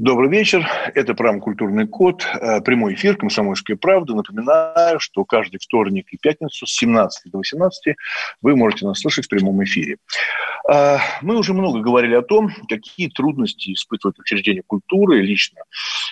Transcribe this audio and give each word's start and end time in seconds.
Добрый 0.00 0.30
вечер. 0.30 0.66
Это 0.94 1.12
программа 1.12 1.40
«Культурный 1.42 1.86
код». 1.86 2.24
Э, 2.40 2.62
прямой 2.62 2.94
эфир 2.94 3.18
«Комсомольская 3.18 3.76
правда». 3.76 4.14
Напоминаю, 4.14 4.98
что 4.98 5.26
каждый 5.26 5.58
вторник 5.58 6.06
и 6.10 6.16
пятницу 6.16 6.64
с 6.64 6.74
17 6.74 7.30
до 7.30 7.36
18 7.36 7.96
вы 8.40 8.56
можете 8.56 8.86
нас 8.86 8.98
слышать 8.98 9.26
в 9.26 9.28
прямом 9.28 9.62
эфире. 9.62 9.98
Э, 10.72 10.96
мы 11.20 11.36
уже 11.36 11.52
много 11.52 11.80
говорили 11.80 12.14
о 12.14 12.22
том, 12.22 12.48
какие 12.66 13.10
трудности 13.10 13.74
испытывают 13.74 14.18
учреждения 14.18 14.62
культуры, 14.66 15.20
лично 15.20 15.60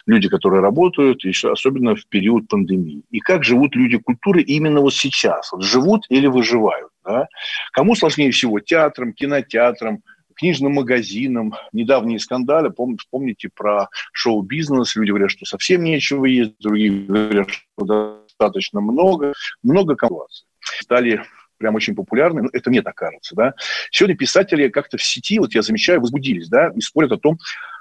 люди, 0.05 0.29
которые 0.29 0.61
работают, 0.61 1.23
особенно 1.45 1.97
в 1.97 2.07
период 2.09 2.47
пандемии. 2.47 3.05
И 3.11 3.21
как 3.21 3.43
живут 3.43 3.75
люди 3.75 3.97
культуры 3.97 4.43
именно 4.43 4.81
вот 4.81 4.93
сейчас. 4.93 5.51
Вот 5.51 5.65
живут 5.65 6.05
или 6.11 6.27
выживают. 6.27 6.91
Да? 7.07 7.27
Кому 7.73 7.95
сложнее 7.95 8.33
всего? 8.33 8.61
Театрам, 8.61 9.15
кинотеатрам, 9.15 10.03
книжным 10.39 10.75
магазинам. 10.75 11.55
Недавние 11.73 12.19
скандалы, 12.19 12.71
помните, 12.71 13.51
про 13.55 13.89
шоу-бизнес. 14.13 14.97
Люди 14.97 15.11
говорят, 15.11 15.31
что 15.31 15.45
совсем 15.45 15.83
нечего 15.83 16.25
есть, 16.25 16.55
другие 16.61 16.91
говорят, 16.91 17.51
что 17.51 18.25
достаточно 18.27 18.81
много. 18.81 19.35
Много 19.63 19.97
конваций. 19.97 20.47
Стали 20.81 21.23
прям 21.59 21.75
очень 21.75 21.97
популярны, 21.97 22.43
ну, 22.43 22.49
это 22.53 22.71
мне 22.71 22.83
так 22.83 22.95
кажется, 22.95 23.35
да. 23.35 23.55
Сегодня 23.91 24.17
писатели 24.17 24.69
как-то 24.69 24.97
в 24.97 25.03
сети, 25.03 25.41
вот 25.41 25.55
я 25.55 25.63
замечаю, 25.63 26.01
возбудились, 26.01 26.49
да, 26.49 26.71
и 26.75 26.81
спорят 26.81 27.11
о 27.11 27.19
том, 27.19 27.39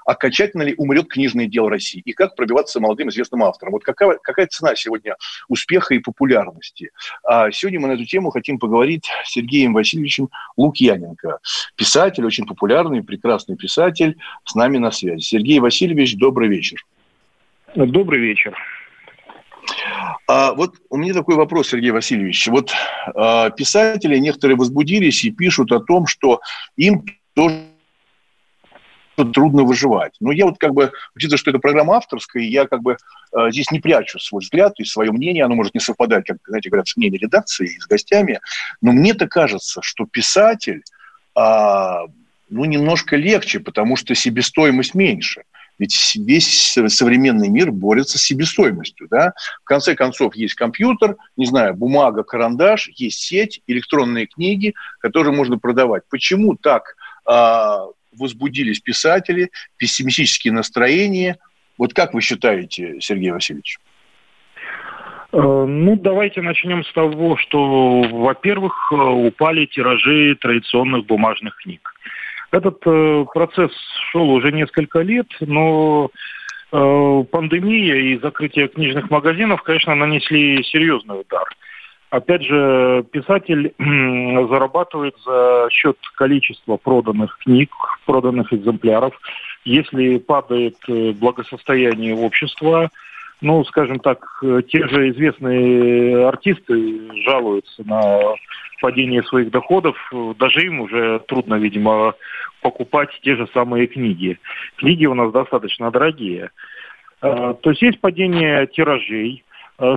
окончательно 0.08 0.62
ли 0.62 0.74
умрет 0.78 1.08
книжное 1.08 1.46
дело 1.46 1.68
России 1.68 2.00
и 2.02 2.14
как 2.14 2.34
пробиваться 2.34 2.80
молодым 2.80 3.10
известным 3.10 3.42
авторам. 3.44 3.72
Вот 3.72 3.84
какая, 3.84 4.14
какая 4.22 4.46
цена 4.46 4.74
сегодня 4.74 5.16
успеха 5.48 5.94
и 5.94 5.98
популярности? 5.98 6.92
А 7.22 7.50
сегодня 7.50 7.78
мы 7.78 7.88
на 7.88 7.92
эту 7.92 8.06
тему 8.06 8.30
хотим 8.30 8.58
поговорить 8.58 9.06
с 9.24 9.32
Сергеем 9.32 9.74
Васильевичем 9.74 10.30
Лукьяненко. 10.56 11.40
Писатель, 11.76 12.24
очень 12.24 12.46
популярный, 12.46 13.02
прекрасный 13.02 13.56
писатель, 13.56 14.16
с 14.46 14.54
нами 14.54 14.78
на 14.78 14.90
связи. 14.92 15.20
Сергей 15.20 15.60
Васильевич, 15.60 16.16
добрый 16.16 16.48
вечер. 16.48 16.82
Добрый 17.74 18.20
вечер. 18.20 18.56
А 20.26 20.54
вот 20.54 20.76
у 20.88 20.96
меня 20.96 21.12
такой 21.12 21.34
вопрос, 21.34 21.68
Сергей 21.68 21.90
Васильевич. 21.90 22.46
Вот 22.48 22.72
а, 23.14 23.50
писатели 23.50 24.16
некоторые 24.16 24.56
возбудились 24.56 25.22
и 25.24 25.30
пишут 25.30 25.70
о 25.70 25.80
том, 25.80 26.06
что 26.06 26.40
им 26.76 27.04
тоже 27.34 27.67
трудно 29.24 29.64
выживать. 29.64 30.14
Но 30.20 30.32
я 30.32 30.46
вот 30.46 30.58
как 30.58 30.72
бы, 30.72 30.92
учитывая, 31.14 31.38
что 31.38 31.50
это 31.50 31.58
программа 31.58 31.96
авторская, 31.96 32.42
я 32.42 32.66
как 32.66 32.82
бы 32.82 32.96
э, 33.36 33.50
здесь 33.50 33.70
не 33.70 33.80
прячу 33.80 34.18
свой 34.18 34.40
взгляд 34.42 34.74
и 34.78 34.84
свое 34.84 35.12
мнение, 35.12 35.44
оно 35.44 35.54
может 35.54 35.74
не 35.74 35.80
совпадать, 35.80 36.26
как, 36.26 36.38
знаете, 36.46 36.70
говорят, 36.70 36.88
с 36.88 36.96
мнением 36.96 37.22
редакции 37.22 37.74
и 37.76 37.80
с 37.80 37.86
гостями, 37.86 38.40
но 38.80 38.92
мне-то 38.92 39.28
кажется, 39.28 39.80
что 39.82 40.06
писатель, 40.06 40.82
э, 41.36 41.40
ну, 42.50 42.64
немножко 42.64 43.16
легче, 43.16 43.60
потому 43.60 43.96
что 43.96 44.14
себестоимость 44.14 44.94
меньше. 44.94 45.42
Ведь 45.78 46.16
весь 46.16 46.76
современный 46.88 47.48
мир 47.48 47.70
борется 47.70 48.18
с 48.18 48.22
себестоимостью. 48.22 49.06
Да? 49.08 49.32
В 49.62 49.64
конце 49.64 49.94
концов, 49.94 50.34
есть 50.34 50.54
компьютер, 50.54 51.16
не 51.36 51.46
знаю, 51.46 51.74
бумага, 51.74 52.24
карандаш, 52.24 52.88
есть 52.96 53.20
сеть, 53.20 53.62
электронные 53.66 54.26
книги, 54.26 54.74
которые 54.98 55.34
можно 55.34 55.58
продавать. 55.58 56.02
Почему 56.10 56.56
так 56.56 56.96
а, 57.24 57.86
возбудились 58.16 58.80
писатели, 58.80 59.50
пессимистические 59.76 60.52
настроения. 60.52 61.38
Вот 61.76 61.94
как 61.94 62.14
вы 62.14 62.20
считаете, 62.20 63.00
Сергей 63.00 63.30
Васильевич? 63.30 63.78
Э, 65.32 65.36
ну, 65.36 65.96
давайте 65.96 66.40
начнем 66.40 66.84
с 66.84 66.92
того, 66.92 67.36
что, 67.36 68.02
во-первых, 68.02 68.74
э, 68.90 68.94
упали 68.94 69.66
тиражи 69.66 70.36
традиционных 70.40 71.06
бумажных 71.06 71.56
книг. 71.56 71.94
Этот 72.50 72.80
э, 72.86 73.26
процесс 73.32 73.72
шел 74.10 74.30
уже 74.30 74.52
несколько 74.52 75.00
лет, 75.00 75.26
но 75.40 76.10
пандемия 76.70 77.94
и 77.94 78.18
закрытие 78.18 78.68
книжных 78.68 79.08
магазинов, 79.08 79.62
конечно, 79.62 79.94
нанесли 79.94 80.62
серьезный 80.64 81.18
удар. 81.18 81.44
Опять 82.10 82.42
же, 82.42 83.04
писатель 83.10 83.74
зарабатывает 83.78 85.14
за 85.24 85.68
счет 85.70 85.96
количества 86.16 86.76
проданных 86.76 87.38
книг, 87.38 87.70
проданных 88.06 88.52
экземпляров. 88.52 89.14
Если 89.64 90.16
падает 90.18 90.76
э, 90.88 91.12
благосостояние 91.12 92.14
общества, 92.14 92.88
ну, 93.42 93.62
скажем 93.64 93.98
так, 94.00 94.24
э, 94.42 94.62
те 94.66 94.88
же 94.88 95.10
известные 95.10 96.26
артисты 96.26 97.12
жалуются 97.24 97.84
на 97.84 98.20
падение 98.80 99.22
своих 99.24 99.50
доходов, 99.50 99.96
даже 100.38 100.62
им 100.62 100.80
уже 100.80 101.18
трудно, 101.28 101.56
видимо, 101.56 102.14
покупать 102.62 103.10
те 103.22 103.36
же 103.36 103.46
самые 103.52 103.86
книги. 103.86 104.38
Книги 104.76 105.04
у 105.04 105.14
нас 105.14 105.30
достаточно 105.32 105.90
дорогие. 105.90 106.50
Э, 107.20 107.54
то 107.60 107.70
есть 107.70 107.82
есть 107.82 108.00
падение 108.00 108.66
тиражей, 108.66 109.44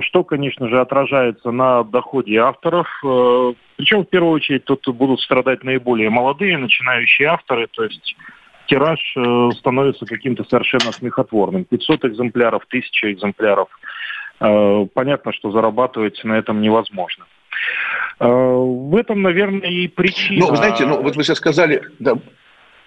что, 0.02 0.22
конечно 0.22 0.68
же, 0.68 0.80
отражается 0.80 1.50
на 1.50 1.82
доходе 1.82 2.38
авторов. 2.38 2.86
Э, 3.04 3.52
Причем, 3.76 4.04
в 4.04 4.08
первую 4.08 4.32
очередь, 4.34 4.64
тут 4.64 4.86
будут 4.88 5.20
страдать 5.20 5.64
наиболее 5.64 6.08
молодые, 6.08 6.56
начинающие 6.56 7.28
авторы, 7.28 7.66
то 7.66 7.84
есть 7.84 8.16
тираж 8.66 9.00
э, 9.16 9.50
становится 9.58 10.06
каким-то 10.06 10.44
совершенно 10.44 10.92
смехотворным. 10.92 11.64
500 11.64 12.04
экземпляров, 12.04 12.62
1000 12.68 13.12
экземпляров. 13.12 13.68
Понятно, 14.38 15.32
что 15.32 15.52
зарабатывать 15.52 16.20
на 16.24 16.32
этом 16.32 16.60
невозможно. 16.62 17.26
В 18.18 18.96
этом, 18.96 19.22
наверное, 19.22 19.68
и 19.68 19.86
причина... 19.86 20.40
Ну, 20.40 20.50
вы 20.50 20.56
знаете, 20.56 20.84
ну, 20.84 21.00
вот 21.00 21.14
вы 21.14 21.22
сейчас 21.22 21.38
сказали, 21.38 21.80
да, 22.00 22.14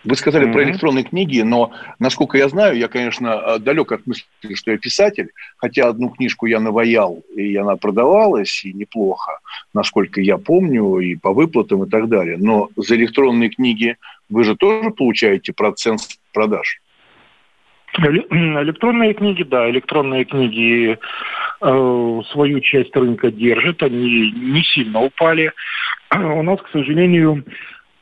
вы 0.05 0.15
сказали 0.15 0.47
mm-hmm. 0.47 0.53
про 0.53 0.63
электронные 0.63 1.03
книги, 1.03 1.41
но, 1.41 1.71
насколько 1.99 2.37
я 2.37 2.47
знаю, 2.47 2.77
я, 2.77 2.87
конечно, 2.87 3.27
э, 3.27 3.59
далек 3.59 3.91
от 3.91 4.05
мысли, 4.05 4.25
что 4.53 4.71
я 4.71 4.77
писатель, 4.77 5.29
хотя 5.57 5.89
одну 5.89 6.09
книжку 6.09 6.45
я 6.45 6.59
наваял, 6.59 7.23
и 7.35 7.55
она 7.55 7.75
продавалась, 7.75 8.63
и 8.63 8.73
неплохо, 8.73 9.39
насколько 9.73 10.21
я 10.21 10.37
помню, 10.37 10.99
и 10.99 11.15
по 11.15 11.33
выплатам 11.33 11.83
и 11.83 11.89
так 11.89 12.07
далее. 12.07 12.37
Но 12.39 12.69
за 12.75 12.95
электронные 12.95 13.49
книги 13.49 13.97
вы 14.29 14.43
же 14.43 14.55
тоже 14.55 14.91
получаете 14.91 15.53
процент 15.53 16.01
продаж? 16.33 16.79
Электронные 17.97 19.13
книги, 19.13 19.43
да, 19.43 19.69
электронные 19.69 20.25
книги 20.25 20.97
э, 21.61 22.21
свою 22.31 22.59
часть 22.59 22.95
рынка 22.95 23.31
держат, 23.31 23.83
они 23.83 24.31
не 24.31 24.63
сильно 24.63 25.01
упали. 25.01 25.51
У 26.13 26.43
нас, 26.43 26.61
к 26.61 26.69
сожалению, 26.71 27.43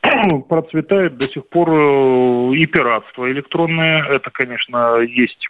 процветает 0.48 1.16
до 1.16 1.28
сих 1.28 1.48
пор 1.48 1.70
э, 1.70 2.54
и 2.56 2.66
пиратство 2.66 3.30
электронное. 3.30 4.04
Это, 4.04 4.30
конечно, 4.30 4.98
есть 5.00 5.48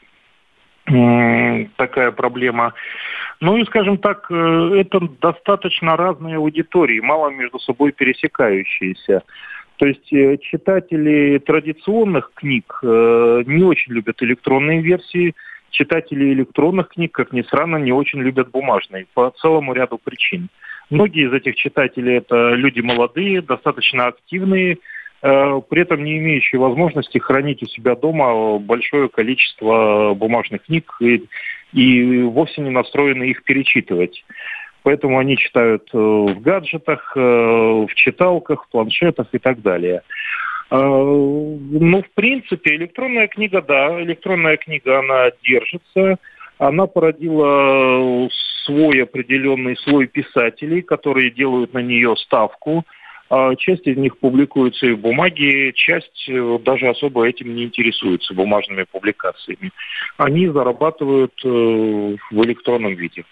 такая 1.76 2.10
проблема. 2.10 2.74
Ну 3.40 3.56
и, 3.56 3.64
скажем 3.64 3.96
так, 3.98 4.26
э, 4.30 4.34
это 4.80 5.00
достаточно 5.20 5.96
разные 5.96 6.36
аудитории, 6.36 7.00
мало 7.00 7.30
между 7.30 7.58
собой 7.58 7.92
пересекающиеся. 7.92 9.22
То 9.76 9.86
есть 9.86 10.12
э, 10.12 10.36
читатели 10.38 11.38
традиционных 11.38 12.32
книг 12.34 12.78
не 12.82 13.64
очень 13.64 13.92
любят 13.92 14.22
электронные 14.22 14.82
версии, 14.82 15.34
читатели 15.70 16.32
электронных 16.32 16.88
книг, 16.88 17.12
как 17.12 17.32
ни 17.32 17.42
странно, 17.42 17.78
не 17.78 17.92
очень 17.92 18.20
любят 18.20 18.50
бумажные 18.50 19.06
по 19.14 19.30
целому 19.30 19.72
ряду 19.72 19.98
причин. 19.98 20.48
Многие 20.90 21.26
из 21.26 21.32
этих 21.32 21.56
читателей 21.56 22.16
это 22.16 22.54
люди 22.54 22.80
молодые, 22.80 23.40
достаточно 23.40 24.06
активные, 24.06 24.78
э, 25.22 25.60
при 25.68 25.82
этом 25.82 26.04
не 26.04 26.18
имеющие 26.18 26.60
возможности 26.60 27.18
хранить 27.18 27.62
у 27.62 27.66
себя 27.66 27.94
дома 27.94 28.58
большое 28.58 29.08
количество 29.08 30.14
бумажных 30.14 30.64
книг 30.64 30.94
и, 31.00 31.24
и 31.72 32.22
вовсе 32.22 32.60
не 32.60 32.70
настроены 32.70 33.24
их 33.24 33.44
перечитывать. 33.44 34.24
Поэтому 34.82 35.18
они 35.18 35.38
читают 35.38 35.88
э, 35.94 35.98
в 35.98 36.40
гаджетах, 36.40 37.12
э, 37.16 37.20
в 37.20 37.94
читалках, 37.94 38.64
в 38.64 38.68
планшетах 38.68 39.28
и 39.32 39.38
так 39.38 39.62
далее. 39.62 40.02
Ну, 40.70 42.02
в 42.02 42.10
принципе, 42.14 42.74
электронная 42.74 43.28
книга, 43.28 43.62
да, 43.62 44.02
электронная 44.02 44.56
книга, 44.56 44.98
она 44.98 45.30
держится– 45.42 46.16
она 46.58 46.86
породила 46.86 48.28
свой 48.64 49.02
определенный 49.02 49.76
слой 49.76 50.06
писателей, 50.06 50.82
которые 50.82 51.30
делают 51.30 51.74
на 51.74 51.80
нее 51.80 52.16
ставку. 52.16 52.84
А 53.30 53.54
часть 53.56 53.86
из 53.86 53.96
них 53.96 54.18
публикуется 54.18 54.86
и 54.86 54.92
в 54.92 55.00
бумаге, 55.00 55.72
часть 55.72 56.28
э, 56.28 56.58
даже 56.62 56.88
особо 56.88 57.26
этим 57.26 57.54
не 57.54 57.64
интересуется 57.64 58.34
бумажными 58.34 58.84
публикациями. 58.84 59.72
Они 60.18 60.46
зарабатывают 60.48 61.32
э, 61.42 61.48
в 61.48 62.44
электронном 62.44 62.94
виде. 62.94 63.24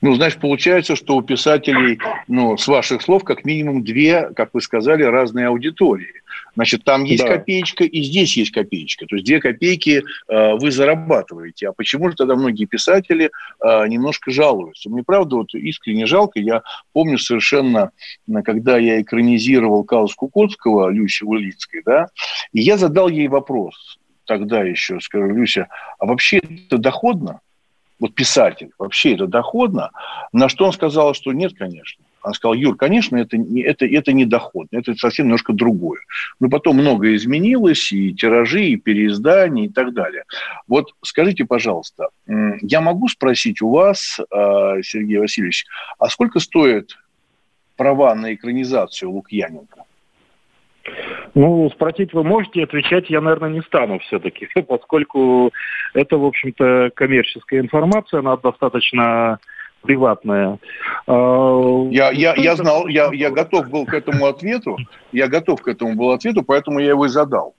Ну, 0.00 0.14
значит, 0.14 0.40
получается, 0.40 0.96
что 0.96 1.16
у 1.16 1.22
писателей, 1.22 1.98
ну, 2.28 2.56
с 2.56 2.66
ваших 2.68 3.02
слов, 3.02 3.24
как 3.24 3.44
минимум 3.44 3.84
две, 3.84 4.30
как 4.34 4.50
вы 4.52 4.60
сказали, 4.60 5.02
разные 5.02 5.46
аудитории. 5.46 6.22
Значит, 6.54 6.84
там 6.84 7.04
есть 7.04 7.22
да. 7.22 7.36
копеечка 7.36 7.84
и 7.84 8.02
здесь 8.02 8.36
есть 8.36 8.50
копеечка. 8.50 9.06
То 9.06 9.16
есть 9.16 9.26
две 9.26 9.40
копейки 9.40 10.02
э, 10.28 10.54
вы 10.54 10.70
зарабатываете. 10.70 11.68
А 11.68 11.72
почему 11.72 12.10
же 12.10 12.16
тогда 12.16 12.34
многие 12.34 12.64
писатели 12.64 13.30
э, 13.60 13.86
немножко 13.88 14.30
жалуются? 14.30 14.90
Мне 14.90 15.02
правда 15.04 15.36
вот 15.36 15.54
искренне 15.54 16.06
жалко. 16.06 16.40
Я 16.40 16.62
помню 16.92 17.18
совершенно, 17.18 17.92
когда 18.44 18.78
я 18.78 19.00
экранизировал 19.00 19.84
Каус 19.84 20.14
Кукотского, 20.14 20.90
Люси 20.90 21.24
Улицкой, 21.24 21.82
да, 21.84 22.08
и 22.52 22.60
я 22.60 22.76
задал 22.76 23.08
ей 23.08 23.28
вопрос 23.28 23.98
тогда 24.26 24.62
еще, 24.62 25.00
скажу, 25.00 25.26
Люся, 25.26 25.66
а 25.98 26.06
вообще 26.06 26.38
это 26.38 26.78
доходно? 26.78 27.40
Вот 28.00 28.14
писатель, 28.14 28.70
вообще 28.78 29.14
это 29.14 29.26
доходно? 29.26 29.90
На 30.32 30.48
что 30.48 30.64
он 30.64 30.72
сказал, 30.72 31.14
что 31.14 31.32
нет, 31.32 31.52
конечно. 31.56 32.04
Он 32.22 32.34
сказал, 32.34 32.54
Юр, 32.54 32.76
конечно, 32.76 33.16
это, 33.16 33.36
не, 33.38 33.62
это, 33.62 33.86
это 33.86 34.12
не 34.12 34.26
доходно, 34.26 34.78
это 34.78 34.94
совсем 34.94 35.26
немножко 35.26 35.52
другое. 35.52 36.00
Но 36.38 36.48
потом 36.48 36.76
многое 36.76 37.14
изменилось, 37.16 37.92
и 37.92 38.14
тиражи, 38.14 38.64
и 38.64 38.76
переиздания, 38.76 39.66
и 39.66 39.68
так 39.68 39.94
далее. 39.94 40.24
Вот 40.66 40.94
скажите, 41.02 41.44
пожалуйста, 41.44 42.08
я 42.26 42.80
могу 42.80 43.08
спросить 43.08 43.62
у 43.62 43.70
вас, 43.70 44.18
а, 44.30 44.82
Сергей 44.82 45.18
Васильевич, 45.18 45.66
а 45.98 46.08
сколько 46.08 46.40
стоит 46.40 46.98
права 47.76 48.14
на 48.14 48.34
экранизацию 48.34 49.10
Лукьяненко? 49.10 49.84
Ну, 51.34 51.70
спросить 51.70 52.12
вы 52.12 52.24
можете, 52.24 52.64
отвечать 52.64 53.08
я, 53.08 53.20
наверное, 53.20 53.50
не 53.50 53.62
стану 53.62 53.98
все-таки, 54.00 54.48
поскольку 54.68 55.52
это, 55.94 56.18
в 56.18 56.24
общем-то, 56.24 56.90
коммерческая 56.94 57.60
информация, 57.60 58.20
она 58.20 58.36
достаточно 58.36 59.38
приватная. 59.82 60.58
А, 61.06 61.86
я, 61.90 62.10
я, 62.10 62.34
я 62.34 62.56
знал, 62.56 62.86
я, 62.88 63.10
я 63.12 63.30
готов 63.30 63.68
был 63.70 63.86
к 63.86 63.94
этому 63.94 64.26
ответу, 64.26 64.76
я 65.12 65.28
готов 65.28 65.62
к 65.62 65.68
этому 65.68 65.94
был 65.94 66.10
ответу, 66.10 66.42
поэтому 66.42 66.80
я 66.80 66.90
его 66.90 67.06
и 67.06 67.08
задал. 67.08 67.54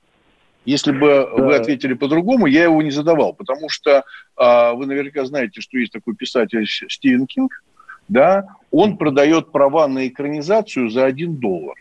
Если 0.64 0.92
бы 0.92 1.28
да. 1.36 1.44
вы 1.44 1.56
ответили 1.56 1.94
по-другому, 1.94 2.46
я 2.46 2.66
его 2.66 2.82
не 2.84 2.92
задавал, 2.92 3.34
потому 3.34 3.70
что 3.70 4.04
а, 4.36 4.74
вы 4.74 4.86
наверняка 4.86 5.26
знаете, 5.26 5.62
что 5.62 5.78
есть 5.78 5.92
такой 5.92 6.16
писатель 6.16 6.68
Стивен 6.68 7.26
Кинг, 7.26 7.64
да, 8.08 8.46
он 8.70 8.98
продает 8.98 9.52
права 9.52 9.88
на 9.88 10.08
экранизацию 10.08 10.90
за 10.90 11.06
один 11.06 11.38
доллар. 11.38 11.76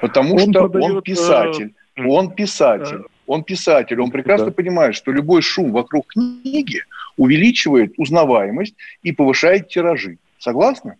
Потому 0.00 0.34
он 0.34 0.50
что 0.50 0.68
продает, 0.68 0.90
он 0.90 1.02
писатель. 1.02 1.74
Э, 1.96 2.02
он 2.06 2.30
писатель. 2.30 2.96
Э, 2.96 3.02
он 3.26 3.44
писатель. 3.44 4.00
Он 4.00 4.10
прекрасно 4.10 4.46
да. 4.46 4.52
понимает, 4.52 4.94
что 4.94 5.12
любой 5.12 5.42
шум 5.42 5.72
вокруг 5.72 6.06
книги 6.08 6.82
увеличивает 7.16 7.94
узнаваемость 7.96 8.74
и 9.02 9.12
повышает 9.12 9.68
тиражи. 9.68 10.18
Согласны? 10.38 10.96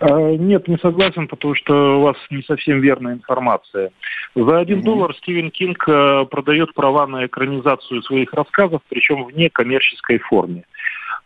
Э, 0.00 0.34
нет, 0.36 0.66
не 0.66 0.78
согласен, 0.78 1.28
потому 1.28 1.54
что 1.54 1.98
у 1.98 2.02
вас 2.02 2.16
не 2.30 2.42
совсем 2.42 2.80
верная 2.80 3.14
информация. 3.14 3.90
За 4.34 4.58
один 4.58 4.80
mm 4.80 4.84
доллар 4.84 5.14
Стивен 5.16 5.50
Кинг 5.50 5.84
продает 5.84 6.72
права 6.74 7.06
на 7.06 7.26
экранизацию 7.26 8.02
своих 8.02 8.32
рассказов, 8.32 8.80
причем 8.88 9.24
в 9.24 9.32
некоммерческой 9.32 10.18
форме. 10.18 10.64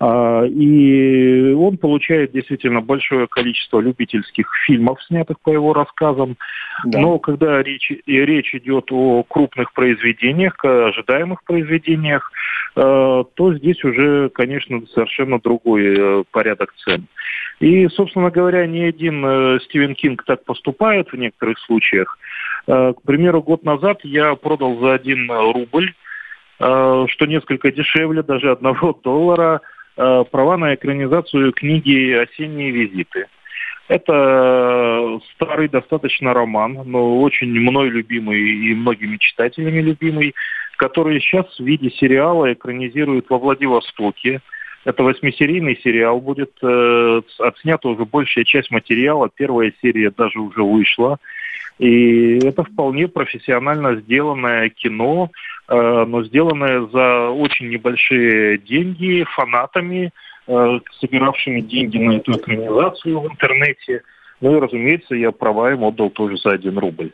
А, 0.00 0.44
и 0.44 1.52
он 1.52 1.79
получает 1.79 2.32
действительно 2.32 2.81
большое 2.81 3.26
количество 3.26 3.81
любительских 3.81 4.50
фильмов, 4.67 5.02
снятых 5.05 5.41
по 5.41 5.50
его 5.50 5.73
рассказам. 5.73 6.37
Да. 6.85 6.99
Но 6.99 7.19
когда 7.19 7.62
речь, 7.62 7.91
речь 8.06 8.55
идет 8.55 8.91
о 8.91 9.23
крупных 9.23 9.73
произведениях, 9.73 10.56
ожидаемых 10.64 11.44
произведениях, 11.44 12.32
э, 12.76 13.25
то 13.35 13.55
здесь 13.55 13.82
уже, 13.85 14.31
конечно, 14.31 14.82
совершенно 14.93 15.38
другой 15.38 15.97
э, 15.97 16.25
порядок 16.31 16.75
цен. 16.85 17.06
И, 17.61 17.87
собственно 17.88 18.31
говоря, 18.31 18.67
ни 18.67 18.81
один 18.81 19.25
э, 19.25 19.58
Стивен 19.64 19.94
Кинг 19.94 20.25
так 20.25 20.44
поступает 20.44 21.12
в 21.12 21.17
некоторых 21.17 21.58
случаях. 21.61 22.19
К 22.67 22.97
примеру, 23.05 23.43
год 23.43 23.62
назад 23.62 24.00
я 24.05 24.35
продал 24.37 24.79
за 24.79 24.94
один 24.94 25.31
рубль 25.31 25.93
что 26.56 27.26
несколько 27.26 27.73
дешевле 27.73 28.23
даже 28.23 28.52
одного 28.52 28.99
доллара, 29.05 29.61
права 29.96 30.56
на 30.56 30.75
экранизацию 30.75 31.52
книги 31.52 32.12
«Осенние 32.12 32.70
визиты». 32.70 33.26
Это 33.88 35.20
старый 35.35 35.69
достаточно 35.69 36.32
роман, 36.32 36.79
но 36.87 37.20
очень 37.20 37.49
мной 37.49 37.91
любимый 37.91 38.41
и 38.41 38.75
многими 38.75 39.19
читателями 39.19 39.81
любимый, 39.81 40.35
который 40.79 41.20
сейчас 41.20 41.46
в 41.58 41.64
виде 41.64 41.91
сериала 41.91 42.52
экранизируют 42.52 43.29
во 43.29 43.38
Владивостоке. 43.38 44.41
Это 44.85 45.02
восьмисерийный 45.02 45.79
сериал 45.82 46.20
будет. 46.20 46.52
Э, 46.62 47.20
отснята 47.38 47.88
уже 47.88 48.05
большая 48.05 48.44
часть 48.44 48.70
материала. 48.70 49.31
Первая 49.35 49.73
серия 49.82 50.11
даже 50.11 50.40
уже 50.40 50.62
вышла. 50.62 51.19
И 51.79 52.38
это 52.38 52.62
вполне 52.62 53.09
профессионально 53.09 53.97
сделанное 53.97 54.69
кино, 54.69 55.31
э, 55.69 56.05
но 56.06 56.23
сделанное 56.25 56.87
за 56.87 57.31
очень 57.31 57.69
небольшие 57.69 58.59
деньги 58.59 59.25
фанатами, 59.35 60.12
э, 60.47 60.81
собиравшими 61.00 61.61
деньги 61.61 61.99
на 61.99 62.17
эту 62.17 62.32
экранизацию 62.32 63.19
в 63.19 63.26
интернете. 63.26 64.03
Ну 64.41 64.56
и, 64.56 64.61
разумеется, 64.61 65.17
я 65.17 65.32
права 65.32 65.73
им 65.73 65.82
отдал 65.82 66.11
тоже 66.11 66.37
за 66.37 66.53
один 66.53 66.79
рубль. 66.79 67.11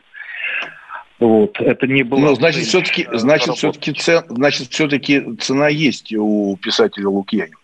Вот. 1.19 1.59
Это 1.59 1.87
не 1.87 2.03
было... 2.03 2.19
Ну, 2.19 2.35
значит, 2.35 2.63
все-таки, 2.63 3.07
значит, 3.13 3.55
все-таки, 3.55 3.93
цен, 3.93 4.23
значит, 4.29 4.67
все-таки 4.69 5.37
цена 5.37 5.69
есть 5.69 6.13
у 6.13 6.55
писателя 6.57 7.09
Лукьянина. 7.09 7.57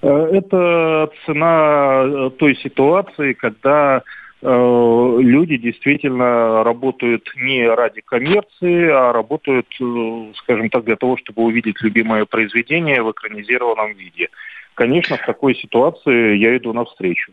Э, 0.00 0.30
это 0.32 1.10
цена 1.26 2.30
той 2.38 2.56
ситуации, 2.56 3.34
когда 3.34 3.98
Э, 3.98 4.02
люди 4.40 5.56
действительно 5.56 6.62
работают 6.62 7.28
не 7.36 7.66
ради 7.66 8.02
коммерции, 8.02 8.88
а 8.88 9.12
работают, 9.12 9.66
э, 9.80 10.32
скажем 10.36 10.70
так, 10.70 10.84
для 10.84 10.96
того, 10.96 11.16
чтобы 11.16 11.42
увидеть 11.42 11.80
любимое 11.82 12.24
произведение 12.24 13.02
в 13.02 13.10
экранизированном 13.10 13.94
виде. 13.94 14.28
Конечно, 14.74 15.16
в 15.16 15.26
такой 15.26 15.56
ситуации 15.56 16.36
я 16.36 16.56
иду 16.56 16.72
навстречу. 16.72 17.32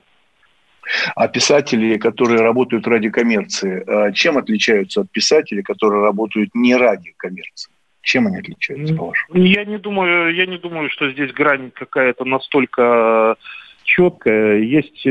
А 1.16 1.28
писатели, 1.28 1.98
которые 1.98 2.42
работают 2.42 2.88
ради 2.88 3.10
коммерции, 3.10 3.84
э, 3.86 4.14
чем 4.14 4.38
отличаются 4.38 5.02
от 5.02 5.12
писателей, 5.12 5.62
которые 5.62 6.02
работают 6.02 6.50
не 6.56 6.76
ради 6.76 7.14
коммерции? 7.18 7.72
Чем 8.02 8.28
они 8.28 8.38
отличаются, 8.38 8.96
по-вашему? 8.96 9.38
Я 9.38 9.66
не 9.66 9.78
думаю, 9.78 10.34
я 10.34 10.46
не 10.46 10.58
думаю, 10.58 10.90
что 10.90 11.12
здесь 11.12 11.32
грань 11.34 11.72
какая-то 11.72 12.24
настолько 12.26 13.36
четкая. 13.84 14.60
Есть 14.60 15.02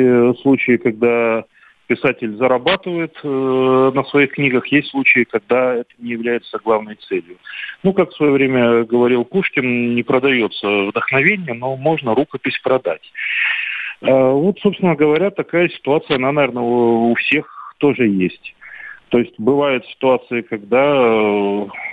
случаи, 0.42 0.76
когда 0.76 1.45
писатель 1.87 2.37
зарабатывает 2.37 3.14
э, 3.23 3.93
на 3.95 4.05
своих 4.05 4.33
книгах, 4.33 4.67
есть 4.69 4.91
случаи, 4.91 5.25
когда 5.25 5.75
это 5.75 5.91
не 5.99 6.12
является 6.12 6.59
главной 6.59 6.97
целью. 6.97 7.37
Ну, 7.83 7.93
как 7.93 8.11
в 8.11 8.17
свое 8.17 8.33
время 8.33 8.85
говорил 8.85 9.25
Пушкин, 9.25 9.95
не 9.95 10.03
продается 10.03 10.87
вдохновение, 10.87 11.55
но 11.55 11.76
можно 11.76 12.14
рукопись 12.14 12.59
продать. 12.62 13.03
Э, 14.00 14.31
вот, 14.33 14.59
собственно 14.61 14.95
говоря, 14.95 15.31
такая 15.31 15.69
ситуация, 15.69 16.17
она, 16.17 16.33
наверное, 16.33 16.62
у, 16.62 17.14
всех 17.14 17.75
тоже 17.79 18.07
есть. 18.07 18.55
То 19.11 19.19
есть 19.19 19.35
бывают 19.38 19.87
ситуации, 19.87 20.43
когда 20.43 20.83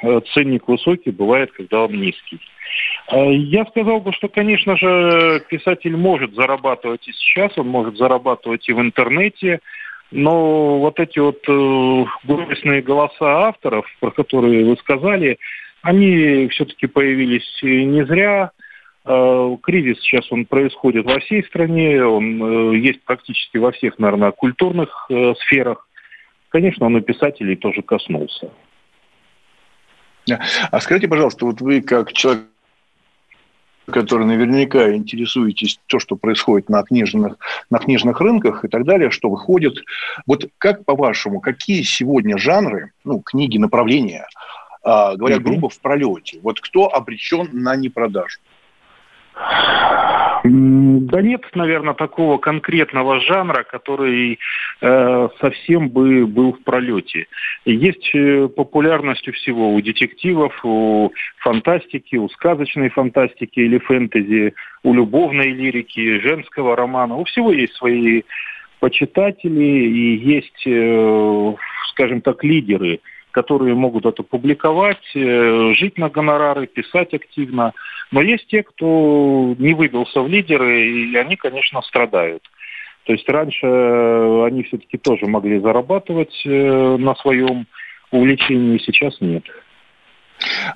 э, 0.03 0.21
ценник 0.33 0.67
высокий, 0.67 1.11
бывает, 1.11 1.51
когда 1.51 1.83
он 1.83 1.93
низкий. 1.93 2.39
Э, 3.11 3.31
я 3.33 3.65
сказал 3.65 3.99
бы, 3.99 4.11
что, 4.13 4.27
конечно 4.27 4.75
же, 4.77 5.43
писатель 5.49 5.95
может 5.95 6.33
зарабатывать 6.33 7.07
и 7.07 7.13
сейчас, 7.13 7.57
он 7.57 7.67
может 7.67 7.97
зарабатывать 7.97 8.67
и 8.67 8.73
в 8.73 8.81
интернете, 8.81 9.59
но 10.11 10.79
вот 10.79 10.99
эти 10.99 11.19
вот 11.19 11.39
э, 11.47 12.05
горестные 12.25 12.81
голоса 12.81 13.47
авторов, 13.47 13.85
про 13.99 14.11
которые 14.11 14.65
вы 14.65 14.75
сказали, 14.77 15.37
они 15.81 16.47
все-таки 16.49 16.87
появились 16.87 17.59
не 17.63 18.05
зря. 18.05 18.51
Э, 19.05 19.57
кризис 19.63 19.99
сейчас 20.01 20.31
он 20.31 20.45
происходит 20.45 21.05
во 21.05 21.19
всей 21.19 21.43
стране, 21.45 22.03
он 22.03 22.73
э, 22.73 22.77
есть 22.77 23.01
практически 23.03 23.57
во 23.57 23.71
всех, 23.71 23.97
наверное, 23.99 24.31
культурных 24.31 25.07
э, 25.09 25.33
сферах. 25.39 25.87
Конечно, 26.49 26.85
он 26.85 26.97
и 26.97 27.01
писателей 27.01 27.55
тоже 27.55 27.81
коснулся. 27.81 28.51
А 30.71 30.79
скажите, 30.79 31.07
пожалуйста, 31.07 31.45
вот 31.45 31.61
вы 31.61 31.81
как 31.81 32.13
человек, 32.13 32.43
который 33.89 34.25
наверняка 34.25 34.93
интересуетесь 34.93 35.79
то, 35.87 35.99
что 35.99 36.15
происходит 36.15 36.69
на 36.69 36.83
книжных, 36.83 37.37
на 37.69 37.79
книжных 37.79 38.19
рынках 38.21 38.63
и 38.65 38.67
так 38.67 38.85
далее, 38.85 39.09
что 39.09 39.29
выходит. 39.29 39.77
Вот 40.25 40.45
как, 40.57 40.85
по-вашему, 40.85 41.41
какие 41.41 41.81
сегодня 41.81 42.37
жанры, 42.37 42.91
ну, 43.03 43.19
книги, 43.19 43.57
направления, 43.57 44.27
а, 44.83 45.15
говоря 45.15 45.37
mm-hmm. 45.37 45.41
грубо, 45.41 45.69
в 45.69 45.79
пролете? 45.79 46.39
Вот 46.41 46.59
кто 46.59 46.93
обречен 46.93 47.49
на 47.51 47.75
непродажу? 47.75 48.39
Да 50.43 51.21
нет, 51.21 51.43
наверное, 51.53 51.93
такого 51.93 52.39
конкретного 52.39 53.19
жанра, 53.19 53.63
который 53.63 54.39
э, 54.81 55.29
совсем 55.39 55.89
бы 55.89 56.25
был 56.25 56.53
в 56.53 56.63
пролете. 56.63 57.27
Есть 57.65 58.09
э, 58.15 58.47
популярность 58.47 59.27
у 59.27 59.33
всего, 59.33 59.71
у 59.73 59.81
детективов, 59.81 60.59
у 60.63 61.11
фантастики, 61.37 62.15
у 62.15 62.27
сказочной 62.29 62.89
фантастики 62.89 63.59
или 63.59 63.77
фэнтези, 63.77 64.55
у 64.83 64.93
любовной 64.95 65.51
лирики, 65.51 66.19
женского 66.19 66.75
романа. 66.75 67.17
У 67.17 67.25
всего 67.25 67.51
есть 67.51 67.73
свои 67.75 68.23
почитатели 68.79 69.63
и 69.63 70.17
есть, 70.17 70.63
э, 70.65 71.53
скажем 71.91 72.21
так, 72.21 72.43
лидеры– 72.43 72.99
которые 73.31 73.75
могут 73.75 74.05
это 74.05 74.23
публиковать, 74.23 75.15
э, 75.15 75.73
жить 75.75 75.97
на 75.97 76.09
гонорары, 76.09 76.67
писать 76.67 77.13
активно. 77.13 77.73
Но 78.11 78.21
есть 78.21 78.47
те, 78.47 78.63
кто 78.63 79.55
не 79.57 79.73
выбился 79.73 80.21
в 80.21 80.27
лидеры, 80.27 80.87
и 80.87 81.15
они, 81.15 81.35
конечно, 81.35 81.81
страдают. 81.81 82.43
То 83.05 83.13
есть 83.13 83.27
раньше 83.27 83.65
э, 83.65 84.45
они 84.45 84.63
все-таки 84.63 84.97
тоже 84.97 85.25
могли 85.25 85.59
зарабатывать 85.59 86.41
э, 86.45 86.97
на 86.97 87.15
своем 87.15 87.65
увлечении, 88.11 88.77
сейчас 88.77 89.19
нет. 89.21 89.43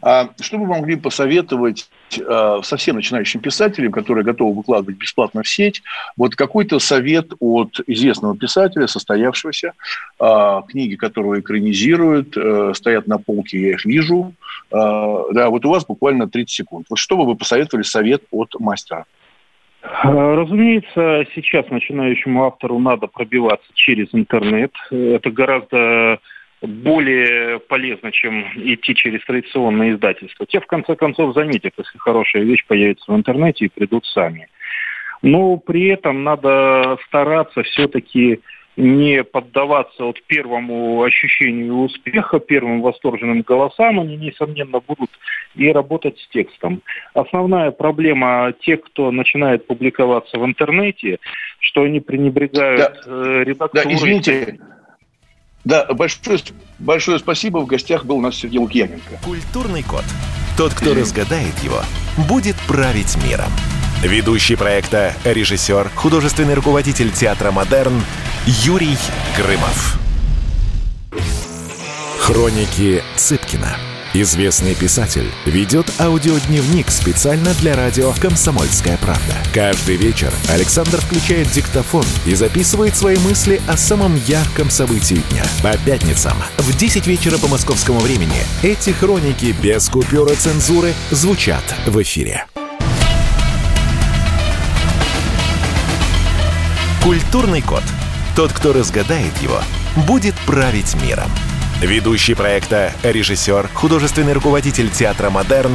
А 0.01 0.29
что 0.39 0.57
вы 0.57 0.65
могли 0.65 0.95
посоветовать 0.95 1.89
э, 2.17 2.59
совсем 2.63 2.95
начинающим 2.95 3.39
писателям, 3.39 3.91
которые 3.91 4.23
готовы 4.23 4.55
выкладывать 4.55 4.97
бесплатно 4.97 5.43
в 5.43 5.47
сеть, 5.47 5.81
вот 6.17 6.35
какой-то 6.35 6.79
совет 6.79 7.31
от 7.39 7.79
известного 7.87 8.37
писателя, 8.37 8.87
состоявшегося, 8.87 9.73
э, 10.19 10.61
книги 10.67 10.95
которого 10.95 11.39
экранизируют, 11.39 12.35
э, 12.37 12.73
стоят 12.73 13.07
на 13.07 13.17
полке, 13.17 13.59
я 13.59 13.69
их 13.71 13.85
вижу. 13.85 14.33
Да, 14.71 15.49
вот 15.49 15.65
у 15.65 15.69
вас 15.69 15.85
буквально 15.85 16.27
30 16.27 16.49
секунд. 16.49 16.87
Вот 16.89 16.97
что 16.97 17.15
бы 17.17 17.25
вы 17.25 17.35
посоветовали 17.35 17.83
совет 17.83 18.23
от 18.31 18.55
мастера? 18.59 19.05
Разумеется, 20.03 21.25
сейчас 21.35 21.69
начинающему 21.69 22.45
автору 22.45 22.79
надо 22.79 23.07
пробиваться 23.07 23.67
через 23.73 24.07
интернет. 24.11 24.71
Это 24.89 25.29
гораздо 25.29 26.19
более 26.65 27.59
полезно, 27.59 28.11
чем 28.11 28.45
идти 28.55 28.95
через 28.95 29.23
традиционное 29.25 29.93
издательство. 29.93 30.45
Те, 30.45 30.59
в 30.59 30.67
конце 30.67 30.95
концов, 30.95 31.33
заметят, 31.33 31.73
если 31.77 31.97
хорошая 31.97 32.43
вещь 32.43 32.65
появится 32.65 33.11
в 33.11 33.15
интернете 33.15 33.65
и 33.65 33.69
придут 33.69 34.05
сами. 34.05 34.47
Но 35.21 35.57
при 35.57 35.87
этом 35.87 36.23
надо 36.23 36.97
стараться 37.07 37.63
все-таки 37.63 38.41
не 38.77 39.23
поддаваться 39.23 40.03
вот 40.03 40.21
первому 40.27 41.01
ощущению 41.01 41.77
успеха, 41.77 42.39
первым 42.39 42.81
восторженным 42.81 43.41
голосам, 43.41 43.99
они, 44.01 44.17
несомненно, 44.17 44.81
будут 44.85 45.09
и 45.55 45.71
работать 45.71 46.19
с 46.19 46.27
текстом. 46.27 46.81
Основная 47.13 47.71
проблема 47.71 48.53
тех, 48.59 48.81
кто 48.81 49.11
начинает 49.11 49.65
публиковаться 49.65 50.37
в 50.37 50.45
интернете, 50.45 51.19
что 51.59 51.83
они 51.83 52.01
пренебрегают 52.01 52.79
да. 52.79 52.93
Э, 53.05 53.43
редактурой. 53.45 53.85
Да, 53.85 53.93
извините, 53.93 54.59
да, 55.65 55.85
большое, 55.93 56.39
большое 56.79 57.19
спасибо. 57.19 57.57
В 57.57 57.65
гостях 57.65 58.05
был 58.05 58.17
у 58.17 58.21
нас 58.21 58.35
Сергей 58.35 58.59
Лукьяненко. 58.59 59.19
Культурный 59.23 59.83
код. 59.83 60.05
Тот, 60.55 60.73
кто 60.73 60.93
разгадает 60.93 61.57
его, 61.63 61.81
будет 62.29 62.55
править 62.67 63.17
миром. 63.27 63.51
Ведущий 64.01 64.55
проекта, 64.55 65.13
режиссер, 65.25 65.89
художественный 65.95 66.53
руководитель 66.53 67.11
театра 67.11 67.51
«Модерн» 67.51 67.99
Юрий 68.45 68.97
Грымов. 69.35 69.99
Хроники 72.19 73.03
Цыпкина. 73.15 73.94
Известный 74.17 74.75
писатель 74.75 75.29
ведет 75.45 75.91
аудиодневник 75.99 76.89
специально 76.89 77.53
для 77.55 77.75
радио 77.75 78.13
«Комсомольская 78.13 78.95
правда». 78.95 79.35
Каждый 79.53 79.97
вечер 79.97 80.33
Александр 80.47 81.01
включает 81.01 81.51
диктофон 81.51 82.05
и 82.25 82.33
записывает 82.33 82.95
свои 82.95 83.17
мысли 83.17 83.61
о 83.67 83.75
самом 83.75 84.15
ярком 84.25 84.69
событии 84.69 85.21
дня. 85.31 85.43
По 85.61 85.77
пятницам 85.79 86.37
в 86.59 86.77
10 86.77 87.07
вечера 87.07 87.37
по 87.37 87.49
московскому 87.49 87.99
времени 87.99 88.37
эти 88.63 88.91
хроники 88.91 89.53
без 89.61 89.89
купюра 89.89 90.33
цензуры 90.33 90.93
звучат 91.11 91.75
в 91.85 92.01
эфире. 92.01 92.45
Культурный 97.03 97.61
код. 97.61 97.83
Тот, 98.33 98.53
кто 98.53 98.71
разгадает 98.71 99.37
его, 99.41 99.59
будет 100.07 100.35
править 100.45 100.95
миром. 101.03 101.29
Ведущий 101.81 102.35
проекта, 102.35 102.93
режиссер, 103.03 103.67
художественный 103.67 104.31
руководитель 104.31 104.89
театра 104.89 105.29
«Модерн» 105.29 105.73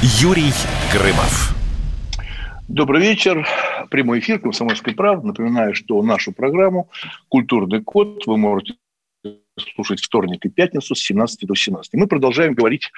Юрий 0.00 0.50
Грымов. 0.90 1.54
Добрый 2.68 3.02
вечер. 3.02 3.46
Прямой 3.90 4.20
эфир 4.20 4.38
«Комсомольской 4.38 4.94
правды». 4.94 5.26
Напоминаю, 5.26 5.74
что 5.74 6.02
нашу 6.02 6.32
программу 6.32 6.88
«Культурный 7.28 7.82
код» 7.82 8.26
вы 8.26 8.38
можете 8.38 8.74
слушать 9.74 10.00
вторник 10.00 10.42
и 10.46 10.48
пятницу 10.48 10.94
с 10.94 11.00
17 11.00 11.46
до 11.46 11.54
17. 11.54 11.94
Мы 11.94 12.06
продолжаем 12.06 12.54
говорить 12.54 12.90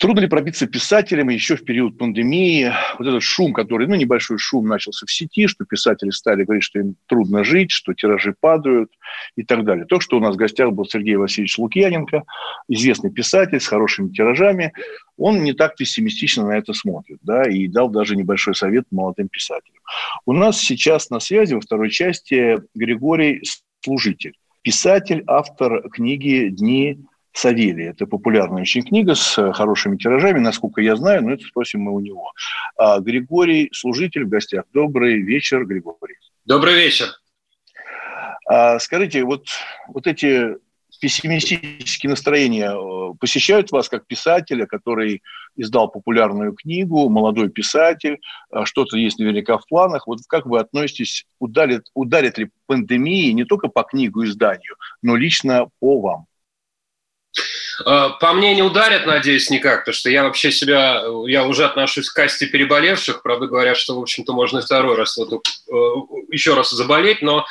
Трудно 0.00 0.20
ли 0.20 0.26
пробиться 0.26 0.66
писателям 0.66 1.28
еще 1.28 1.56
в 1.56 1.64
период 1.64 1.98
пандемии? 1.98 2.72
Вот 2.98 3.06
этот 3.06 3.22
шум, 3.22 3.52
который, 3.52 3.86
ну, 3.86 3.94
небольшой 3.94 4.38
шум 4.38 4.66
начался 4.66 5.04
в 5.04 5.12
сети, 5.12 5.46
что 5.46 5.64
писатели 5.66 6.10
стали 6.10 6.44
говорить, 6.44 6.64
что 6.64 6.78
им 6.78 6.96
трудно 7.06 7.44
жить, 7.44 7.70
что 7.70 7.92
тиражи 7.92 8.34
падают 8.38 8.90
и 9.36 9.42
так 9.42 9.64
далее. 9.64 9.84
То, 9.84 10.00
что 10.00 10.16
у 10.16 10.20
нас 10.20 10.34
в 10.34 10.38
гостях 10.38 10.72
был 10.72 10.86
Сергей 10.86 11.16
Васильевич 11.16 11.58
Лукьяненко, 11.58 12.24
известный 12.68 13.10
писатель 13.10 13.60
с 13.60 13.66
хорошими 13.66 14.10
тиражами, 14.10 14.72
он 15.18 15.44
не 15.44 15.52
так 15.52 15.76
пессимистично 15.76 16.46
на 16.46 16.56
это 16.56 16.72
смотрит, 16.72 17.18
да, 17.22 17.42
и 17.42 17.68
дал 17.68 17.90
даже 17.90 18.16
небольшой 18.16 18.54
совет 18.54 18.86
молодым 18.90 19.28
писателям. 19.28 19.80
У 20.24 20.32
нас 20.32 20.58
сейчас 20.58 21.10
на 21.10 21.20
связи 21.20 21.54
во 21.54 21.60
второй 21.60 21.90
части 21.90 22.58
Григорий 22.74 23.42
Служитель, 23.84 24.34
писатель, 24.62 25.22
автор 25.26 25.88
книги 25.90 26.48
«Дни 26.48 26.98
Савелий. 27.36 27.88
Это 27.88 28.06
популярная 28.06 28.62
очень 28.62 28.82
книга 28.82 29.14
с 29.14 29.36
э, 29.36 29.52
хорошими 29.52 29.98
тиражами, 29.98 30.38
насколько 30.38 30.80
я 30.80 30.96
знаю, 30.96 31.22
но 31.22 31.32
это 31.32 31.44
спросим 31.44 31.82
мы 31.82 31.92
у 31.92 32.00
него. 32.00 32.32
А 32.78 32.98
Григорий 33.00 33.68
Служитель 33.72 34.24
в 34.24 34.28
гостях. 34.30 34.64
Добрый 34.72 35.20
вечер, 35.20 35.66
Григорий. 35.66 36.16
Добрый 36.46 36.74
вечер. 36.74 37.08
А, 38.48 38.78
скажите, 38.78 39.22
вот, 39.24 39.48
вот 39.88 40.06
эти 40.06 40.56
пессимистические 40.98 42.08
настроения 42.08 42.70
э, 42.70 43.14
посещают 43.20 43.70
вас 43.70 43.90
как 43.90 44.06
писателя, 44.06 44.64
который 44.64 45.22
издал 45.56 45.88
популярную 45.88 46.54
книгу, 46.54 47.10
молодой 47.10 47.50
писатель, 47.50 48.18
а 48.50 48.64
что-то 48.64 48.96
есть 48.96 49.18
наверняка 49.18 49.58
в 49.58 49.66
планах. 49.66 50.06
Вот 50.06 50.20
как 50.26 50.46
вы 50.46 50.58
относитесь, 50.58 51.26
ударит, 51.38 51.84
ударит 51.92 52.38
ли 52.38 52.50
пандемия 52.64 53.34
не 53.34 53.44
только 53.44 53.68
по 53.68 53.82
книгу 53.82 54.24
изданию, 54.24 54.76
но 55.02 55.16
лично 55.16 55.68
по 55.80 56.00
вам? 56.00 56.26
Э, 57.84 58.10
по 58.20 58.32
мне 58.32 58.54
не 58.54 58.62
ударят, 58.62 59.06
надеюсь, 59.06 59.50
никак, 59.50 59.80
потому 59.80 59.94
что 59.94 60.10
я 60.10 60.24
вообще 60.24 60.50
себя, 60.50 61.02
я 61.26 61.44
уже 61.44 61.64
отношусь 61.64 62.08
к 62.08 62.14
касте 62.14 62.46
переболевших, 62.46 63.22
правда 63.22 63.46
говорят, 63.46 63.76
что, 63.76 63.98
в 63.98 64.02
общем-то, 64.02 64.32
можно 64.32 64.60
второй 64.60 64.96
раз, 64.96 65.16
вот, 65.16 65.32
э, 65.32 65.72
еще 66.30 66.54
раз 66.54 66.70
заболеть, 66.70 67.22
но 67.22 67.46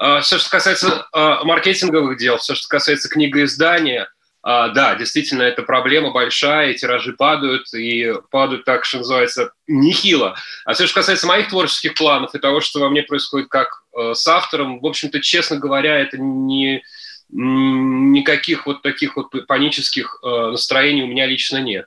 э, 0.00 0.20
все, 0.20 0.38
что 0.38 0.50
касается 0.50 1.06
маркетинговых 1.12 2.18
дел, 2.18 2.38
все, 2.38 2.54
что 2.54 2.68
касается 2.68 3.08
книгоиздания, 3.08 4.10
да, 4.42 4.94
действительно, 4.94 5.42
это 5.42 5.60
проблема 5.60 6.12
большая, 6.12 6.70
и 6.70 6.74
тиражи 6.74 7.12
падают, 7.12 7.74
и 7.74 8.10
падают 8.30 8.64
так, 8.64 8.86
что 8.86 8.96
называется, 8.96 9.52
нехило. 9.66 10.34
А 10.64 10.72
все, 10.72 10.86
что 10.86 11.00
касается 11.00 11.26
моих 11.26 11.50
творческих 11.50 11.92
планов 11.92 12.34
и 12.34 12.38
того, 12.38 12.62
что 12.62 12.80
во 12.80 12.88
мне 12.88 13.02
происходит 13.02 13.50
как 13.50 13.82
с 13.92 14.26
автором, 14.26 14.80
в 14.80 14.86
общем-то, 14.86 15.20
честно 15.20 15.58
говоря, 15.58 15.98
это 15.98 16.16
не 16.16 16.82
никаких 17.32 18.66
вот 18.66 18.82
таких 18.82 19.16
вот 19.16 19.30
панических 19.46 20.20
э, 20.22 20.50
настроений 20.50 21.02
у 21.02 21.06
меня 21.06 21.26
лично 21.26 21.58
нет 21.58 21.86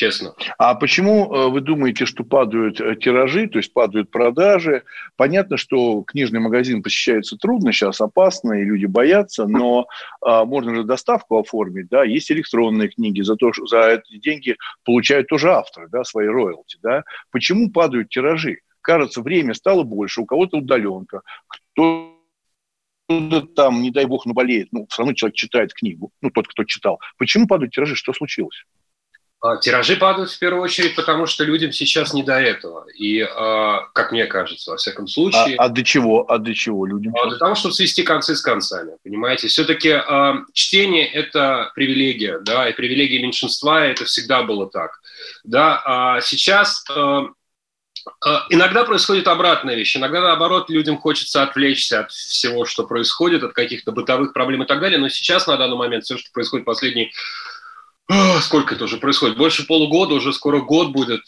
честно. 0.00 0.34
А 0.56 0.74
почему 0.74 1.30
э, 1.30 1.48
вы 1.48 1.60
думаете, 1.60 2.06
что 2.06 2.24
падают 2.24 2.80
э, 2.80 2.96
тиражи, 2.96 3.46
то 3.48 3.58
есть 3.58 3.72
падают 3.74 4.10
продажи? 4.10 4.84
Понятно, 5.16 5.58
что 5.58 6.02
книжный 6.02 6.40
магазин 6.40 6.82
посещается 6.82 7.36
трудно, 7.36 7.70
сейчас 7.72 8.00
опасно, 8.00 8.54
и 8.54 8.64
люди 8.64 8.86
боятся, 8.86 9.46
но 9.46 9.86
а, 10.22 10.46
можно 10.46 10.74
же 10.74 10.84
доставку 10.84 11.38
оформить, 11.38 11.88
да, 11.88 12.04
есть 12.04 12.32
электронные 12.32 12.88
книги, 12.88 13.20
за, 13.20 13.36
то, 13.36 13.52
за 13.66 14.00
эти 14.00 14.18
деньги 14.18 14.56
получают 14.84 15.28
тоже 15.28 15.50
авторы, 15.50 15.88
да, 15.90 16.02
свои 16.04 16.28
роялти, 16.28 16.78
да. 16.82 17.02
Почему 17.30 17.70
падают 17.70 18.08
тиражи? 18.08 18.60
Кажется, 18.80 19.20
время 19.20 19.52
стало 19.52 19.82
больше, 19.82 20.22
у 20.22 20.26
кого-то 20.26 20.58
удаленка, 20.58 21.20
кто 21.46 22.19
там, 23.54 23.82
не 23.82 23.90
дай 23.90 24.04
бог, 24.04 24.26
наболеет, 24.26 24.68
ну, 24.72 24.86
все 24.88 25.02
равно 25.02 25.14
человек 25.14 25.36
читает 25.36 25.74
книгу, 25.74 26.10
ну, 26.20 26.30
тот, 26.30 26.48
кто 26.48 26.64
читал. 26.64 27.00
Почему 27.18 27.46
падают 27.46 27.72
тиражи? 27.72 27.96
Что 27.96 28.12
случилось? 28.12 28.64
А, 29.42 29.56
тиражи 29.56 29.96
падают 29.96 30.30
в 30.30 30.38
первую 30.38 30.62
очередь, 30.62 30.94
потому 30.94 31.24
что 31.24 31.44
людям 31.44 31.72
сейчас 31.72 32.12
не 32.12 32.22
до 32.22 32.38
этого. 32.38 32.84
И, 32.94 33.20
а, 33.22 33.86
как 33.94 34.12
мне 34.12 34.26
кажется, 34.26 34.72
во 34.72 34.76
всяком 34.76 35.06
случае... 35.06 35.56
А, 35.56 35.64
а 35.64 35.68
до 35.70 35.82
чего? 35.82 36.30
А 36.30 36.36
до 36.36 36.54
чего 36.54 36.84
людям? 36.84 37.14
А, 37.16 37.26
для 37.26 37.38
того, 37.38 37.54
чтобы 37.54 37.74
свести 37.74 38.02
концы 38.02 38.36
с 38.36 38.42
концами, 38.42 38.92
понимаете? 39.02 39.48
Все-таки 39.48 39.98
чтение– 40.52 41.06
это 41.12 41.72
привилегия, 41.74 42.38
да, 42.40 42.68
и 42.68 42.74
привилегия 42.74 43.22
меньшинства– 43.22 43.82
это 43.86 44.04
всегда 44.04 44.42
было 44.42 44.68
так. 44.68 45.00
Да, 45.44 45.82
а 45.86 46.20
сейчас 46.20 46.84
Иногда 48.50 48.84
происходит 48.84 49.28
обратная 49.28 49.74
вещь. 49.74 49.96
Иногда, 49.96 50.20
наоборот, 50.20 50.70
людям 50.70 50.98
хочется 50.98 51.42
отвлечься 51.42 52.00
от 52.00 52.12
всего, 52.12 52.64
что 52.64 52.84
происходит, 52.84 53.42
от 53.42 53.52
каких-то 53.52 53.92
бытовых 53.92 54.32
проблем 54.32 54.62
и 54.62 54.66
так 54.66 54.80
далее. 54.80 54.98
Но 54.98 55.08
сейчас, 55.08 55.46
на 55.46 55.56
данный 55.56 55.76
момент, 55.76 56.04
все, 56.04 56.16
что 56.16 56.30
происходит 56.32 56.64
последние 56.64 57.10
сколько 58.40 58.74
это 58.74 58.84
уже 58.84 58.96
происходит? 58.96 59.36
Больше 59.36 59.64
полугода, 59.64 60.14
уже 60.14 60.32
скоро 60.32 60.58
год 60.58 60.88
будет. 60.88 61.20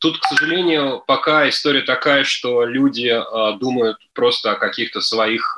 Тут, 0.00 0.18
к 0.18 0.24
сожалению, 0.24 1.04
пока 1.06 1.48
история 1.48 1.82
такая, 1.82 2.24
что 2.24 2.64
люди 2.64 3.16
думают 3.60 3.96
просто 4.12 4.50
о 4.50 4.56
каких-то 4.56 5.02
своих 5.02 5.56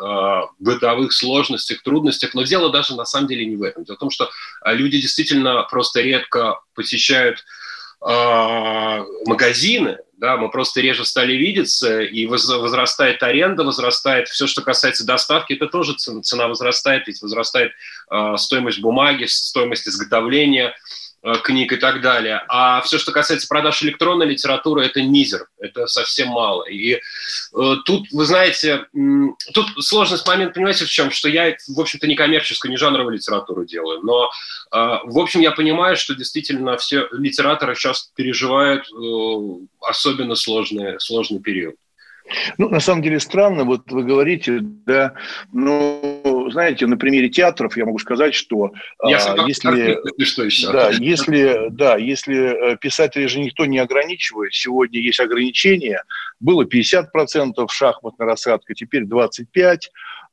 бытовых 0.58 1.14
сложностях, 1.14 1.82
трудностях, 1.82 2.34
но 2.34 2.42
дело 2.42 2.70
даже 2.70 2.96
на 2.96 3.06
самом 3.06 3.28
деле 3.28 3.46
не 3.46 3.56
в 3.56 3.62
этом. 3.62 3.84
Дело 3.84 3.96
в 3.96 4.00
том, 4.00 4.10
что 4.10 4.28
люди 4.66 5.00
действительно 5.00 5.62
просто 5.70 6.02
редко 6.02 6.60
посещают 6.74 7.46
магазины, 8.00 9.98
да, 10.22 10.36
мы 10.36 10.50
просто 10.50 10.80
реже 10.80 11.04
стали 11.04 11.32
видеться, 11.32 12.00
и 12.00 12.26
возрастает 12.26 13.24
аренда, 13.24 13.64
возрастает 13.64 14.28
все, 14.28 14.46
что 14.46 14.62
касается 14.62 15.04
доставки, 15.04 15.54
это 15.54 15.66
тоже 15.66 15.94
цена 15.94 16.46
возрастает, 16.46 17.08
ведь 17.08 17.20
возрастает 17.20 17.72
э, 18.08 18.36
стоимость 18.36 18.80
бумаги, 18.80 19.24
стоимость 19.24 19.88
изготовления, 19.88 20.76
книг 21.44 21.72
и 21.72 21.76
так 21.76 22.00
далее. 22.00 22.42
А 22.48 22.80
все, 22.82 22.98
что 22.98 23.12
касается 23.12 23.46
продаж 23.46 23.82
электронной 23.82 24.26
литературы, 24.26 24.84
это 24.84 25.02
мизер, 25.02 25.46
это 25.58 25.86
совсем 25.86 26.28
мало. 26.28 26.64
И 26.64 26.94
э, 26.94 27.00
тут, 27.84 28.10
вы 28.10 28.24
знаете, 28.24 28.86
э, 28.92 28.98
тут 29.54 29.66
сложность 29.84 30.26
момент, 30.26 30.54
понимаете, 30.54 30.84
в 30.84 30.90
чем? 30.90 31.10
Что 31.10 31.28
я, 31.28 31.56
в 31.68 31.80
общем-то, 31.80 32.06
не 32.06 32.16
коммерческую, 32.16 32.70
не 32.70 32.76
жанровую 32.76 33.14
литературу 33.14 33.64
делаю, 33.64 34.00
но, 34.02 34.30
э, 34.72 34.98
в 35.04 35.18
общем, 35.18 35.40
я 35.40 35.52
понимаю, 35.52 35.96
что 35.96 36.14
действительно 36.14 36.76
все 36.76 37.06
литераторы 37.12 37.76
сейчас 37.76 38.10
переживают 38.16 38.86
э, 38.90 39.66
особенно 39.80 40.34
сложный, 40.34 40.98
сложный 40.98 41.40
период. 41.40 41.76
Ну, 42.58 42.68
на 42.68 42.80
самом 42.80 43.02
деле 43.02 43.20
странно, 43.20 43.64
вот 43.64 43.90
вы 43.90 44.04
говорите, 44.04 44.58
да, 44.60 45.14
ну, 45.52 46.48
знаете, 46.50 46.86
на 46.86 46.96
примере 46.96 47.28
театров 47.28 47.76
я 47.76 47.84
могу 47.84 47.98
сказать, 47.98 48.34
что 48.34 48.72
я 49.04 49.18
а, 49.18 49.46
если, 49.46 49.98
что 50.24 50.44
еще? 50.44 50.72
Да, 50.72 50.90
если, 50.90 51.68
да, 51.70 51.96
если 51.96 52.72
э, 52.72 52.76
писателей 52.76 53.28
же 53.28 53.40
никто 53.40 53.66
не 53.66 53.78
ограничивает, 53.78 54.54
сегодня 54.54 55.00
есть 55.00 55.20
ограничения, 55.20 56.02
было 56.40 56.64
50% 56.64 57.66
шахматная 57.70 58.26
рассадка, 58.26 58.74
теперь 58.74 59.04
25%, 59.04 59.78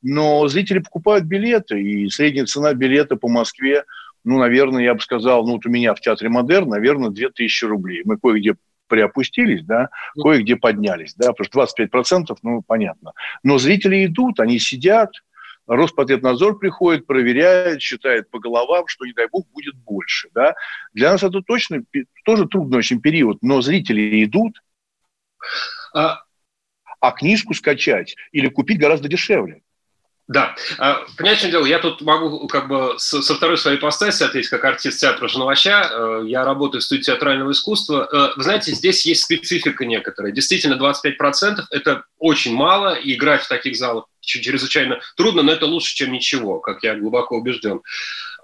но 0.02 0.46
зрители 0.48 0.78
покупают 0.78 1.24
билеты, 1.24 1.80
и 1.80 2.08
средняя 2.08 2.46
цена 2.46 2.72
билета 2.72 3.16
по 3.16 3.28
Москве 3.28 3.84
ну, 4.22 4.38
наверное, 4.38 4.82
я 4.82 4.94
бы 4.94 5.00
сказал, 5.00 5.46
ну, 5.46 5.54
вот 5.54 5.64
у 5.64 5.70
меня 5.70 5.94
в 5.94 6.00
Театре 6.00 6.28
Модерн, 6.28 6.68
наверное, 6.68 7.08
2000 7.08 7.64
рублей. 7.64 8.02
Мы 8.04 8.18
кое-где 8.18 8.54
приопустились, 8.90 9.64
да, 9.64 9.88
кое-где 10.20 10.56
поднялись, 10.56 11.14
да, 11.14 11.32
потому 11.32 11.68
что 11.68 11.84
25%, 11.86 12.36
ну, 12.42 12.60
понятно. 12.60 13.12
Но 13.42 13.56
зрители 13.56 14.04
идут, 14.04 14.40
они 14.40 14.58
сидят, 14.58 15.12
Роспотребнадзор 15.66 16.58
приходит, 16.58 17.06
проверяет, 17.06 17.80
считает 17.80 18.28
по 18.30 18.40
головам, 18.40 18.88
что, 18.88 19.06
не 19.06 19.12
дай 19.12 19.28
бог, 19.28 19.46
будет 19.52 19.76
больше. 19.76 20.28
Да? 20.34 20.54
Для 20.92 21.12
нас 21.12 21.22
это 21.22 21.42
точно 21.42 21.84
тоже 22.24 22.48
трудный 22.48 22.78
очень 22.78 23.00
период, 23.00 23.38
но 23.40 23.62
зрители 23.62 24.24
идут, 24.24 24.60
а, 25.94 26.24
а 26.98 27.12
книжку 27.12 27.54
скачать 27.54 28.16
или 28.32 28.48
купить 28.48 28.80
гораздо 28.80 29.08
дешевле. 29.08 29.62
Да. 30.30 30.54
А, 30.78 31.02
понимаете, 31.16 31.42
чем 31.42 31.50
дело? 31.50 31.66
Я 31.66 31.80
тут 31.80 32.02
могу 32.02 32.46
как 32.46 32.68
бы 32.68 32.94
со 32.98 33.20
второй 33.34 33.58
своей 33.58 33.78
постаси 33.78 34.22
ответить 34.22 34.48
как 34.48 34.64
артист 34.64 35.00
театра 35.00 35.26
Жановача. 35.26 35.90
Э, 35.90 36.22
я 36.24 36.44
работаю 36.44 36.80
в 36.80 36.84
студии 36.84 37.02
театрального 37.02 37.50
искусства. 37.50 38.08
Э, 38.12 38.32
вы 38.36 38.44
знаете, 38.44 38.70
здесь 38.70 39.04
есть 39.04 39.24
специфика 39.24 39.84
некоторая. 39.84 40.30
Действительно, 40.30 40.74
25%– 40.74 41.64
это 41.72 42.04
очень 42.18 42.54
мало, 42.54 42.94
и 42.94 43.14
играть 43.14 43.42
в 43.42 43.48
таких 43.48 43.74
залах 43.76 44.04
чрезвычайно 44.20 45.00
трудно, 45.16 45.42
но 45.42 45.50
это 45.50 45.66
лучше, 45.66 45.96
чем 45.96 46.12
ничего, 46.12 46.60
как 46.60 46.84
я 46.84 46.94
глубоко 46.94 47.36
убежден. 47.36 47.80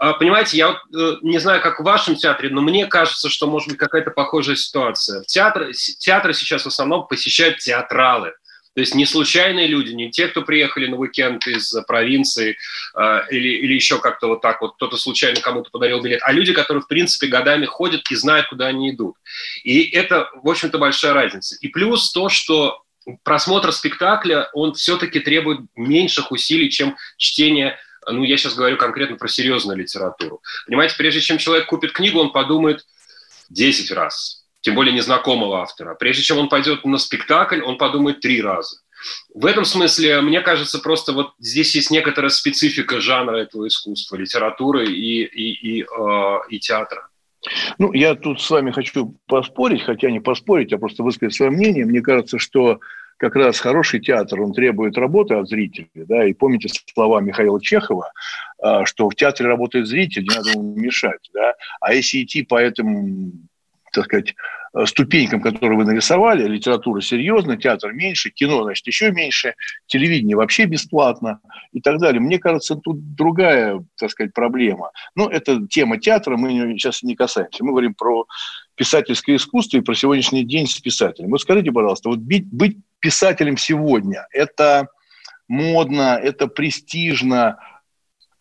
А, 0.01 0.15
понимаете, 0.15 0.57
я 0.57 0.69
вот 0.71 0.79
э, 0.93 1.19
не 1.23 1.39
знаю, 1.39 1.63
как 1.63 1.79
в 1.79 1.85
вашем 1.85 2.17
театре, 2.17 2.49
но 2.51 2.63
мне 2.63 2.87
кажется, 2.87 3.29
что 3.29 3.47
может 3.47 3.69
быть 3.69 3.79
какая-то 3.79 4.11
похожая 4.11 4.57
ситуация. 4.57 5.23
В 5.23 5.27
театр, 5.27 5.69
театры 6.01 6.35
сейчас 6.35 6.65
в 6.65 6.67
основном 6.67 7.07
посещают 7.07 7.59
театралы– 7.59 8.33
то 8.77 8.81
есть 8.81 8.95
не 8.95 9.07
случайные 9.07 9.69
люди, 9.69 9.93
не 9.93 10.11
те, 10.11 10.29
кто 10.29 10.43
приехали 10.43 10.87
на 10.87 10.99
уикенд 10.99 11.47
из 11.47 11.75
провинции 11.87 12.59
э, 12.95 13.21
или, 13.31 13.49
или 13.49 13.73
еще 13.73 13.99
как-то 13.99 14.27
вот 14.27 14.43
так 14.43 14.61
вот, 14.61 14.75
кто-то 14.75 14.99
случайно 14.99 15.41
кому-то 15.41 15.71
подарил 15.71 16.03
билет, 16.03 16.21
а 16.23 16.31
люди, 16.31 16.53
которые, 16.53 16.83
в 16.83 16.87
принципе, 16.87 17.27
годами 17.27 17.65
ходят 17.65 18.03
и 18.11 18.15
знают, 18.15 18.49
куда 18.49 18.67
они 18.67 18.91
идут. 18.91 19.17
И 19.65 19.89
это, 19.97 20.29
в 20.43 20.47
общем-то, 20.47 20.77
большая 20.77 21.15
разница. 21.15 21.57
И 21.63 21.69
плюс 21.69 22.13
то, 22.13 22.29
что 22.29 22.83
просмотр 23.23 23.73
спектакля, 23.73 24.51
он 24.53 24.75
все-таки 24.75 25.21
требует 25.21 25.61
меньших 25.75 26.31
усилий, 26.31 26.69
чем 26.69 26.97
чтение 27.17 27.79
ну, 28.07 28.25
я 28.25 28.37
сейчас 28.37 28.55
говорю 28.55 28.77
конкретно 28.77 29.17
про 29.17 29.27
серьезную 29.27 29.79
литературу. 29.79 30.43
Понимаете, 30.67 30.97
прежде 30.99 31.23
чем 31.23 31.39
человек 31.39 31.67
купит 31.67 31.93
книгу, 31.93 32.21
он 32.21 32.31
подумает 32.31 32.85
10 33.49 33.91
раз, 33.91 34.46
тем 34.67 34.75
более 34.75 34.93
незнакомого 34.93 35.61
автора. 35.61 35.95
Прежде 35.95 36.25
чем 36.25 36.39
он 36.39 36.49
пойдет 36.49 36.85
на 36.85 36.99
спектакль, 36.99 37.63
он 37.63 37.79
подумает 37.79 38.19
три 38.19 38.43
раза. 38.43 38.79
В 39.33 39.47
этом 39.47 39.65
смысле, 39.65 40.21
мне 40.23 40.41
кажется, 40.41 40.81
просто 40.81 41.13
вот 41.13 41.35
здесь 41.39 41.77
есть 41.77 41.93
некоторая 41.93 42.31
специфика 42.31 43.01
жанра 43.01 43.37
этого 43.37 43.69
искусства, 43.69 44.17
литературы 44.17 44.87
и, 44.87 45.23
и, 45.23 45.79
и, 45.79 45.83
э, 45.83 46.39
и 46.49 46.59
театра. 46.59 47.07
Ну, 47.79 47.93
я 47.93 48.17
тут 48.17 48.43
с 48.43 48.51
вами 48.51 48.73
хочу 48.73 49.15
поспорить, 49.29 49.85
хотя 49.85 50.11
не 50.11 50.19
поспорить, 50.19 50.73
а 50.73 50.79
просто 50.79 51.05
высказать 51.05 51.37
свое 51.37 51.53
мнение. 51.53 51.87
Мне 51.87 52.01
кажется, 52.01 52.41
что 52.41 52.81
как 53.17 53.37
раз 53.37 53.61
хороший 53.61 54.01
театр, 54.01 54.41
он 54.41 54.53
требует 54.53 54.99
работы 54.99 55.35
от 55.35 55.49
зрителя, 55.49 55.87
да, 55.95 56.27
и 56.27 56.35
помните 56.35 56.69
слова 56.93 57.21
Михаила 57.21 57.63
Чехова, 57.63 58.11
а, 58.61 58.85
что 58.85 59.09
в 59.09 59.15
театре 59.15 59.49
работает 59.49 59.87
зритель, 59.87 60.25
не 60.25 60.35
надо 60.35 60.51
ему 60.51 60.75
мешать, 60.75 61.31
да, 61.33 61.55
а 61.81 61.95
если 61.95 62.25
идти 62.25 62.43
по 62.43 62.61
этим 62.61 63.49
так 63.97 64.05
сказать, 64.05 64.35
э, 64.75 64.87
ступенькам, 64.87 65.41
которые 65.41 65.79
вы 65.79 65.85
нарисовали, 65.85 66.47
литература 66.47 67.01
серьезно, 67.01 67.57
театр 67.57 67.93
меньше, 67.93 68.31
кино, 68.31 68.63
значит, 68.63 68.87
еще 68.87 69.11
меньше, 69.11 69.55
телевидение 69.87 70.37
вообще 70.37 70.67
бесплатно 70.67 71.41
и 71.73 71.81
так 71.81 71.99
далее. 71.99 72.21
Мне 72.21 72.39
кажется, 72.39 72.77
тут 72.77 73.15
другая, 73.15 73.85
так 73.99 74.11
сказать, 74.11 74.33
проблема. 74.35 74.91
Ну, 75.15 75.29
это 75.29 75.67
тема 75.67 75.99
театра, 75.99 76.37
мы 76.37 76.51
сейчас 76.79 77.03
не 77.03 77.17
касаемся. 77.17 77.65
Мы 77.65 77.71
говорим 77.71 77.95
про 77.95 78.27
писательское 78.75 79.37
искусство 79.37 79.79
и 79.79 79.83
про 79.83 79.95
сегодняшний 79.95 80.45
день 80.45 80.67
с 80.67 80.79
писателем. 80.79 81.31
Вот 81.31 81.41
скажите, 81.41 81.73
пожалуйста, 81.73 82.11
вот 82.11 82.19
быть, 82.19 82.47
быть 82.47 82.77
писателем 83.01 83.57
сегодня– 83.57 84.27
это 84.31 84.89
модно, 85.49 86.19
это 86.23 86.49
престижно, 86.49 87.59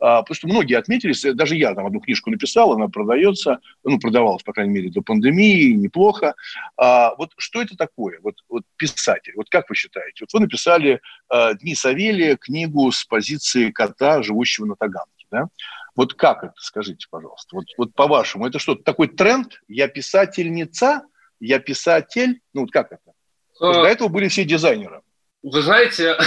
потому 0.06 0.36
что 0.36 0.48
многие 0.48 0.78
отметились, 0.78 1.24
даже 1.34 1.56
я 1.56 1.74
там 1.74 1.88
одну 1.88 2.00
книжку 2.00 2.30
написал, 2.30 2.74
она 2.74 2.88
продается, 2.88 3.60
ну, 3.84 3.98
продавалась, 3.98 4.44
по 4.44 4.54
крайней 4.54 4.74
мере, 4.74 4.92
до 4.92 5.02
пандемии, 5.02 5.74
неплохо. 5.74 6.36
А, 6.78 7.16
вот 7.16 7.32
что 7.38 7.62
это 7.62 7.76
такое, 7.76 8.20
вот, 8.22 8.36
вот 8.48 8.64
писатель, 8.76 9.34
вот 9.36 9.50
как 9.50 9.68
вы 9.68 9.76
считаете? 9.76 10.22
Вот 10.22 10.34
вы 10.34 10.42
написали 10.42 11.02
а, 11.28 11.56
«Дни 11.56 11.74
Савелия», 11.74 12.38
книгу 12.38 12.92
с 12.92 13.04
позиции 13.04 13.72
кота, 13.72 14.22
живущего 14.22 14.66
на 14.66 14.76
Таганке, 14.76 15.26
да? 15.32 15.48
Вот 15.96 16.14
как 16.14 16.44
это, 16.44 16.54
скажите, 16.58 17.08
пожалуйста, 17.10 17.56
вот, 17.56 17.66
вот 17.78 17.94
по-вашему, 17.96 18.46
это 18.46 18.60
что, 18.60 18.76
такой 18.76 19.08
тренд? 19.08 19.62
Я 19.68 19.88
писательница, 19.88 21.02
я 21.40 21.58
писатель, 21.60 22.42
ну, 22.54 22.62
вот 22.62 22.72
как 22.72 22.92
это? 22.92 23.14
Вот 23.60 23.74
до 23.74 23.86
этого 23.86 24.10
были 24.10 24.28
все 24.28 24.44
дизайнеры. 24.44 25.02
Вы 25.46 25.62
знаете, 25.62 26.18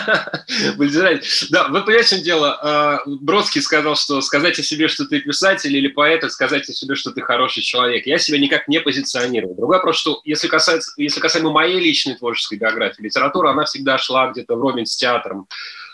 вы 0.76 0.88
знаете, 0.88 1.46
да, 1.50 1.68
вы 1.68 1.80
понимаете, 1.84 2.16
чем 2.16 2.24
дело. 2.24 2.58
А, 2.60 3.02
Бродский 3.06 3.62
сказал, 3.62 3.94
что 3.94 4.20
сказать 4.20 4.58
о 4.58 4.64
себе, 4.64 4.88
что 4.88 5.04
ты 5.04 5.20
писатель 5.20 5.76
или 5.76 5.86
поэт, 5.86 6.28
сказать 6.32 6.68
о 6.68 6.72
себе, 6.72 6.96
что 6.96 7.12
ты 7.12 7.20
хороший 7.20 7.62
человек. 7.62 8.04
Я 8.08 8.18
себя 8.18 8.36
никак 8.40 8.66
не 8.66 8.80
позиционирую. 8.80 9.54
Другой 9.54 9.76
вопрос, 9.76 9.98
что 9.98 10.20
если 10.24 10.48
касается, 10.48 10.90
если 10.96 11.20
касаемо 11.20 11.52
моей 11.52 11.78
личной 11.78 12.16
творческой 12.16 12.58
биографии, 12.58 13.02
литература, 13.02 13.50
она 13.50 13.64
всегда 13.64 13.96
шла 13.96 14.32
где-то 14.32 14.56
вровень 14.56 14.86
с 14.86 14.96
театром. 14.96 15.46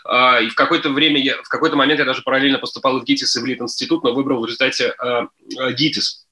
А, 0.03 0.39
и 0.41 0.49
в 0.49 0.55
какое-то 0.55 0.89
время, 0.89 1.21
я, 1.21 1.35
в 1.43 1.47
какой-то 1.49 1.75
момент 1.75 1.99
я 1.99 2.05
даже 2.05 2.23
параллельно 2.23 2.57
поступал 2.57 2.99
в 2.99 3.03
ГИТИС 3.03 3.35
и 3.35 3.41
в 3.41 3.45
Лит-институт, 3.45 4.03
но 4.03 4.11
выбрал 4.11 4.41
в 4.41 4.45
результате 4.45 4.95
а, 4.97 5.27
ГИТИС 5.71 6.24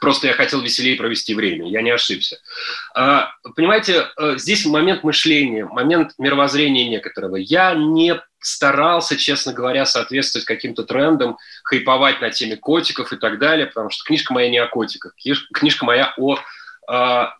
Просто 0.00 0.28
я 0.28 0.32
хотел 0.32 0.60
веселее 0.60 0.96
провести 0.96 1.34
время, 1.34 1.68
я 1.68 1.82
не 1.82 1.90
ошибся. 1.90 2.38
А, 2.94 3.32
понимаете, 3.54 4.08
э, 4.16 4.34
здесь 4.36 4.66
момент 4.66 5.04
мышления, 5.04 5.64
момент 5.64 6.12
мировоззрения 6.18 6.88
некоторого. 6.88 7.36
Я 7.36 7.74
не 7.74 8.20
старался, 8.40 9.16
честно 9.16 9.52
говоря, 9.52 9.86
соответствовать 9.86 10.46
каким-то 10.46 10.84
трендам, 10.84 11.36
хайповать 11.64 12.20
на 12.20 12.30
теме 12.30 12.56
котиков 12.56 13.12
и 13.12 13.16
так 13.16 13.38
далее, 13.38 13.66
потому 13.66 13.90
что 13.90 14.04
книжка 14.04 14.32
моя 14.32 14.50
не 14.50 14.58
о 14.58 14.68
котиках, 14.68 15.14
книжка 15.52 15.84
моя 15.84 16.14
о 16.16 16.38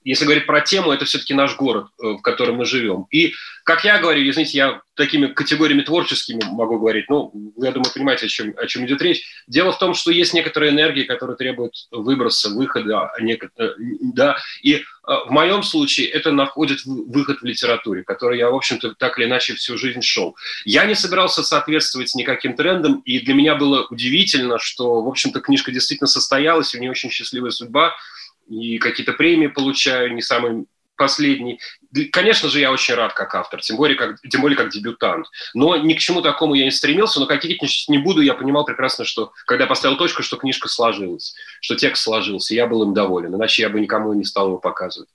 если 0.05 0.25
говорить 0.25 0.47
про 0.47 0.61
тему, 0.61 0.93
это 0.93 1.05
все-таки 1.05 1.35
наш 1.35 1.57
город, 1.57 1.87
э, 2.03 2.13
в 2.13 2.23
котором 2.23 2.57
мы 2.57 2.65
живем. 2.65 3.07
И, 3.11 3.35
как 3.65 3.85
я 3.85 3.99
говорю, 3.99 4.29
извините, 4.29 4.59
я 4.59 4.81
такими 4.95 5.27
категориями 5.27 5.83
творческими 5.83 6.43
могу 6.51 6.79
говорить, 6.79 7.09
ну, 7.09 7.31
я 7.59 7.71
думаю, 7.71 7.93
понимаете, 7.95 8.27
о 8.27 8.29
чем, 8.29 8.55
о 8.57 8.67
чем 8.67 8.87
идет 8.87 9.01
речь. 9.03 9.25
Дело 9.47 9.71
в 9.71 9.79
том, 9.79 9.95
что 9.95 10.11
есть 10.11 10.35
некоторые 10.35 10.73
энергии, 10.73 11.05
которые 11.05 11.37
требуют 11.37 11.75
выброса, 11.93 12.51
выхода, 12.51 13.03
а 13.03 13.21
э, 13.21 13.71
да, 14.01 14.37
и 14.63 14.75
э, 14.75 14.81
в 15.05 15.31
моем 15.31 15.63
случае 15.63 16.09
это 16.09 16.33
находит 16.33 16.81
выход 16.85 17.41
в 17.41 17.45
литературе, 17.45 18.03
который 18.03 18.39
я, 18.39 18.51
в 18.51 18.55
общем-то, 18.55 18.95
так 18.95 19.19
или 19.19 19.27
иначе 19.27 19.55
всю 19.55 19.79
жизнь 19.79 20.03
шел. 20.03 20.35
Я 20.65 20.87
не 20.87 20.97
собирался 20.97 21.45
соответствовать 21.45 22.15
никаким 22.17 22.55
трендам, 22.57 23.01
и 23.05 23.21
для 23.21 23.35
меня 23.35 23.55
было 23.55 23.87
удивительно, 23.91 24.59
что, 24.59 25.03
в 25.03 25.09
общем-то, 25.09 25.41
книжка 25.41 25.71
действительно 25.71 26.09
состоялась, 26.09 26.75
у 26.75 26.79
нее 26.79 26.91
очень 26.91 27.11
счастливая 27.11 27.51
судьба– 27.51 27.95
и 28.49 28.79
какие-то 28.79 29.13
премии 29.13 29.49
получаю, 29.49 30.15
не 30.15 30.23
самый 30.23 30.67
последний. 30.97 31.61
Конечно 32.11 32.49
же, 32.49 32.61
я 32.61 32.73
очень 32.73 32.95
рад 32.95 33.13
как 33.13 33.35
автор, 33.35 33.61
тем 33.61 33.77
более 33.77 33.97
как, 33.97 34.21
тем 34.21 34.41
более 34.41 34.57
как 34.57 34.71
дебютант. 34.71 35.27
Но 35.55 35.77
ни 35.77 35.95
к 35.95 35.99
чему 35.99 36.23
такому 36.23 36.55
я 36.55 36.65
не 36.65 36.71
стремился, 36.71 37.21
но 37.21 37.27
какие 37.27 37.59
не 37.91 37.99
буду, 37.99 38.21
я 38.21 38.35
понимал 38.35 38.65
прекрасно, 38.65 39.05
что 39.05 39.33
когда 39.47 39.65
я 39.65 39.69
поставил 39.69 39.97
точку, 39.97 40.23
что 40.23 40.37
книжка 40.37 40.69
сложилась, 40.69 41.35
что 41.61 41.77
текст 41.77 42.03
сложился, 42.03 42.55
я 42.55 42.67
был 42.67 42.83
им 42.83 42.95
доволен, 42.95 43.35
иначе 43.35 43.63
я 43.63 43.69
бы 43.69 43.81
никому 43.81 44.13
не 44.15 44.25
стал 44.25 44.49
его 44.49 44.59
показывать. 44.59 45.09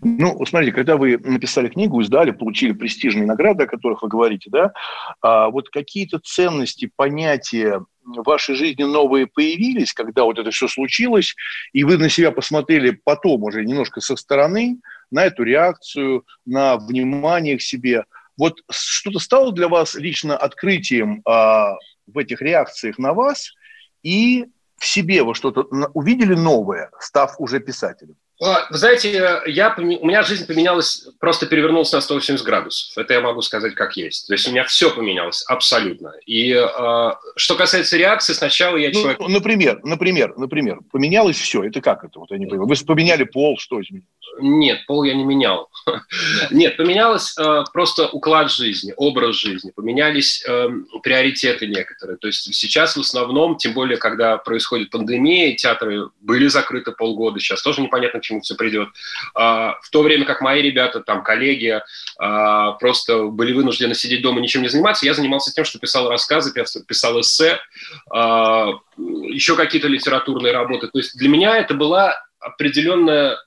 Ну, 0.00 0.42
смотрите, 0.46 0.72
когда 0.72 0.96
вы 0.96 1.18
написали 1.18 1.68
книгу, 1.68 2.00
издали, 2.00 2.30
получили 2.30 2.72
престижные 2.72 3.26
награды, 3.26 3.64
о 3.64 3.66
которых 3.66 4.02
вы 4.02 4.08
говорите, 4.08 4.48
да, 4.50 4.72
а 5.20 5.50
вот 5.50 5.68
какие-то 5.68 6.18
ценности, 6.18 6.90
понятия 6.96 7.84
в 8.16 8.26
вашей 8.26 8.54
жизни 8.54 8.82
новые 8.82 9.26
появились, 9.26 9.92
когда 9.92 10.24
вот 10.24 10.38
это 10.38 10.50
все 10.50 10.68
случилось, 10.68 11.34
и 11.72 11.84
вы 11.84 11.98
на 11.98 12.08
себя 12.08 12.30
посмотрели 12.30 12.90
потом 12.90 13.42
уже 13.44 13.64
немножко 13.64 14.00
со 14.00 14.16
стороны 14.16 14.78
на 15.10 15.24
эту 15.24 15.42
реакцию, 15.42 16.24
на 16.44 16.76
внимание 16.76 17.58
к 17.58 17.62
себе. 17.62 18.04
Вот 18.36 18.60
что-то 18.70 19.18
стало 19.18 19.52
для 19.52 19.68
вас 19.68 19.94
лично 19.94 20.36
открытием 20.36 21.22
а, 21.24 21.74
в 22.06 22.18
этих 22.18 22.40
реакциях 22.40 22.98
на 22.98 23.12
вас, 23.12 23.54
и 24.02 24.46
в 24.76 24.86
себе 24.86 25.22
вы 25.22 25.34
что-то 25.34 25.62
увидели 25.94 26.34
новое, 26.34 26.90
став 26.98 27.34
уже 27.38 27.60
писателем? 27.60 28.16
А, 28.42 28.66
вы 28.70 28.78
знаете, 28.78 29.42
я, 29.46 29.74
у 29.76 29.82
меня 29.82 30.22
жизнь 30.22 30.46
поменялась, 30.46 31.06
просто 31.18 31.46
перевернулась 31.46 31.92
на 31.92 32.00
180 32.00 32.44
градусов. 32.44 32.96
Это 32.96 33.12
я 33.12 33.20
могу 33.20 33.42
сказать 33.42 33.74
как 33.74 33.96
есть. 33.96 34.26
То 34.28 34.32
есть 34.32 34.48
у 34.48 34.50
меня 34.50 34.64
все 34.64 34.90
поменялось 34.90 35.44
абсолютно. 35.46 36.14
И 36.24 36.52
э, 36.52 37.10
что 37.36 37.54
касается 37.56 37.98
реакции, 37.98 38.32
сначала 38.32 38.76
я 38.76 38.88
ну, 38.88 39.00
человек... 39.00 39.20
Например, 39.20 39.80
например, 39.84 40.34
например, 40.38 40.78
поменялось 40.90 41.36
все. 41.36 41.64
Это 41.64 41.82
как 41.82 42.04
это? 42.04 42.18
Вот 42.18 42.30
я 42.30 42.38
не 42.38 42.46
понимаю. 42.46 42.68
Вы 42.68 42.76
поменяли 42.86 43.24
пол, 43.24 43.58
что 43.58 43.80
изменилось? 43.80 44.08
Нет, 44.38 44.86
пол 44.86 45.04
я 45.04 45.14
не 45.14 45.24
менял. 45.24 45.68
Нет, 46.50 46.76
поменялось 46.76 47.36
э, 47.38 47.64
просто 47.72 48.08
уклад 48.08 48.50
жизни, 48.50 48.94
образ 48.96 49.36
жизни, 49.36 49.70
поменялись 49.70 50.44
э, 50.46 50.68
приоритеты 51.02 51.66
некоторые. 51.66 52.16
То 52.16 52.28
есть 52.28 52.54
сейчас 52.54 52.96
в 52.96 53.00
основном, 53.00 53.56
тем 53.56 53.72
более, 53.72 53.98
когда 53.98 54.36
происходит 54.38 54.90
пандемия, 54.90 55.54
театры 55.56 56.08
были 56.20 56.46
закрыты 56.46 56.92
полгода, 56.92 57.38
сейчас 57.38 57.62
тоже 57.62 57.82
непонятно, 57.82 58.20
чему 58.30 58.40
все 58.40 58.54
придет. 58.54 58.88
Э, 59.38 59.74
в 59.82 59.90
то 59.90 60.02
время 60.02 60.24
как 60.24 60.40
мои 60.40 60.62
ребята, 60.62 61.00
там, 61.00 61.22
коллеги, 61.22 61.80
э, 61.80 62.72
просто 62.78 63.24
были 63.24 63.52
вынуждены 63.52 63.94
сидеть 63.94 64.22
дома, 64.22 64.40
ничем 64.40 64.62
не 64.62 64.68
заниматься, 64.68 65.06
я 65.06 65.14
занимался 65.14 65.52
тем, 65.52 65.64
что 65.64 65.78
писал 65.78 66.08
рассказы, 66.08 66.52
писал 66.86 67.20
эссе, 67.20 67.58
э, 68.14 68.18
еще 68.96 69.56
какие-то 69.56 69.88
литературные 69.88 70.52
работы. 70.52 70.88
То 70.88 70.98
есть 70.98 71.16
для 71.16 71.28
меня 71.28 71.56
это 71.56 71.74
была 71.74 72.14
определенная 72.38 73.38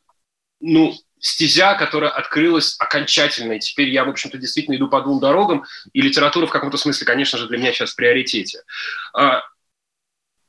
ну, 0.60 0.94
стезя, 1.20 1.76
которая 1.76 2.12
открылась 2.12 2.76
окончательно. 2.80 3.54
И 3.54 3.60
теперь 3.60 3.90
я, 3.90 4.06
в 4.06 4.10
общем-то, 4.10 4.38
действительно 4.38 4.76
иду 4.76 4.88
по 4.88 5.02
двум 5.02 5.20
дорогам, 5.20 5.66
и 5.92 6.02
литература 6.02 6.46
в 6.46 6.52
каком-то 6.52 6.78
смысле, 6.78 7.06
конечно 7.06 7.38
же, 7.38 7.48
для 7.48 7.58
меня 7.58 7.72
сейчас 7.74 7.92
в 7.92 7.96
приоритете. 7.96 8.60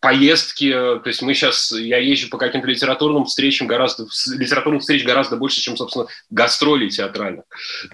А, 0.05 0.09
поездки, 0.09 0.71
то 0.71 1.03
есть 1.07 1.23
мы 1.23 1.35
сейчас, 1.35 1.73
я 1.73 1.99
езжу 1.99 2.29
по 2.29 2.37
каким-то 2.39 2.69
литературным 2.69 3.25
встречам 3.25 3.67
гораздо, 3.67 4.07
литературных 4.37 4.83
встреч 4.83 5.05
гораздо 5.05 5.37
больше, 5.37 5.61
чем, 5.61 5.77
собственно, 5.77 6.07
гастролей 6.31 6.91
театральных. 6.91 7.45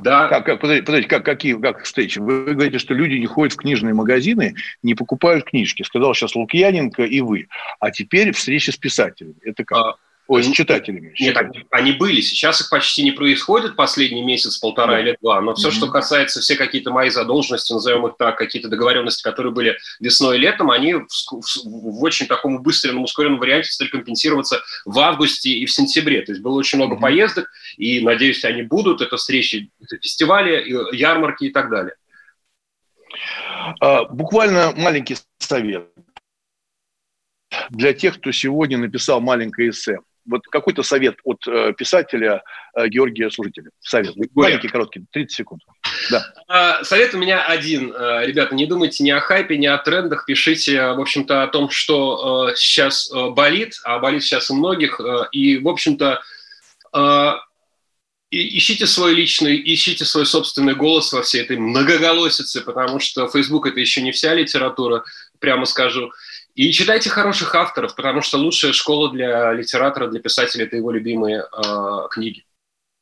Да. 0.00 0.28
Как, 0.28 0.44
как, 0.44 0.60
подождите, 0.60 0.86
подождите 0.86 1.08
как, 1.08 1.24
какие 1.24 1.54
как 1.54 1.84
встречи? 1.84 2.18
Вы 2.18 2.54
говорите, 2.54 2.78
что 2.78 2.94
люди 2.94 3.14
не 3.14 3.26
ходят 3.26 3.54
в 3.54 3.56
книжные 3.56 3.94
магазины, 3.94 4.54
не 4.82 4.94
покупают 4.94 5.44
книжки. 5.44 5.82
Сказал 5.82 6.14
сейчас 6.14 6.34
Лукьяненко 6.34 7.04
и 7.04 7.20
вы. 7.20 7.48
А 7.78 7.90
теперь 7.90 8.32
встречи 8.32 8.70
с 8.70 8.76
писателями. 8.76 9.36
Это 9.42 9.64
как? 9.64 9.96
Ой, 10.30 10.44
с 10.44 10.52
читателями. 10.52 11.12
Нет, 11.18 11.36
они, 11.36 11.64
они 11.72 11.90
были. 11.90 12.20
Сейчас 12.20 12.60
их 12.60 12.70
почти 12.70 13.02
не 13.02 13.10
происходит 13.10 13.74
последний 13.74 14.22
месяц, 14.22 14.58
полтора 14.58 14.92
да. 14.92 15.00
или 15.00 15.18
два. 15.20 15.40
Но 15.40 15.56
все, 15.56 15.70
mm-hmm. 15.70 15.72
что 15.72 15.88
касается 15.88 16.40
все 16.40 16.54
какие-то 16.54 16.92
мои 16.92 17.10
задолженности, 17.10 17.72
назовем 17.72 18.06
их 18.06 18.14
так, 18.16 18.38
какие-то 18.38 18.68
договоренности, 18.68 19.24
которые 19.24 19.52
были 19.52 19.76
весной 19.98 20.36
и 20.36 20.40
летом, 20.40 20.70
они 20.70 20.94
в, 20.94 21.08
в, 21.08 21.64
в 21.64 22.02
очень 22.04 22.28
таком 22.28 22.54
убыстренном, 22.54 23.02
ускоренном 23.02 23.40
варианте 23.40 23.72
стали 23.72 23.88
компенсироваться 23.88 24.62
в 24.84 24.96
августе 25.00 25.50
и 25.50 25.66
в 25.66 25.72
сентябре. 25.72 26.22
То 26.22 26.30
есть 26.30 26.42
было 26.42 26.56
очень 26.56 26.78
много 26.78 26.94
mm-hmm. 26.94 27.00
поездок, 27.00 27.50
и, 27.76 27.98
надеюсь, 27.98 28.44
они 28.44 28.62
будут. 28.62 29.00
Это 29.00 29.16
встречи, 29.16 29.72
это 29.82 29.96
фестивали, 29.96 30.94
ярмарки 30.94 31.46
и 31.46 31.50
так 31.50 31.70
далее. 31.70 31.96
А, 33.80 34.04
буквально 34.04 34.74
маленький 34.76 35.16
совет 35.38 35.88
для 37.70 37.94
тех, 37.94 38.18
кто 38.20 38.30
сегодня 38.30 38.78
написал 38.78 39.20
маленькое 39.20 39.70
эссе 39.70 39.98
вот 40.30 40.46
какой-то 40.46 40.82
совет 40.82 41.16
от 41.24 41.46
э, 41.46 41.72
писателя 41.76 42.42
э, 42.74 42.88
Георгия 42.88 43.30
Служителя. 43.30 43.70
Совет. 43.80 44.14
Георгия. 44.14 44.30
Маленький, 44.34 44.68
короткий, 44.68 45.04
30 45.10 45.32
секунд. 45.32 45.62
Да. 46.10 46.24
А, 46.48 46.84
совет 46.84 47.14
у 47.14 47.18
меня 47.18 47.44
один. 47.44 47.92
Э, 47.92 48.24
ребята, 48.24 48.54
не 48.54 48.66
думайте 48.66 49.02
ни 49.02 49.10
о 49.10 49.20
хайпе, 49.20 49.58
ни 49.58 49.66
о 49.66 49.78
трендах. 49.78 50.24
Пишите, 50.26 50.80
в 50.92 51.00
общем-то, 51.00 51.42
о 51.42 51.48
том, 51.48 51.70
что 51.70 52.50
э, 52.50 52.56
сейчас 52.56 53.12
э, 53.12 53.30
болит, 53.30 53.74
а 53.84 53.98
болит 53.98 54.22
сейчас 54.22 54.50
у 54.50 54.54
многих. 54.54 55.00
Э, 55.00 55.26
и, 55.32 55.58
в 55.58 55.68
общем-то, 55.68 56.20
э, 56.94 57.30
ищите 58.30 58.86
свой 58.86 59.14
личный, 59.14 59.60
ищите 59.62 60.04
свой 60.04 60.24
собственный 60.24 60.74
голос 60.74 61.12
во 61.12 61.22
всей 61.22 61.42
этой 61.42 61.56
многоголосице, 61.56 62.60
потому 62.60 63.00
что 63.00 63.28
Facebook– 63.28 63.66
это 63.68 63.80
еще 63.80 64.02
не 64.02 64.12
вся 64.12 64.34
литература, 64.34 65.04
прямо 65.40 65.64
скажу. 65.66 66.12
И 66.54 66.72
читайте 66.72 67.10
хороших 67.10 67.54
авторов, 67.54 67.94
потому 67.94 68.22
что 68.22 68.38
лучшая 68.38 68.72
школа 68.72 69.10
для 69.10 69.52
литератора, 69.52 70.08
для 70.08 70.20
писателя– 70.20 70.64
это 70.66 70.76
его 70.76 70.90
любимые 70.90 71.42
э, 71.44 72.08
книги. 72.10 72.44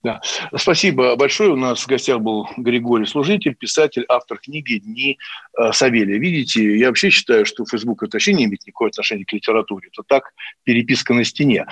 Да. 0.03 0.21
Спасибо 0.57 1.17
большое. 1.17 1.51
У 1.51 1.57
нас 1.57 1.81
в 1.81 1.87
гостях 1.89 2.21
был 2.21 2.49
Григорий 2.57 3.07
Служитель, 3.07 3.57
писатель, 3.57 4.05
автор 4.09 4.39
книги 4.39 4.79
«Дни 4.79 5.19
э, 5.59 5.73
Савелия». 5.73 6.19
Видите, 6.19 6.79
я 6.79 6.89
вообще 6.89 7.11
считаю, 7.11 7.45
что 7.45 7.65
Facebook 7.65 8.03
это 8.05 8.17
вообще 8.17 8.33
не 8.33 8.45
имеет 8.45 8.65
никакого 8.65 8.89
отношения 8.89 9.25
к 9.25 9.33
литературе. 9.33 9.89
Это 9.93 10.05
так, 10.07 10.33
переписка 10.63 11.15
на 11.15 11.25
стене. 11.25 11.67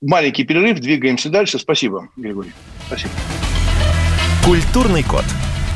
Маленький 0.00 0.44
перерыв, 0.44 0.78
двигаемся 0.78 1.30
дальше. 1.30 1.58
Спасибо, 1.58 2.08
Григорий. 2.16 2.52
Спасибо. 2.86 3.12
Культурный 4.44 5.02
код. 5.02 5.24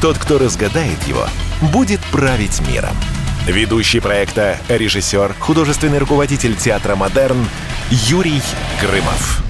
Тот, 0.01 0.19
кто 0.19 0.39
разгадает 0.39 1.03
его, 1.09 1.27
будет 1.73 2.01
править 2.13 2.61
миром. 2.69 2.97
Ведущий 3.47 3.99
проекта, 3.99 4.57
режиссер, 4.69 5.35
художественный 5.41 5.99
руководитель 5.99 6.55
театра 6.55 6.95
«Модерн» 6.95 7.45
Юрий 7.91 8.41
Грымов. 8.81 9.43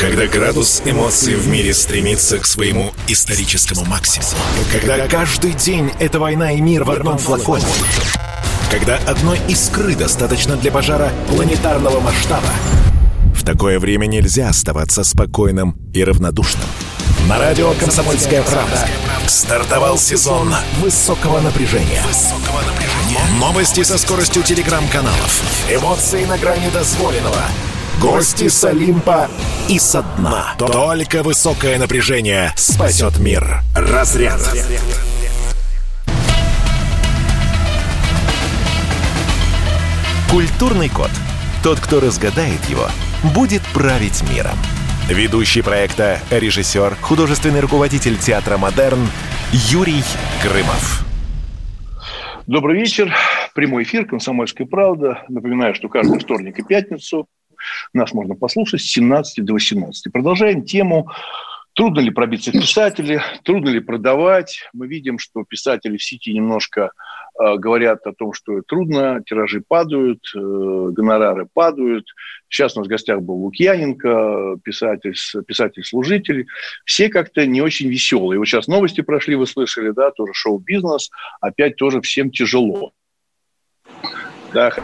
Когда 0.00 0.26
градус 0.26 0.82
эмоций 0.84 1.36
в 1.36 1.46
мире 1.46 1.72
стремится 1.72 2.40
к 2.40 2.44
своему 2.44 2.92
историческому 3.06 3.84
максимуму. 3.84 4.32
Когда 4.72 5.06
каждый 5.06 5.52
день 5.52 5.92
это 6.00 6.18
война 6.18 6.50
и 6.50 6.60
мир 6.60 6.82
в 6.82 6.90
одном 6.90 7.16
флаконе. 7.16 7.64
Когда 8.72 8.96
одной 9.06 9.38
искры 9.48 9.94
достаточно 9.94 10.56
для 10.56 10.72
пожара 10.72 11.12
планетарного 11.28 12.00
масштаба. 12.00 12.48
В 13.36 13.44
такое 13.44 13.78
время 13.78 14.06
нельзя 14.06 14.48
оставаться 14.48 15.04
спокойным 15.04 15.76
и 15.94 16.02
равнодушным. 16.02 16.66
На 17.32 17.38
радио 17.38 17.72
«Комсомольская 17.80 18.42
правда» 18.42 18.86
стартовал 19.26 19.96
сезон 19.96 20.54
высокого 20.80 21.40
напряжения. 21.40 22.02
Новости 23.40 23.82
со 23.84 23.96
скоростью 23.96 24.42
телеграм-каналов. 24.42 25.42
Эмоции 25.70 26.26
на 26.26 26.36
грани 26.36 26.68
дозволенного. 26.68 27.40
Гости 27.98 28.48
с 28.48 28.62
Олимпа 28.64 29.30
и 29.66 29.78
со 29.78 30.02
дна. 30.02 30.54
Только 30.58 31.22
высокое 31.22 31.78
напряжение 31.78 32.52
спасет 32.54 33.16
мир. 33.16 33.62
Разряд. 33.74 34.42
Культурный 40.30 40.90
код. 40.90 41.10
Тот, 41.62 41.80
кто 41.80 41.98
разгадает 41.98 42.62
его, 42.68 42.90
будет 43.34 43.62
править 43.72 44.22
миром. 44.28 44.58
Ведущий 45.08 45.62
проекта, 45.62 46.20
режиссер, 46.30 46.94
художественный 46.94 47.60
руководитель 47.60 48.16
театра 48.16 48.56
«Модерн» 48.56 49.00
Юрий 49.52 50.02
Грымов. 50.42 51.04
Добрый 52.46 52.78
вечер. 52.78 53.12
Прямой 53.52 53.82
эфир 53.82 54.06
«Комсомольская 54.06 54.66
правда». 54.66 55.24
Напоминаю, 55.28 55.74
что 55.74 55.88
каждый 55.88 56.20
вторник 56.20 56.58
и 56.60 56.62
пятницу 56.62 57.26
нас 57.92 58.12
можно 58.12 58.36
послушать 58.36 58.80
с 58.80 58.92
17 58.92 59.44
до 59.44 59.54
18. 59.54 60.12
Продолжаем 60.12 60.64
тему 60.64 61.10
Трудно 61.74 62.00
ли 62.00 62.10
пробиться 62.10 62.50
в 62.50 62.52
писатели, 62.52 63.22
трудно 63.44 63.70
ли 63.70 63.80
продавать. 63.80 64.68
Мы 64.74 64.86
видим, 64.86 65.18
что 65.18 65.42
писатели 65.44 65.96
в 65.96 66.04
сети 66.04 66.34
немножко 66.34 66.92
говорят 67.38 68.06
о 68.06 68.12
том, 68.12 68.32
что 68.32 68.62
трудно, 68.62 69.22
тиражи 69.26 69.62
падают, 69.66 70.20
э, 70.34 70.38
гонорары 70.38 71.48
падают. 71.52 72.06
Сейчас 72.48 72.76
у 72.76 72.80
нас 72.80 72.86
в 72.86 72.90
гостях 72.90 73.22
был 73.22 73.36
Лукьяненко, 73.36 74.58
писатель, 74.62 75.14
писатель-служитель. 75.46 76.46
Все 76.84 77.08
как-то 77.08 77.46
не 77.46 77.62
очень 77.62 77.88
веселые. 77.88 78.38
Вот 78.38 78.46
сейчас 78.46 78.68
новости 78.68 79.00
прошли, 79.00 79.34
вы 79.34 79.46
слышали, 79.46 79.90
да, 79.90 80.10
тоже 80.10 80.32
шоу-бизнес. 80.34 81.10
Опять 81.40 81.76
тоже 81.76 82.00
всем 82.00 82.30
тяжело. 82.30 82.92
Да, 84.52 84.74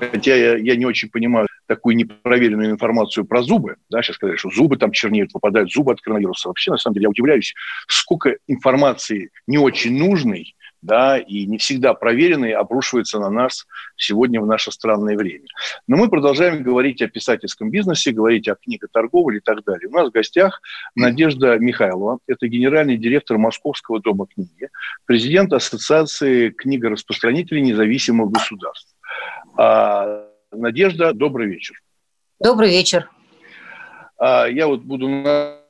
хотя 0.00 0.34
я, 0.34 0.56
я 0.56 0.76
не 0.76 0.84
очень 0.84 1.08
понимаю 1.08 1.46
такую 1.66 1.96
непроверенную 1.96 2.70
информацию 2.70 3.24
про 3.24 3.42
зубы, 3.42 3.76
да, 3.88 4.02
сейчас 4.02 4.16
сказали, 4.16 4.36
что 4.36 4.50
зубы 4.50 4.76
там 4.76 4.92
чернеют, 4.92 5.32
выпадают 5.32 5.72
зубы 5.72 5.92
от 5.92 6.00
коронавируса. 6.00 6.48
Вообще, 6.48 6.70
на 6.70 6.76
самом 6.76 6.94
деле, 6.94 7.04
я 7.04 7.10
удивляюсь, 7.10 7.54
сколько 7.86 8.36
информации 8.46 9.30
не 9.46 9.58
очень 9.58 9.96
нужной, 9.96 10.54
да, 10.82 11.16
и 11.16 11.46
не 11.46 11.58
всегда 11.58 11.94
проверенной 11.94 12.52
обрушивается 12.52 13.20
на 13.20 13.30
нас 13.30 13.66
сегодня 13.96 14.40
в 14.40 14.46
наше 14.46 14.72
странное 14.72 15.16
время. 15.16 15.46
Но 15.86 15.96
мы 15.96 16.10
продолжаем 16.10 16.62
говорить 16.62 17.00
о 17.02 17.08
писательском 17.08 17.70
бизнесе, 17.70 18.10
говорить 18.10 18.48
о 18.48 18.56
книготорговле 18.56 19.38
и 19.38 19.40
так 19.40 19.64
далее. 19.64 19.88
У 19.88 19.92
нас 19.92 20.08
в 20.08 20.12
гостях 20.12 20.60
Надежда 20.96 21.58
Михайлова, 21.58 22.18
это 22.26 22.48
генеральный 22.48 22.96
директор 22.96 23.38
Московского 23.38 24.00
дома 24.00 24.26
книги, 24.26 24.68
президент 25.06 25.52
Ассоциации 25.52 26.50
книгораспространителей 26.50 27.62
независимых 27.62 28.30
государств. 28.30 28.94
А, 29.56 30.26
Надежда, 30.50 31.12
добрый 31.12 31.46
вечер. 31.48 31.80
Добрый 32.40 32.70
вечер. 32.70 33.08
А, 34.18 34.46
я 34.46 34.66
вот 34.66 34.82
буду 34.82 35.08
на 35.08 35.61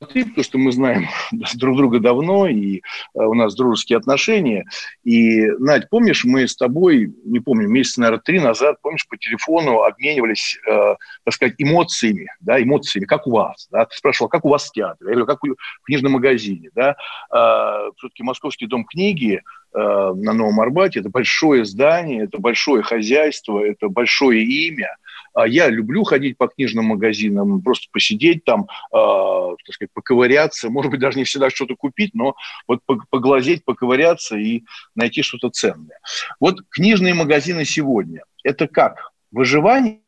потому 0.00 0.42
что 0.42 0.58
мы 0.58 0.72
знаем 0.72 1.06
друг 1.54 1.76
друга 1.76 2.00
давно, 2.00 2.48
и 2.48 2.80
а, 3.14 3.28
у 3.28 3.34
нас 3.34 3.54
дружеские 3.54 3.98
отношения. 3.98 4.64
И, 5.04 5.46
Надь, 5.58 5.88
помнишь, 5.90 6.24
мы 6.24 6.48
с 6.48 6.56
тобой, 6.56 7.12
не 7.24 7.40
помню, 7.40 7.68
месяца, 7.68 8.00
наверное, 8.00 8.22
три 8.22 8.40
назад, 8.40 8.76
помнишь, 8.82 9.06
по 9.06 9.16
телефону 9.16 9.82
обменивались, 9.82 10.58
э, 10.66 10.94
так 11.24 11.34
сказать, 11.34 11.54
эмоциями, 11.58 12.28
да, 12.40 12.62
эмоциями, 12.62 13.04
как 13.04 13.26
у 13.26 13.32
вас, 13.32 13.68
да, 13.70 13.84
ты 13.84 13.96
спрашивал, 13.96 14.28
как 14.28 14.44
у 14.44 14.48
вас 14.48 14.68
в 14.68 14.72
театре, 14.72 15.10
я 15.10 15.16
говорю, 15.16 15.26
как 15.26 15.42
в 15.42 15.84
книжном 15.84 16.12
магазине, 16.12 16.70
да, 16.74 16.96
э, 17.32 17.90
все-таки 17.98 18.22
Московский 18.22 18.66
дом 18.66 18.84
книги, 18.84 19.42
э, 19.72 19.78
на 19.78 20.32
Новом 20.32 20.60
Арбате. 20.60 21.00
Это 21.00 21.10
большое 21.10 21.64
здание, 21.64 22.24
это 22.24 22.38
большое 22.38 22.82
хозяйство, 22.82 23.60
это 23.64 23.88
большое 23.88 24.42
имя. 24.42 24.96
А 25.32 25.46
я 25.46 25.68
люблю 25.68 26.04
ходить 26.04 26.36
по 26.36 26.48
книжным 26.48 26.86
магазинам, 26.86 27.62
просто 27.62 27.86
посидеть 27.92 28.44
там, 28.44 28.62
э, 28.64 28.66
так 28.92 29.74
сказать, 29.74 29.90
поковыряться, 29.92 30.70
может 30.70 30.90
быть, 30.90 31.00
даже 31.00 31.18
не 31.18 31.24
всегда 31.24 31.50
что-то 31.50 31.76
купить, 31.76 32.14
но 32.14 32.34
вот 32.66 32.80
поглазеть, 33.10 33.64
поковыряться 33.64 34.36
и 34.36 34.64
найти 34.94 35.22
что-то 35.22 35.50
ценное. 35.50 36.00
Вот 36.40 36.60
книжные 36.70 37.14
магазины 37.14 37.64
сегодня– 37.64 38.24
это 38.44 38.66
как? 38.66 39.12
Выживание? 39.30 40.00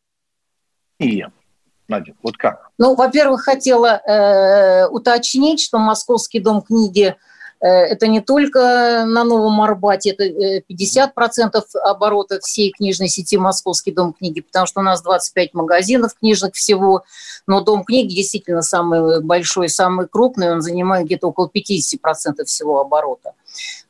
Надя, 1.89 2.15
вот 2.23 2.37
как? 2.37 2.71
Ну, 2.79 2.95
во-первых, 2.95 3.43
хотела 3.43 4.01
э, 4.07 4.87
уточнить, 4.89 5.61
что 5.61 5.79
Московский 5.79 6.41
дом 6.41 6.63
книги– 6.63 7.17
это 7.66 8.09
не 8.09 8.20
только 8.20 9.05
на 9.07 9.22
Новом 9.22 9.61
Арбате, 9.61 10.11
это 10.11 10.25
50% 10.68 11.55
э, 11.55 11.79
оборота 11.79 12.40
всей 12.40 12.72
книжной 12.72 13.09
сети 13.09 13.38
«Московский 13.38 13.92
дом 13.92 14.12
книги», 14.12 14.40
потому 14.40 14.66
что 14.66 14.81
у 14.81 14.83
нас 14.83 15.01
25 15.03 15.55
магазинов 15.55 16.14
книжных 16.18 16.55
всего, 16.55 17.05
но 17.46 17.61
дом 17.61 17.85
книги 17.85 18.16
действительно 18.16 18.62
самый 18.62 19.22
большой, 19.22 19.68
самый 19.68 20.09
крупный, 20.09 20.53
он 20.53 20.61
занимает 20.61 21.07
где-то 21.07 21.29
около 21.29 21.48
50% 21.55 22.44
всего 22.46 22.81
оборота. 22.81 23.35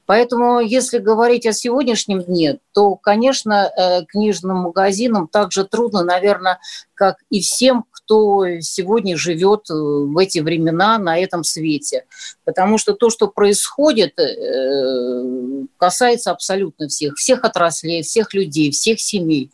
Поэтому, 0.04 0.61
если 0.61 0.98
говорить 0.98 1.46
о 1.46 1.54
сегодняшнем 1.54 2.22
дне, 2.22 2.58
то, 2.72 2.96
конечно, 2.96 3.70
э, 3.74 4.04
книжным 4.04 4.58
магазинам 4.58 5.28
также 5.28 5.64
трудно, 5.64 6.04
наверное, 6.04 6.58
как 6.94 7.16
и 7.30 7.40
всем, 7.40 7.87
кто 8.12 8.61
сегодня 8.61 9.16
живет 9.16 9.70
э, 9.70 9.75
в 9.75 10.18
эти 10.18 10.40
времена 10.40 10.98
на 10.98 11.18
этом 11.18 11.44
свете. 11.44 12.05
Потому 12.44 12.77
что 12.77 12.92
то, 12.92 13.09
что 13.09 13.27
происходит, 13.27 14.18
э, 14.18 15.64
касается 15.79 16.31
абсолютно 16.31 16.88
всех, 16.88 17.14
всех 17.16 17.44
отраслей, 17.44 18.03
всех 18.03 18.35
людей, 18.35 18.70
всех 18.70 19.01
семей. 19.01 19.51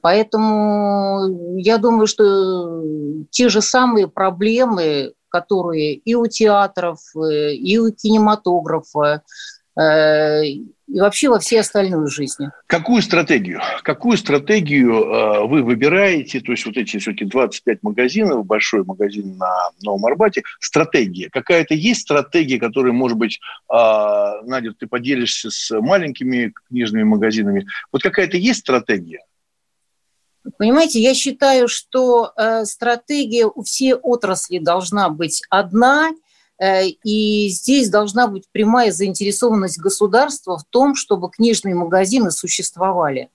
Поэтому 0.00 1.58
я 1.58 1.76
думаю, 1.76 2.06
что 2.06 2.82
те 3.30 3.50
же 3.50 3.60
самые 3.60 4.08
проблемы, 4.08 5.12
которые 5.28 5.94
и 5.94 6.14
у 6.14 6.26
театров, 6.26 7.00
э, 7.16 7.52
и 7.54 7.76
у 7.78 7.90
кинематографа, 7.90 9.16
э, 9.16 9.20
и 9.78 11.00
вообще 11.00 11.28
во 11.28 11.38
всей 11.38 11.60
остальной 11.60 12.10
жизни. 12.10 12.50
Какую 12.66 13.02
стратегию? 13.02 13.60
Какую 13.82 14.16
стратегию 14.16 15.04
э, 15.04 15.46
вы 15.46 15.62
выбираете? 15.62 16.40
То 16.40 16.52
есть 16.52 16.64
вот 16.64 16.76
эти 16.76 16.98
все-таки 16.98 17.26
25 17.26 17.82
магазинов, 17.82 18.46
большой 18.46 18.84
магазин 18.84 19.36
на 19.36 19.70
Новом 19.82 20.06
Арбате. 20.06 20.42
Стратегия. 20.60 21.28
Какая-то 21.30 21.74
есть 21.74 22.00
стратегия, 22.02 22.58
которая, 22.58 22.92
может 22.92 23.18
быть, 23.18 23.38
э, 23.70 23.76
Надя, 24.44 24.72
ты 24.78 24.86
поделишься 24.86 25.50
с 25.50 25.70
маленькими 25.78 26.54
книжными 26.68 27.04
магазинами. 27.04 27.66
Вот 27.92 28.02
какая-то 28.02 28.38
есть 28.38 28.60
стратегия? 28.60 29.20
Понимаете, 30.56 31.00
я 31.00 31.12
считаю, 31.12 31.68
что 31.68 32.32
э, 32.36 32.64
стратегия 32.64 33.46
у 33.46 33.62
всей 33.62 33.92
отрасли 33.92 34.58
должна 34.58 35.10
быть 35.10 35.42
одна, 35.50 36.08
э, 36.08 36.27
и 36.60 37.48
здесь 37.48 37.88
должна 37.88 38.26
быть 38.26 38.44
прямая 38.50 38.90
заинтересованность 38.92 39.78
государства 39.78 40.58
в 40.58 40.64
том, 40.64 40.94
чтобы 40.94 41.30
книжные 41.30 41.74
магазины 41.74 42.30
существовали. 42.30 43.30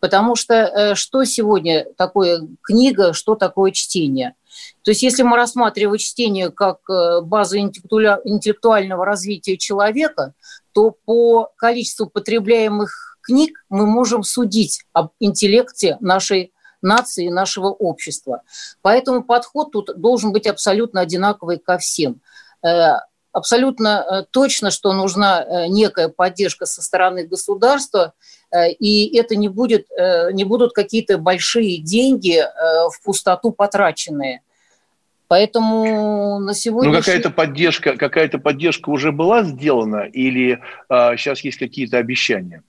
Потому 0.00 0.36
что 0.36 0.54
э, 0.54 0.94
что 0.94 1.24
сегодня 1.24 1.86
такое 1.96 2.46
книга, 2.62 3.12
что 3.12 3.34
такое 3.34 3.72
чтение? 3.72 4.34
То 4.82 4.90
есть 4.90 5.02
если 5.02 5.22
мы 5.22 5.36
рассматриваем 5.36 5.98
чтение 5.98 6.50
как 6.50 6.78
э, 6.88 7.20
базу 7.20 7.58
интеллектуального 7.58 9.04
развития 9.04 9.56
человека, 9.56 10.34
то 10.72 10.94
по 11.04 11.50
количеству 11.56 12.06
потребляемых 12.06 13.18
книг 13.22 13.64
мы 13.68 13.86
можем 13.86 14.22
судить 14.22 14.84
об 14.92 15.10
интеллекте 15.18 15.96
нашей 16.00 16.52
нации, 16.82 17.28
нашего 17.28 17.68
общества. 17.68 18.42
Поэтому 18.82 19.24
подход 19.24 19.72
тут 19.72 19.90
должен 19.96 20.32
быть 20.32 20.46
абсолютно 20.46 21.00
одинаковый 21.00 21.58
ко 21.58 21.78
всем. 21.78 22.20
Э, 22.64 22.98
абсолютно 23.32 24.04
э, 24.08 24.24
точно, 24.30 24.70
что 24.70 24.92
нужна 24.92 25.42
э, 25.42 25.66
некая 25.68 26.08
поддержка 26.08 26.66
со 26.66 26.82
стороны 26.82 27.26
государства, 27.26 28.14
и 28.78 29.18
это 29.18 29.34
не, 29.34 29.48
будет, 29.48 29.88
не 30.32 30.44
будут 30.44 30.72
какие-то 30.72 31.18
большие 31.18 31.78
деньги 31.78 32.40
в 32.88 33.04
пустоту 33.04 33.50
потраченные. 33.50 34.40
Поэтому 35.28 36.38
на 36.38 36.54
сегодня... 36.54 36.92
Ну, 36.92 36.96
какая-то 36.96 37.30
поддержка, 37.30 37.96
какая-то 37.96 38.38
поддержка 38.38 38.90
уже 38.90 39.10
была 39.10 39.42
сделана 39.42 40.04
или 40.04 40.60
а, 40.88 41.16
сейчас 41.16 41.40
есть 41.40 41.58
какие-то 41.58 41.98
обещания? 41.98 42.62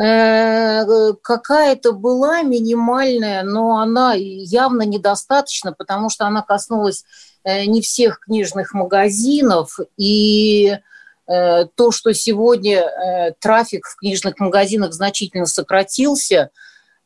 Э, 0.00 1.12
какая-то 1.20 1.92
была 1.92 2.40
минимальная, 2.40 3.42
но 3.42 3.76
она 3.78 4.14
явно 4.14 4.82
недостаточна, 4.82 5.74
потому 5.74 6.08
что 6.08 6.26
она 6.26 6.40
коснулась 6.40 7.04
э, 7.44 7.66
не 7.66 7.82
всех 7.82 8.20
книжных 8.20 8.72
магазинов, 8.72 9.78
и 9.98 10.78
э, 11.26 11.66
то, 11.74 11.90
что 11.90 12.14
сегодня 12.14 13.34
трафик 13.40 13.86
в 13.86 13.96
книжных 13.96 14.38
магазинах 14.38 14.94
значительно 14.94 15.46
сократился, 15.46 16.50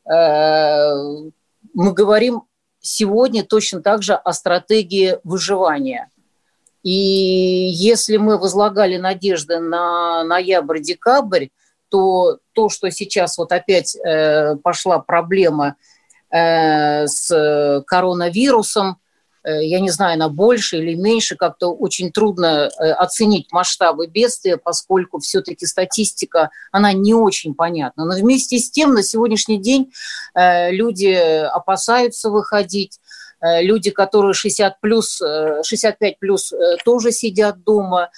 мы 0.07 1.31
говорим 1.73 2.43
сегодня 2.79 3.43
точно 3.43 3.81
так 3.81 4.03
же 4.03 4.13
о 4.13 4.31
стратегии 4.31 5.17
выживания. 5.23 6.09
И 6.83 6.91
если 6.91 8.17
мы 8.17 8.37
возлагали 8.37 8.97
надежды 8.97 9.59
на 9.59 10.23
ноябрь-декабрь, 10.23 11.47
то 11.89 12.39
то, 12.53 12.69
что 12.69 12.89
сейчас 12.89 13.37
вот 13.37 13.51
опять 13.51 13.95
э, 13.95 14.55
пошла 14.57 14.99
проблема 14.99 15.75
э, 16.31 17.05
с 17.07 17.83
коронавирусом, 17.87 18.97
э, 19.43 19.63
я 19.65 19.79
не 19.79 19.89
знаю, 19.89 20.15
она 20.15 20.29
больше 20.29 20.77
или 20.77 20.95
меньше, 20.95 21.35
как-то 21.35 21.73
очень 21.73 22.11
трудно 22.11 22.69
э, 22.79 22.91
оценить 22.91 23.51
масштабы 23.51 24.07
бедствия, 24.07 24.57
поскольку 24.57 25.19
все-таки 25.19 25.65
статистика, 25.65 26.49
она 26.71 26.93
не 26.93 27.13
очень 27.13 27.53
понятна. 27.53 28.05
Но 28.05 28.15
вместе 28.15 28.57
с 28.57 28.71
тем 28.71 28.93
на 28.93 29.03
сегодняшний 29.03 29.57
день 29.57 29.91
э, 30.33 30.71
люди 30.71 31.13
опасаются 31.13 32.29
выходить, 32.29 32.99
э, 33.41 33.61
люди, 33.61 33.91
которые 33.91 34.33
60 34.33 34.79
плюс, 34.79 35.21
65 35.63 36.19
плюс 36.19 36.53
тоже 36.83 37.11
сидят 37.11 37.63
дома, 37.63 38.09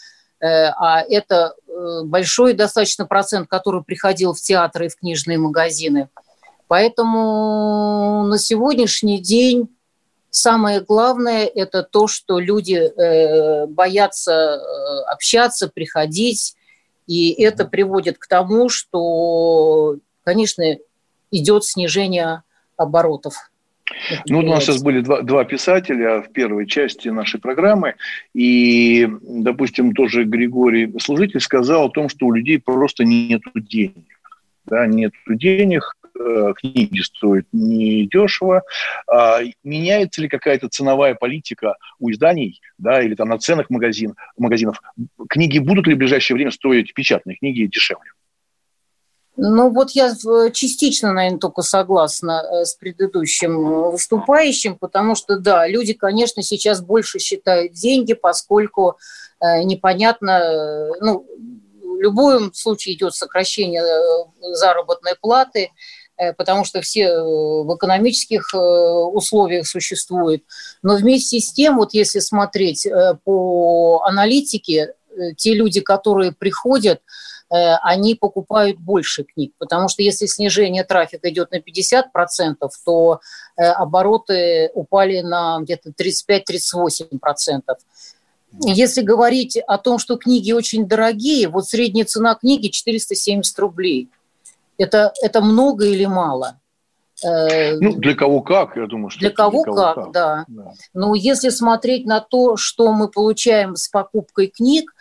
а 0.42 1.02
это 1.02 1.56
Э, 1.78 2.02
большой 2.04 2.54
достаточно 2.54 3.06
процент, 3.06 3.48
который 3.48 3.84
приходил 3.84 4.34
в 4.34 4.42
театры 4.42 4.88
и 4.88 4.90
в 4.90 4.96
книжные 4.98 5.38
магазины. 5.38 6.10
Поэтому 6.68 8.26
на 8.28 8.40
сегодняшний 8.40 9.20
день 9.20 9.70
самое 10.32 10.82
главное– 10.82 11.46
это 11.56 11.84
то, 11.84 12.08
что 12.08 12.40
люди 12.40 12.74
э, 12.74 13.68
боятся 13.68 14.32
э, 14.32 15.04
общаться, 15.12 15.68
приходить, 15.68 16.56
и 17.06 17.32
это 17.42 17.66
приводит 17.66 18.18
к 18.18 18.28
тому, 18.28 18.70
что, 18.70 19.98
конечно, 20.24 20.64
идет 21.32 21.64
снижение 21.64 22.44
оборотов. 22.76 23.52
Ну, 24.28 24.40
у 24.40 24.42
нас 24.42 24.64
сейчас 24.64 24.82
были 24.82 25.02
два, 25.02 25.22
два 25.22 25.44
писателя 25.46 26.22
в 26.22 26.32
первой 26.32 26.66
части 26.68 27.10
нашей 27.10 27.40
программы, 27.40 27.96
и, 28.34 29.08
допустим, 29.22 29.94
тоже 29.94 30.24
Григорий 30.24 30.92
Служитель 31.00 31.40
сказал 31.40 31.86
о 31.88 31.92
том, 31.92 32.10
что 32.10 32.28
у 32.28 32.32
людей 32.32 32.60
просто 32.60 33.04
нет 33.04 33.42
денег. 33.56 34.06
Да, 34.66 34.86
нет 34.86 35.14
денег, 35.30 35.96
э, 36.20 36.54
книги 36.58 37.00
стоят 37.00 37.46
недешево. 37.54 38.64
А 39.10 39.40
меняется 39.64 40.22
ли 40.22 40.28
какая-то 40.28 40.68
ценовая 40.68 41.16
политика 41.16 41.76
у 42.00 42.12
изданий, 42.12 42.60
да, 42.78 43.02
или 43.02 43.16
там 43.16 43.30
на 43.30 43.38
ценах 43.38 43.70
магазин, 43.70 44.16
магазинов? 44.38 44.82
Книги 45.30 45.60
будут 45.60 45.88
ли 45.88 45.94
в 45.94 45.98
ближайшее 45.98 46.36
время 46.36 46.52
стоить, 46.52 46.94
печатные 46.94 47.38
книги, 47.38 47.66
дешевле? 47.66 48.12
Ну 49.40 49.70
вот 49.70 49.92
я 49.92 50.16
частично, 50.52 51.14
наверное, 51.14 51.40
только 51.40 51.62
согласна 51.62 52.42
э, 52.42 52.66
с 52.66 52.74
предыдущим 52.74 53.92
выступающим, 53.92 54.76
потому 54.76 55.14
что, 55.14 55.38
да, 55.38 55.68
люди, 55.68 55.94
конечно, 55.94 56.42
сейчас 56.42 56.82
больше 56.82 57.20
считают 57.20 57.74
деньги, 57.74 58.14
поскольку 58.14 58.98
э, 59.40 59.62
непонятно, 59.62 60.32
э, 60.32 60.92
ну, 61.02 61.28
в 61.84 62.02
любом 62.02 62.52
случае 62.56 62.96
идет 62.96 63.14
сокращение 63.14 63.84
заработной 64.54 65.14
платы, 65.20 65.72
потому 66.38 66.64
что 66.64 66.82
все 66.82 67.22
в 67.22 67.76
экономических 67.76 68.54
условиях 68.54 69.66
существуют. 69.66 70.44
Но 70.84 70.96
вместе 70.96 71.40
с 71.40 71.52
тем, 71.52 71.78
вот 71.78 71.96
если 71.96 72.20
смотреть 72.20 72.88
по 73.24 74.04
аналитике, 74.04 74.94
те 75.38 75.56
люди, 75.56 75.82
которые 75.82 76.34
приходят, 76.34 77.02
они 77.50 78.16
покупают 78.16 78.78
больше 78.78 79.24
книг, 79.24 79.54
потому 79.58 79.88
что 79.88 80.02
если 80.02 80.26
снижение 80.26 80.84
трафика 80.84 81.30
идет 81.30 81.52
на 81.52 81.60
50%, 81.60 82.70
то 82.86 83.20
э, 83.56 83.64
обороты 83.64 84.70
упали 84.74 85.22
на 85.22 85.60
где-то 85.62 85.92
35-38%. 85.92 87.62
Если 88.64 89.02
говорить 89.02 89.58
о 89.58 89.78
том, 89.78 90.00
что 90.00 90.18
книги 90.18 90.52
очень 90.52 90.88
дорогие, 90.88 91.48
вот 91.48 91.66
средняя 91.68 92.06
цена 92.06 92.36
книги 92.36 92.68
470 92.68 93.60
рублей. 93.60 94.10
Это, 94.78 95.12
это 95.22 95.42
много 95.42 95.86
или 95.86 96.06
мало? 96.06 96.60
Э, 97.24 97.76
ну, 97.80 97.94
для 97.94 98.16
кого 98.16 98.42
как, 98.42 98.78
я 98.78 98.86
думаю, 98.86 99.10
что 99.10 99.20
для 99.22 99.32
кого, 99.32 99.64
для 99.64 99.74
кого 99.74 99.76
как, 99.76 99.96
как. 99.96 100.12
Да. 100.12 100.46
да. 100.48 100.74
Но 100.94 101.16
если 101.16 101.50
смотреть 101.50 102.06
на 102.06 102.20
то, 102.20 102.58
что 102.58 102.92
мы 102.94 103.10
получаем 103.10 103.76
с 103.76 103.88
покупкой 103.88 104.48
книг, 104.48 104.94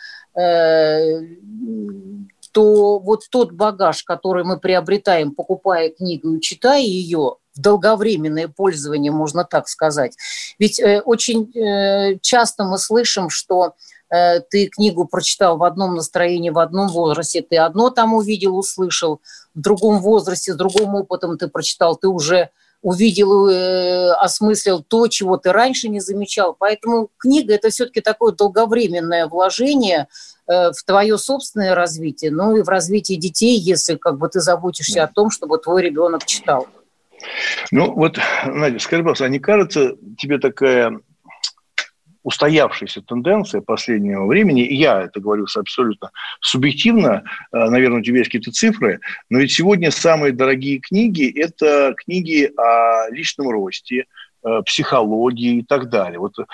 то 2.56 2.98
вот 2.98 3.24
тот 3.28 3.52
багаж, 3.52 4.02
который 4.02 4.42
мы 4.42 4.58
приобретаем, 4.58 5.34
покупая 5.34 5.90
книгу 5.90 6.32
и 6.32 6.40
читая 6.40 6.80
ее, 6.80 7.34
долговременное 7.54 8.48
пользование, 8.48 9.12
можно 9.12 9.44
так 9.44 9.68
сказать. 9.68 10.16
Ведь 10.58 10.80
э, 10.80 11.02
очень 11.02 11.52
э, 11.52 12.18
часто 12.22 12.64
мы 12.64 12.78
слышим, 12.78 13.28
что 13.28 13.74
э, 14.08 14.40
ты 14.40 14.68
книгу 14.68 15.04
прочитал 15.04 15.58
в 15.58 15.64
одном 15.64 15.96
настроении, 15.96 16.48
в 16.48 16.58
одном 16.58 16.88
возрасте, 16.88 17.42
ты 17.42 17.58
одно 17.58 17.90
там 17.90 18.14
увидел, 18.14 18.56
услышал, 18.56 19.20
в 19.54 19.60
другом 19.60 20.00
возрасте, 20.00 20.54
с 20.54 20.56
другим 20.56 20.94
опытом 20.94 21.36
ты 21.36 21.48
прочитал, 21.48 21.94
ты 21.96 22.08
уже 22.08 22.48
увидел, 22.80 23.48
э, 23.50 24.12
осмыслил 24.12 24.82
то, 24.82 25.08
чего 25.08 25.36
ты 25.36 25.52
раньше 25.52 25.90
не 25.90 26.00
замечал. 26.00 26.56
Поэтому 26.58 27.10
книга– 27.18 27.52
это 27.56 27.68
все-таки 27.68 28.00
такое 28.00 28.32
долговременное 28.32 29.26
вложение 29.26 30.08
в 30.46 30.84
твое 30.86 31.18
собственное 31.18 31.74
развитие, 31.74 32.30
ну 32.30 32.56
и 32.56 32.62
в 32.62 32.68
развитие 32.68 33.18
детей, 33.18 33.58
если 33.58 33.96
как 33.96 34.18
бы 34.18 34.28
ты 34.28 34.40
заботишься 34.40 35.02
о 35.02 35.08
том, 35.08 35.30
чтобы 35.30 35.58
твой 35.58 35.82
ребенок 35.82 36.24
читал. 36.24 36.68
Ну 37.70 37.92
вот, 37.92 38.18
Надя, 38.44 38.78
скажи, 38.78 39.02
пожалуйста, 39.02 39.24
а 39.24 39.28
не 39.28 39.38
кажется 39.38 39.96
тебе 40.18 40.38
такая 40.38 41.00
устоявшаяся 42.22 43.02
тенденция 43.02 43.60
последнего 43.60 44.26
времени, 44.26 44.66
и 44.66 44.74
я 44.74 45.02
это 45.02 45.20
говорю 45.20 45.46
абсолютно 45.54 46.10
субъективно, 46.40 47.22
э, 47.52 47.56
наверное, 47.70 48.00
у 48.00 48.02
тебя 48.02 48.18
есть 48.18 48.30
какие-то 48.30 48.50
цифры, 48.50 48.98
но 49.30 49.38
ведь 49.38 49.52
сегодня 49.52 49.92
самые 49.92 50.32
дорогие 50.32 50.80
книги– 50.80 51.32
это 51.40 51.94
книги 51.96 52.50
о 52.56 53.08
личном 53.10 53.50
росте, 53.50 54.00
Э, 54.00 54.25
психологии 54.64 55.58
и 55.58 55.62
так 55.62 55.88
далее. 55.88 56.18
Вот 56.18 56.38
э, 56.38 56.44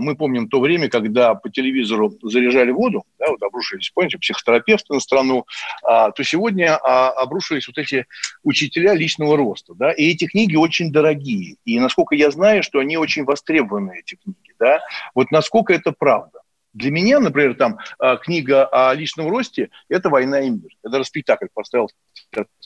мы 0.00 0.16
помним 0.16 0.48
то 0.48 0.60
время, 0.60 0.88
когда 0.88 1.34
по 1.34 1.50
телевизору 1.50 2.12
заряжали 2.22 2.70
воду, 2.70 3.04
да, 3.18 3.26
вот 3.28 3.42
обрушились, 3.42 3.90
помните, 3.94 4.18
психотерапевты 4.18 4.94
на 4.94 5.00
страну, 5.00 5.44
э, 5.88 6.10
то 6.14 6.22
сегодня 6.22 6.72
э, 6.72 6.78
обрушились 6.78 7.66
вот 7.68 7.78
эти 7.78 8.06
учителя 8.42 8.94
личного 8.94 9.36
роста, 9.36 9.74
да, 9.74 9.92
и 9.92 10.10
эти 10.10 10.26
книги 10.26 10.56
очень 10.56 10.92
дорогие, 10.92 11.56
и 11.64 11.78
насколько 11.78 12.14
я 12.14 12.30
знаю, 12.30 12.62
что 12.62 12.78
они 12.78 12.96
очень 12.96 13.24
востребованы, 13.24 14.00
эти 14.00 14.16
книги, 14.16 14.54
да, 14.58 14.80
вот 15.14 15.30
насколько 15.30 15.72
это 15.72 15.92
правда. 15.92 16.39
Для 16.72 16.90
меня, 16.90 17.18
например, 17.18 17.54
там 17.54 17.78
а, 17.98 18.16
книга 18.16 18.66
о 18.66 18.94
личном 18.94 19.28
росте– 19.28 19.70
это 19.88 20.08
«Война 20.08 20.40
и 20.40 20.50
мир». 20.50 20.70
Даже 20.84 21.04
спектакль 21.04 21.46
поставил 21.52 21.90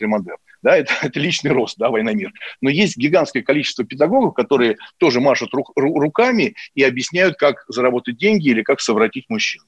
«Модерн». 0.01 0.37
Да, 0.63 0.77
это, 0.77 0.93
это 1.03 1.19
личный 1.19 1.53
рост, 1.53 1.79
да, 1.79 1.91
«Война 1.91 2.13
и 2.13 2.15
мир». 2.15 2.33
Но 2.61 2.69
есть 2.69 2.97
гигантское 2.97 3.43
количество 3.43 3.85
педагогов, 3.85 4.35
которые 4.35 4.77
тоже 4.99 5.21
машут 5.21 5.55
рук, 5.55 5.73
руками 5.77 6.55
и 6.75 6.83
объясняют, 6.83 7.37
как 7.37 7.65
заработать 7.69 8.19
деньги 8.19 8.49
или 8.49 8.63
как 8.63 8.81
совратить 8.81 9.29
мужчину. 9.29 9.65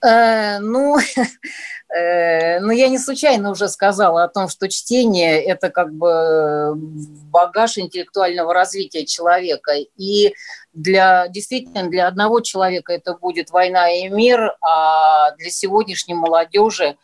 Э, 0.00 0.58
ну, 0.60 0.96
э, 1.94 2.60
ну, 2.60 2.70
я 2.70 2.88
не 2.88 2.98
случайно 2.98 3.50
уже 3.50 3.68
сказала 3.68 4.24
о 4.24 4.28
том, 4.28 4.48
что 4.48 4.68
чтение– 4.68 5.42
это 5.44 5.70
как 5.70 5.92
бы 5.92 6.74
багаж 6.76 7.78
интеллектуального 7.78 8.54
развития 8.54 9.04
человека. 9.06 9.72
И 9.96 10.34
для, 10.72 11.28
действительно, 11.28 11.88
для 11.88 12.06
одного 12.06 12.40
человека 12.40 12.92
это 12.92 13.14
будет 13.14 13.50
«Война 13.50 13.90
и 13.90 14.08
мир», 14.08 14.56
а 14.60 15.32
для 15.32 15.50
сегодняшней 15.50 16.14
молодежи, 16.14 16.96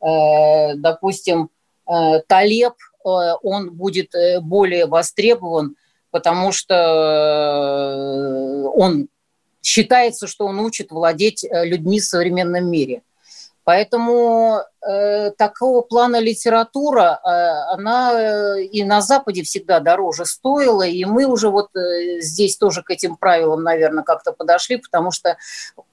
э, 0.00 0.74
допустим, 0.74 1.50
Талеб, 2.28 2.74
он 3.02 3.72
будет 3.72 4.14
более 4.40 4.86
востребован, 4.86 5.74
потому 6.12 6.52
что 6.52 6.72
он 8.74 9.08
считается, 9.62 10.26
что 10.26 10.46
он 10.46 10.58
учит 10.60 10.90
владеть 10.90 11.44
э, 11.44 11.64
людьми 11.64 12.00
в 12.00 12.04
современном 12.04 12.70
мире. 12.70 13.02
Поэтому 13.64 14.60
э, 14.84 15.30
такого 15.38 15.82
плана 15.82 16.18
литература, 16.18 17.20
э, 17.24 17.28
она 17.74 18.12
э, 18.12 18.64
и 18.64 18.82
на 18.82 19.00
Западе 19.00 19.44
всегда 19.44 19.78
дороже 19.78 20.24
стоила, 20.26 20.82
и 20.82 21.04
мы 21.04 21.26
уже 21.26 21.48
вот 21.48 21.68
э, 21.76 22.20
здесь 22.20 22.56
тоже 22.56 22.82
к 22.82 22.90
этим 22.90 23.16
правилам, 23.16 23.62
наверное, 23.62 24.02
как-то 24.02 24.32
подошли, 24.32 24.78
потому 24.78 25.12
что 25.12 25.36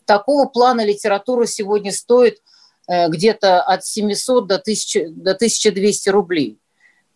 такого 0.06 0.46
плана 0.46 0.84
литература 0.84 1.46
сегодня 1.46 1.92
стоит 1.92 2.42
э, 2.88 3.08
где-то 3.08 3.62
от 3.62 3.86
700 3.86 4.48
до, 4.48 4.56
1000, 4.56 5.10
до 5.12 5.32
1200 5.32 6.10
рублей. 6.10 6.58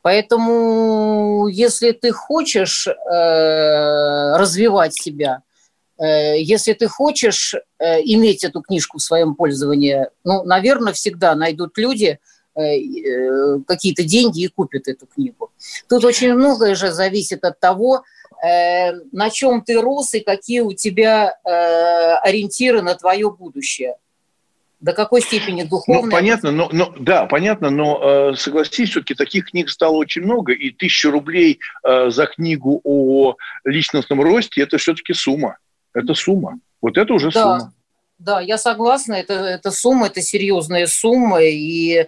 Поэтому 0.03 1.47
если 1.47 1.93
ты 1.93 2.11
хочешь 2.11 2.87
э, 2.87 4.35
развивать 4.37 4.93
себя– 4.93 5.41
если 5.99 6.73
ты 6.73 6.87
хочешь 6.87 7.53
э, 7.53 8.01
иметь 8.01 8.43
эту 8.43 8.61
книжку 8.61 8.97
в 8.97 9.03
своем 9.03 9.35
пользовании, 9.35 10.07
ну, 10.23 10.43
наверное, 10.43 10.93
всегда 10.93 11.35
найдут 11.35 11.77
люди 11.77 12.19
э, 12.55 13.59
какие-то 13.67 14.03
деньги 14.03 14.43
и 14.43 14.47
купят 14.47 14.87
эту 14.87 15.05
книгу. 15.05 15.51
Тут 15.87 16.03
очень 16.03 16.33
многое 16.33 16.75
же 16.75 16.91
зависит 16.91 17.43
от 17.43 17.59
того, 17.59 18.03
на 18.41 19.29
чем 19.31 19.61
ты 19.61 19.79
рос 19.79 20.13
и 20.15 20.19
какие 20.19 20.59
у 20.59 20.73
тебя 20.73 21.37
ориентиры 22.21 22.81
на 22.81 22.95
твое 22.95 23.31
будущее. 23.31 23.95
До 24.81 24.91
какой 24.91 25.21
степени 25.21 25.63
духовно? 25.63 26.07
Ну, 26.07 26.11
понятно, 26.11 26.51
но, 26.51 26.67
но 26.73 26.93
да, 26.99 27.25
понятно, 27.25 27.69
но 27.69 28.35
согласись, 28.35 28.89
все-таки 28.89 29.13
таких 29.13 29.51
книг 29.51 29.69
стало 29.69 29.95
очень 29.95 30.23
много, 30.23 30.51
и 30.51 30.71
тысяча 30.71 31.09
рублей 31.09 31.61
за 31.83 32.25
книгу 32.25 32.81
о 32.83 33.35
личностном 33.63 34.21
росте 34.21 34.61
это 34.63 34.77
все-таки 34.77 35.13
сумма. 35.13 35.57
Это 35.93 36.13
сумма. 36.13 36.59
Вот 36.81 36.97
это 36.97 37.13
уже 37.13 37.31
да, 37.31 37.41
сумма. 37.41 37.73
Да, 38.19 38.41
я 38.41 38.57
согласна. 38.57 39.13
Это, 39.13 39.33
это 39.33 39.71
сумма, 39.71 40.07
это 40.07 40.21
серьезная 40.21 40.87
сумма. 40.87 41.41
И, 41.41 42.07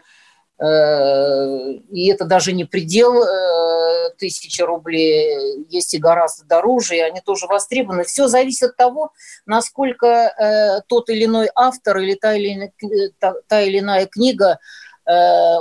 э, 0.60 1.72
и 1.91 2.07
это 2.07 2.26
даже 2.26 2.53
не 2.53 2.66
предел 2.66 3.24
э, 3.24 4.10
тысячи 4.18 4.62
рублей. 4.62 5.66
Есть 5.70 5.93
и 5.93 5.97
гораздо 5.99 6.45
дороже, 6.45 6.95
и 6.95 6.99
они 6.99 7.22
тоже 7.22 7.47
востребованы. 7.47 8.03
Все 8.03 8.28
зависит 8.28 8.72
от 8.72 8.78
того, 8.78 9.12
насколько 9.45 10.07
э, 10.07 10.82
тот 10.88 11.10
или 11.10 11.26
иной 11.26 11.49
автор 11.55 11.97
или 11.97 12.16
та 12.16 12.34
или, 12.34 12.72
та, 13.20 13.34
та 13.47 13.62
или 13.62 13.80
иная 13.80 14.05
книга 14.05 14.60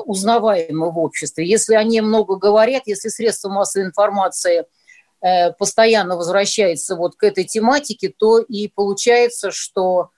узнаваемы 0.07 0.91
в 0.91 0.99
обществе. 0.99 1.47
Если 1.47 1.75
они 1.75 2.01
много 2.01 2.37
говорят, 2.37 2.85
если 2.87 3.11
средства 3.11 3.51
массовой 3.51 3.85
информации 3.85 4.65
постоянно 5.59 6.17
возвращаются 6.17 6.97
вот 6.97 7.17
к 7.17 7.25
этой 7.25 7.45
тематике, 7.45 8.13
то 8.17 8.39
и 8.41 8.69
получается, 8.69 9.51
что 9.51 10.11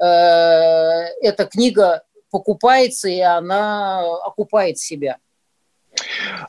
э, 0.00 0.04
эта 0.04 1.46
книга 1.46 2.02
покупается, 2.30 3.08
и 3.08 3.20
она 3.20 4.00
окупает 4.24 4.78
себя. 4.78 5.18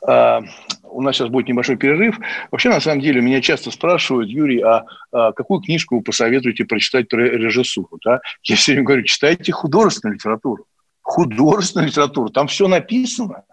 А, 0.06 0.42
у 0.84 1.02
нас 1.02 1.16
сейчас 1.16 1.30
будет 1.30 1.48
небольшой 1.48 1.78
перерыв. 1.78 2.18
Вообще, 2.52 2.70
на 2.70 2.80
самом 2.80 3.02
деле, 3.02 3.22
меня 3.22 3.42
часто 3.42 3.72
спрашивают, 3.72 4.30
Юрий, 4.30 4.62
а, 4.62 4.86
а 5.12 5.32
какую 5.34 5.62
книжку 5.62 5.98
вы 5.98 6.02
посоветуете 6.02 6.66
прочитать 6.66 7.08
про 7.08 7.22
режиссуру? 7.22 8.00
Да? 8.04 8.22
Я 8.44 8.56
все 8.56 8.74
время 8.74 8.86
говорю, 8.86 9.04
читайте 9.04 9.52
художественную 9.52 10.16
литературу. 10.16 10.66
Художественную 11.02 11.88
литературу. 11.88 12.30
Там 12.30 12.48
все 12.48 12.68
написано. 12.68 13.44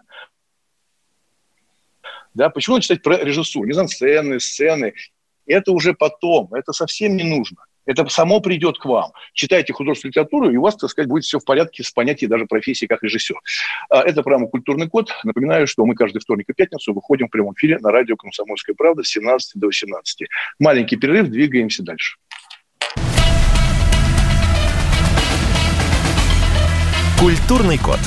Да, 2.37 2.51
почему 2.51 2.79
читать 2.79 3.01
про 3.01 3.17
режиссуру? 3.17 3.65
Не 3.65 3.73
знаю, 3.73 3.89
сцены, 3.89 4.39
сцены. 4.39 4.93
Это 5.47 5.71
уже 5.71 5.93
потом. 5.93 6.53
Это 6.53 6.71
совсем 6.71 7.15
не 7.15 7.23
нужно. 7.23 7.57
Это 7.87 8.07
само 8.09 8.41
придет 8.41 8.77
к 8.77 8.85
вам. 8.85 9.11
Читайте 9.33 9.73
художественную 9.73 10.11
литературу, 10.11 10.51
и 10.51 10.57
у 10.57 10.61
вас, 10.61 10.75
так 10.75 10.91
сказать, 10.91 11.09
будет 11.09 11.23
все 11.23 11.39
в 11.39 11.45
порядке 11.45 11.81
с 11.81 11.89
понятием 11.89 12.29
даже 12.29 12.45
профессии 12.45 12.85
как 12.85 13.01
режиссер. 13.01 13.37
А, 13.89 14.01
это 14.03 14.21
программа 14.21 14.49
«Культурный 14.49 14.87
код». 14.87 15.09
Напоминаю, 15.23 15.65
что 15.65 15.83
мы 15.83 15.95
каждый 15.95 16.19
вторник 16.19 16.45
и 16.49 16.53
пятницу 16.53 16.93
выходим 16.93 17.27
в 17.27 17.31
прямом 17.31 17.55
эфире 17.55 17.79
на 17.79 17.91
радио 17.91 18.15
«Комсомольская 18.15 18.75
правда» 18.75 19.01
с 19.01 19.07
17 19.07 19.53
до 19.55 19.67
18. 19.67 20.27
Маленький 20.59 20.97
перерыв, 20.97 21.29
двигаемся 21.29 21.81
дальше. 21.81 22.17
Культурный 27.19 27.79
код. 27.79 27.99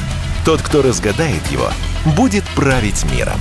Тот, 0.45 0.63
кто 0.63 0.83
разгадает 0.83 1.45
его, 1.51 1.71
будет 2.17 2.45
править 2.55 3.05
миром. 3.13 3.41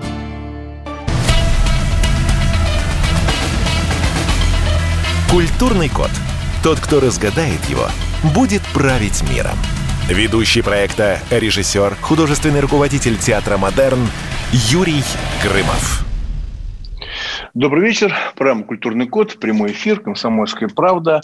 Культурный 5.31 5.87
код. 5.87 6.09
Тот, 6.61 6.81
кто 6.81 6.99
разгадает 6.99 7.63
его, 7.69 7.85
будет 8.35 8.61
править 8.73 9.23
миром. 9.33 9.57
Ведущий 10.09 10.61
проекта, 10.61 11.19
режиссер, 11.29 11.95
художественный 12.01 12.59
руководитель 12.59 13.17
театра 13.17 13.55
«Модерн» 13.55 14.05
Юрий 14.51 15.01
Грымов. 15.41 16.05
Добрый 17.53 17.85
вечер. 17.85 18.13
Программа 18.35 18.65
«Культурный 18.65 19.07
код», 19.07 19.39
прямой 19.39 19.71
эфир, 19.71 20.01
«Комсомольская 20.01 20.67
правда». 20.67 21.21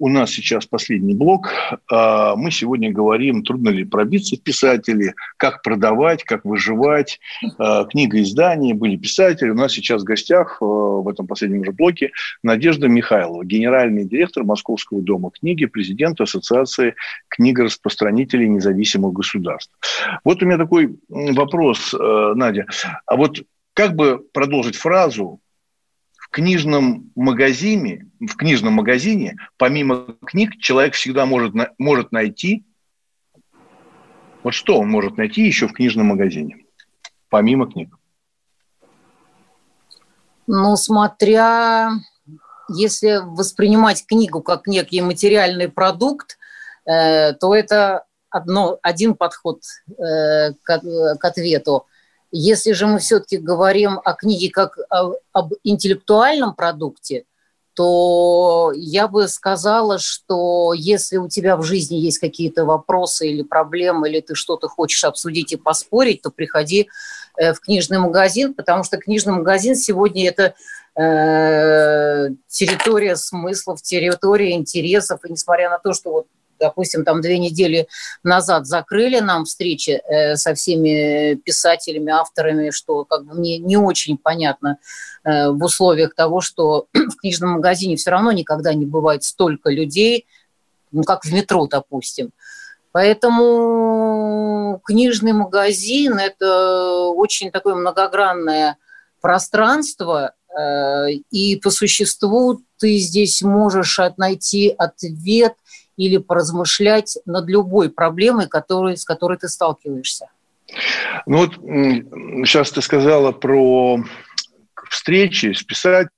У 0.00 0.08
нас 0.08 0.30
сейчас 0.30 0.64
последний 0.64 1.14
блок. 1.14 1.50
А, 1.92 2.34
мы 2.34 2.50
сегодня 2.50 2.90
говорим, 2.90 3.44
трудно 3.44 3.68
ли 3.68 3.84
пробиться 3.84 4.38
писатели, 4.38 5.14
как 5.36 5.60
продавать, 5.60 6.24
как 6.24 6.46
выживать. 6.46 7.20
А, 7.58 7.84
книга 7.84 8.18
издания, 8.22 8.72
были 8.72 8.96
писатели. 8.96 9.50
У 9.50 9.54
нас 9.54 9.72
сейчас 9.72 10.00
в 10.00 10.06
гостях 10.06 10.56
а, 10.62 10.64
в 10.64 11.06
этом 11.06 11.26
последнем 11.26 11.66
же 11.66 11.72
блоке 11.72 12.12
Надежда 12.42 12.88
Михайлова, 12.88 13.44
генеральный 13.44 14.06
директор 14.06 14.42
Московского 14.42 15.02
дома 15.02 15.32
книги, 15.38 15.66
президент 15.66 16.18
Ассоциации 16.18 16.94
книгораспространителей 17.28 18.48
независимых 18.48 19.12
государств. 19.12 19.76
Вот 20.24 20.42
у 20.42 20.46
меня 20.46 20.56
такой 20.56 20.96
вопрос, 21.10 21.92
Надя. 21.92 22.64
А 23.04 23.16
вот 23.16 23.42
как 23.74 23.94
бы 23.94 24.24
продолжить 24.32 24.76
фразу 24.76 25.40
книжном 26.30 27.10
магазине, 27.14 28.10
в 28.20 28.36
книжном 28.36 28.74
магазине, 28.74 29.36
помимо 29.56 30.16
книг, 30.24 30.56
человек 30.58 30.94
всегда 30.94 31.26
может, 31.26 31.54
может 31.78 32.12
найти, 32.12 32.64
вот 34.42 34.54
что 34.54 34.78
он 34.78 34.88
может 34.88 35.16
найти 35.16 35.42
еще 35.42 35.68
в 35.68 35.72
книжном 35.72 36.06
магазине, 36.06 36.64
помимо 37.28 37.70
книг? 37.70 37.94
Ну, 40.46 40.76
смотря, 40.76 41.92
если 42.68 43.20
воспринимать 43.22 44.06
книгу 44.06 44.42
как 44.42 44.66
некий 44.66 45.00
материальный 45.00 45.68
продукт, 45.68 46.38
э, 46.86 47.34
то 47.34 47.54
это 47.54 48.04
одно, 48.30 48.78
один 48.82 49.14
подход 49.14 49.62
э, 49.88 50.52
к, 50.62 50.80
к 51.18 51.24
ответу. 51.24 51.86
Если 52.32 52.72
же 52.72 52.86
мы 52.86 52.98
все-таки 52.98 53.38
говорим 53.38 54.00
о 54.04 54.12
книге 54.14 54.50
как 54.50 54.78
о, 54.88 55.14
об 55.32 55.54
интеллектуальном 55.64 56.54
продукте, 56.54 57.24
то 57.74 58.72
я 58.74 59.08
бы 59.08 59.26
сказала, 59.28 59.98
что 59.98 60.72
если 60.74 61.16
у 61.16 61.28
тебя 61.28 61.56
в 61.56 61.62
жизни 61.62 61.96
есть 61.96 62.18
какие-то 62.18 62.64
вопросы 62.64 63.28
или 63.28 63.42
проблемы, 63.42 64.08
или 64.08 64.20
ты 64.20 64.34
что-то 64.34 64.68
хочешь 64.68 65.02
обсудить 65.04 65.52
и 65.52 65.56
поспорить, 65.56 66.22
то 66.22 66.30
приходи 66.30 66.88
э, 67.36 67.52
в 67.52 67.60
книжный 67.60 67.98
магазин, 67.98 68.54
потому 68.54 68.84
что 68.84 68.98
книжный 68.98 69.32
магазин 69.32 69.76
сегодня 69.76 70.28
это 70.28 70.54
э, 70.94 72.28
территория 72.48 73.16
смыслов, 73.16 73.80
территория 73.82 74.52
интересов, 74.52 75.24
и 75.24 75.32
несмотря 75.32 75.70
на 75.70 75.78
то, 75.78 75.92
что 75.92 76.10
вот 76.10 76.26
допустим, 76.60 77.04
там 77.04 77.20
две 77.20 77.38
недели 77.38 77.88
назад 78.22 78.66
закрыли 78.66 79.20
нам 79.20 79.44
встречи 79.44 80.00
э, 80.06 80.36
со 80.36 80.54
всеми 80.54 81.34
писателями, 81.34 82.12
авторами, 82.12 82.70
что 82.70 83.04
как 83.04 83.24
бы 83.24 83.34
мне 83.34 83.58
не 83.58 83.76
очень 83.76 84.18
понятно 84.18 84.78
э, 85.24 85.48
в 85.50 85.64
условиях 85.64 86.14
того, 86.14 86.40
что 86.40 86.86
в 86.92 87.16
книжном 87.16 87.52
магазине 87.52 87.96
все 87.96 88.10
равно 88.10 88.32
никогда 88.32 88.74
не 88.74 88.86
бывает 88.86 89.24
столько 89.24 89.70
людей, 89.70 90.26
ну, 90.92 91.02
как 91.02 91.24
в 91.24 91.32
метро, 91.32 91.66
допустим. 91.66 92.30
Поэтому 92.92 94.80
книжный 94.84 95.32
магазин– 95.32 96.18
это 96.18 97.06
очень 97.08 97.50
такое 97.52 97.74
многогранное 97.76 98.76
пространство, 99.20 100.34
э, 100.48 101.12
и 101.30 101.56
по 101.56 101.70
существу 101.70 102.60
ты 102.78 102.96
здесь 102.98 103.42
можешь 103.42 104.00
найти 104.16 104.74
ответ 104.76 105.54
или 106.00 106.16
поразмышлять 106.16 107.18
над 107.26 107.46
любой 107.48 107.90
проблемой, 107.90 108.48
который, 108.48 108.96
с 108.96 109.04
которой 109.04 109.36
ты 109.36 109.48
сталкиваешься? 109.48 110.30
Ну 111.26 111.38
вот 111.38 111.56
сейчас 112.46 112.70
ты 112.70 112.80
сказала 112.80 113.32
про 113.32 114.02
встречи 114.88 115.52
с 115.52 115.62
писателями, 115.62 116.10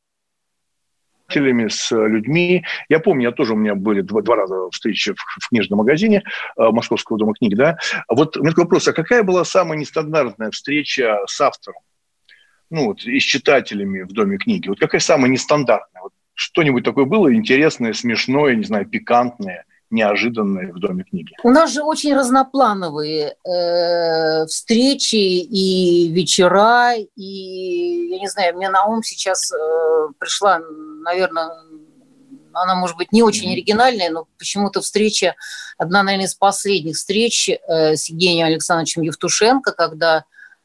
с 1.68 1.90
людьми. 1.90 2.64
Я 2.88 3.00
помню, 3.00 3.30
я 3.30 3.32
тоже 3.32 3.54
у 3.54 3.56
меня 3.56 3.74
были 3.74 4.02
два, 4.02 4.22
два 4.22 4.36
раза 4.36 4.70
встречи 4.70 5.14
в, 5.14 5.16
в 5.16 5.48
книжном 5.48 5.78
магазине 5.78 6.22
э, 6.56 6.62
Московского 6.70 7.18
дома 7.18 7.34
книги, 7.34 7.56
да. 7.56 7.76
Вот 8.08 8.36
у 8.36 8.40
меня 8.40 8.50
такой 8.50 8.64
вопрос, 8.64 8.86
а 8.86 8.92
какая 8.92 9.24
была 9.24 9.44
самая 9.44 9.78
нестандартная 9.78 10.52
встреча 10.52 11.18
с 11.26 11.40
автором? 11.40 11.80
Ну, 12.70 12.86
вот, 12.86 13.04
и 13.04 13.18
с 13.18 13.22
читателями 13.24 14.02
в 14.02 14.12
Доме 14.12 14.38
книги. 14.38 14.68
Вот 14.68 14.78
какая 14.78 15.00
самая 15.00 15.30
нестандартная? 15.30 16.02
Вот 16.02 16.12
что-нибудь 16.34 16.84
такое 16.84 17.04
было 17.04 17.34
интересное, 17.34 17.92
смешное, 17.92 18.54
не 18.54 18.64
знаю, 18.64 18.86
пикантное? 18.86 19.64
Неожиданные 19.92 20.72
в 20.72 20.80
Доме 20.80 21.04
книги. 21.04 21.34
У 21.44 21.50
нас 21.50 21.70
же 21.70 21.82
очень 21.82 22.14
разноплановые 22.14 23.36
э, 23.44 24.46
встречи 24.46 25.16
и 25.16 26.08
вечера, 26.08 26.94
и, 26.96 28.08
я 28.10 28.18
не 28.18 28.28
знаю, 28.28 28.56
мне 28.56 28.70
на 28.70 28.86
ум 28.86 29.02
сейчас 29.02 29.52
э, 29.52 30.08
пришла, 30.18 30.60
наверное, 31.04 31.50
она, 32.54 32.74
может 32.74 32.96
быть, 32.96 33.12
не 33.12 33.22
очень 33.22 33.52
оригинальная, 33.52 34.10
но 34.10 34.26
почему-то 34.38 34.80
встреча, 34.80 35.34
одна, 35.76 36.02
наверное, 36.02 36.26
из 36.26 36.34
последних 36.34 36.96
встреч 36.96 37.50
э, 37.50 37.96
с 37.96 38.08
Евгением 38.08 38.46
Александровичем 38.46 39.02
Евтушенко, 39.02 39.72
когда 39.72 40.24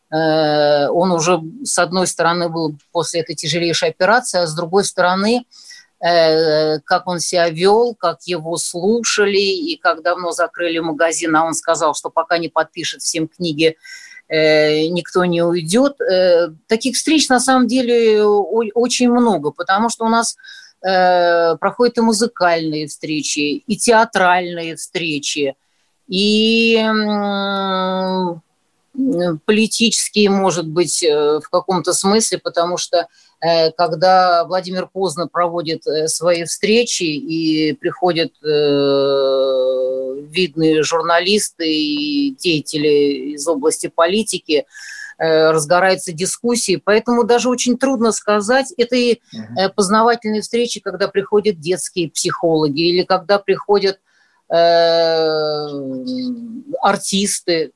э, 0.09 0.87
он 0.87 1.11
уже, 1.11 1.41
с 1.63 1.77
одной 1.79 2.07
стороны, 2.07 2.47
был 2.47 2.77
после 2.93 3.21
этой 3.21 3.35
тяжелейшей 3.35 3.89
операции, 3.89 4.39
а 4.39 4.47
с 4.47 4.55
другой 4.55 4.85
стороны, 4.85 5.43
Э, 5.43 5.76
как 5.99 7.07
он 7.07 7.19
себя 7.19 7.49
вел, 7.49 7.95
как 7.95 8.21
его 8.25 8.57
слушали, 8.57 9.37
и 9.37 9.77
как 9.77 10.03
давно 10.03 10.31
закрыли 10.31 10.79
магазин, 10.79 11.35
а 11.35 11.45
он 11.45 11.53
сказал, 11.53 11.95
что 11.95 12.09
пока 12.09 12.37
не 12.37 12.49
подпишет 12.49 13.01
всем 13.01 13.27
книги, 13.27 13.75
э, 14.29 14.87
никто 14.87 15.25
не 15.25 15.41
уйдет. 15.41 15.99
Э, 16.01 16.49
таких 16.67 16.95
встреч 16.95 17.29
на 17.29 17.39
самом 17.39 17.67
деле 17.67 18.23
очень 18.23 19.09
много, 19.09 19.51
потому 19.51 19.89
что 19.89 20.05
у 20.05 20.09
нас 20.09 20.37
э, 20.85 21.55
проходят 21.57 21.97
и 21.97 22.01
музыкальные 22.01 22.87
встречи, 22.87 23.63
и 23.65 23.77
театральные 23.77 24.75
встречи, 24.75 25.55
и 26.07 26.79
политические, 29.45 30.29
может 30.29 30.67
быть, 30.67 31.03
э, 31.03 31.39
в 31.39 31.49
каком-то 31.49 31.93
смысле, 31.93 32.39
потому 32.39 32.77
что 32.77 32.97
э, 32.97 33.05
когда 33.39 34.45
Владимир 34.45 34.87
Поздно 34.87 35.27
проводит 35.27 35.85
э, 35.85 36.07
свои 36.07 36.43
встречи 36.45 37.03
и 37.03 37.73
приходят 37.73 38.33
видные 40.29 40.81
журналисты 40.83 41.69
и 41.69 42.35
деятели 42.35 43.33
из 43.35 43.47
области 43.47 43.87
политики, 43.87 44.65
разгораются 45.19 46.11
дискуссии, 46.13 46.75
поэтому 46.83 47.23
даже 47.23 47.49
очень 47.49 47.77
трудно 47.77 48.11
сказать, 48.11 48.71
это 48.77 48.95
и 48.95 49.19
познавательные 49.75 50.41
встречи, 50.41 50.79
когда 50.79 51.07
приходят 51.07 51.59
детские 51.59 52.11
психологи 52.11 52.81
или 52.81 53.03
когда 53.03 53.39
приходят 53.39 53.99
артисты, 56.81 57.71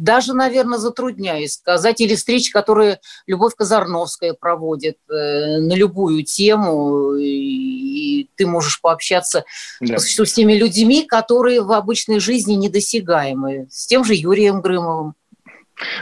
даже, 0.00 0.32
наверное, 0.34 0.78
затрудняюсь 0.78 1.54
сказать, 1.54 2.00
или 2.00 2.14
встречи, 2.14 2.50
которые 2.50 3.00
Любовь 3.26 3.54
Казарновская 3.54 4.32
проводит 4.32 4.96
э, 5.08 5.58
на 5.58 5.74
любую 5.74 6.24
тему, 6.24 7.14
и, 7.14 8.22
и 8.22 8.30
ты 8.34 8.46
можешь 8.46 8.80
пообщаться 8.80 9.44
да. 9.80 9.98
с, 9.98 10.06
с 10.06 10.32
теми 10.32 10.54
людьми, 10.54 11.04
которые 11.04 11.60
в 11.60 11.72
обычной 11.72 12.18
жизни 12.18 12.54
недосягаемы, 12.54 13.68
с 13.70 13.86
тем 13.86 14.04
же 14.04 14.14
Юрием 14.14 14.62
Грымовым. 14.62 15.14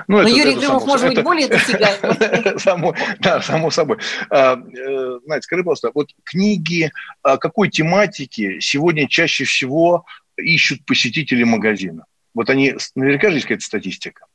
Ну, 0.07 0.17
Но 0.17 0.23
это, 0.23 0.31
Юрий 0.31 0.53
это 0.53 0.61
Грымов 0.61 0.83
само, 0.83 0.93
может 0.93 1.07
это, 1.07 1.15
быть 1.15 1.25
более 1.25 1.49
досягаемым. 1.49 2.59
само, 2.59 2.95
да, 3.21 3.43
само 3.43 3.71
собой. 3.71 3.99
А, 4.31 4.55
э, 4.55 5.19
Надя, 5.27 5.43
скажи, 5.43 5.63
пожалуйста, 5.63 5.91
вот 5.95 6.11
книги 6.25 6.91
а 7.23 7.37
какой 7.37 7.69
тематики 7.69 8.61
сегодня 8.61 9.09
чаще 9.09 9.45
всего 9.45 10.05
ищут 10.37 10.85
посетители 10.85 11.43
магазина? 11.43 12.05
Вот 12.35 12.51
они, 12.51 12.75
наверняка 12.95 13.31
же 13.31 13.37
есть 13.37 13.47
какая-то 13.47 13.65
статистика. 13.65 14.27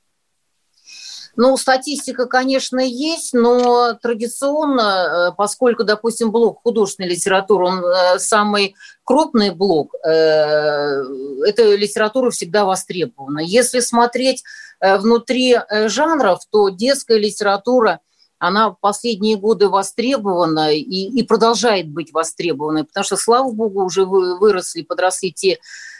Ну, 1.35 1.57
статистика, 1.57 2.27
конечно, 2.27 2.79
есть, 2.79 3.33
но 3.33 3.93
традиционно, 3.95 5.29
э, 5.31 5.35
поскольку, 5.35 5.83
допустим, 5.83 6.31
блок 6.31 6.61
художественной 6.61 7.09
литературы, 7.09 7.65
он 7.65 7.83
э, 7.83 8.19
самый 8.19 8.75
крупный 9.03 9.49
блок, 9.49 9.95
э, 10.05 10.09
эта 10.09 11.73
литература 11.75 12.29
всегда 12.29 12.65
востребована. 12.65 13.39
Если 13.39 13.79
смотреть 13.79 14.43
внутри 14.79 15.57
жанров, 15.87 16.41
то 16.51 16.69
детская 16.69 17.17
литература, 17.17 18.01
она 18.37 18.71
в 18.71 18.77
последние 18.79 19.37
годы 19.37 19.69
востребована 19.69 20.73
и, 20.73 20.81
и 20.81 21.23
продолжает 21.23 21.87
быть 21.87 22.11
востребованной, 22.11 22.83
потому 22.83 23.05
что, 23.05 23.15
слава 23.15 23.49
богу, 23.51 23.85
уже 23.85 24.05
выросли, 24.05 24.81
подросли 24.81 25.31
те 25.31 25.59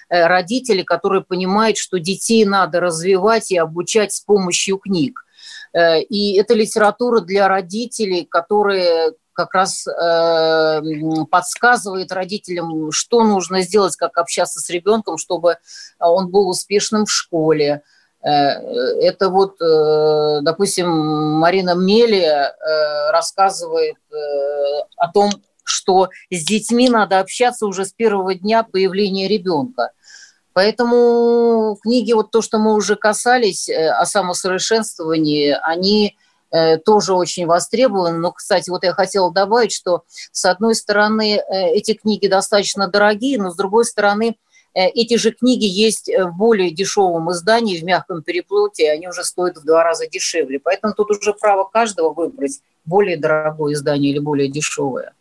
родители, 0.10 0.84
которые 0.84 1.24
понимают, 1.24 1.78
что 1.78 1.99
детей 1.99 2.45
надо 2.45 2.80
развивать 2.80 3.51
и 3.51 3.58
обучать 3.58 4.14
с 4.14 4.22
помощью 4.22 4.78
книг. 4.78 5.24
Э, 5.74 5.99
и 6.01 6.38
это 6.38 6.54
литература 6.54 7.22
для 7.22 7.47
родителей, 7.47 8.26
которые 8.26 9.14
как 9.34 9.54
раз 9.56 9.88
э, 9.88 10.82
подсказывает 11.32 12.12
родителям, 12.12 12.91
что 12.91 13.24
нужно 13.24 13.62
сделать, 13.64 13.95
как 13.95 14.18
общаться 14.18 14.60
с 14.60 14.70
ребенком, 14.70 15.18
чтобы 15.18 15.58
он 15.99 16.30
был 16.30 16.47
успешным 16.49 17.06
в 17.06 17.12
школе. 17.12 17.82
Это 18.22 19.28
вот, 19.28 19.58
допустим, 19.60 20.88
Марина 21.39 21.76
Мели 21.76 22.26
рассказывает 23.12 23.97
о 24.95 25.12
том, 25.12 25.32
что 25.84 26.09
с 26.31 26.45
детьми 26.45 26.88
надо 26.88 27.19
общаться 27.19 27.65
уже 27.65 27.84
с 27.84 27.91
первого 27.91 28.36
дня 28.36 28.63
появления 28.63 29.27
ребенка. 29.27 29.91
Поэтому 30.53 31.77
книги, 31.81 32.13
вот 32.13 32.31
то, 32.31 32.41
что 32.41 32.57
мы 32.57 32.73
уже 32.73 32.95
касались 32.95 33.67
э, 33.67 33.89
о 33.89 34.05
самосовершенствовании, 34.05 35.57
они 35.61 36.15
э, 36.51 36.77
тоже 36.77 37.13
очень 37.13 37.47
востребованы. 37.47 38.17
Но, 38.17 38.31
кстати, 38.31 38.69
вот 38.69 38.84
я 38.84 38.93
хотела 38.93 39.29
добавить, 39.34 39.73
что 39.73 40.03
с 40.31 40.45
одной 40.45 40.75
стороны 40.75 41.38
э, 41.38 41.71
эти 41.71 41.95
книги 41.95 42.27
достаточно 42.27 42.88
дорогие, 42.88 43.41
но 43.41 43.51
с 43.51 43.55
другой 43.55 43.86
стороны 43.86 44.38
эти 44.75 45.17
же 45.17 45.29
книги 45.29 45.65
есть 45.65 46.09
в 46.09 46.31
более 46.36 46.71
дешевом 46.71 47.31
издании, 47.31 47.79
в 47.79 47.84
мягком 47.84 48.23
переплоте, 48.23 48.89
они 48.89 49.07
уже 49.07 49.23
стоят 49.23 49.57
в 49.57 49.65
два 49.65 49.84
раза 49.84 50.07
дешевле. 50.07 50.59
Поэтому 50.59 50.95
тут 50.95 51.11
уже 51.11 51.34
право 51.34 51.63
каждого 51.63 52.11
выбрать 52.11 52.59
более 52.84 53.15
дорогое 53.15 53.73
издание 53.73 54.11
или 54.11 54.17
более 54.17 54.49
дешевое. 54.49 55.13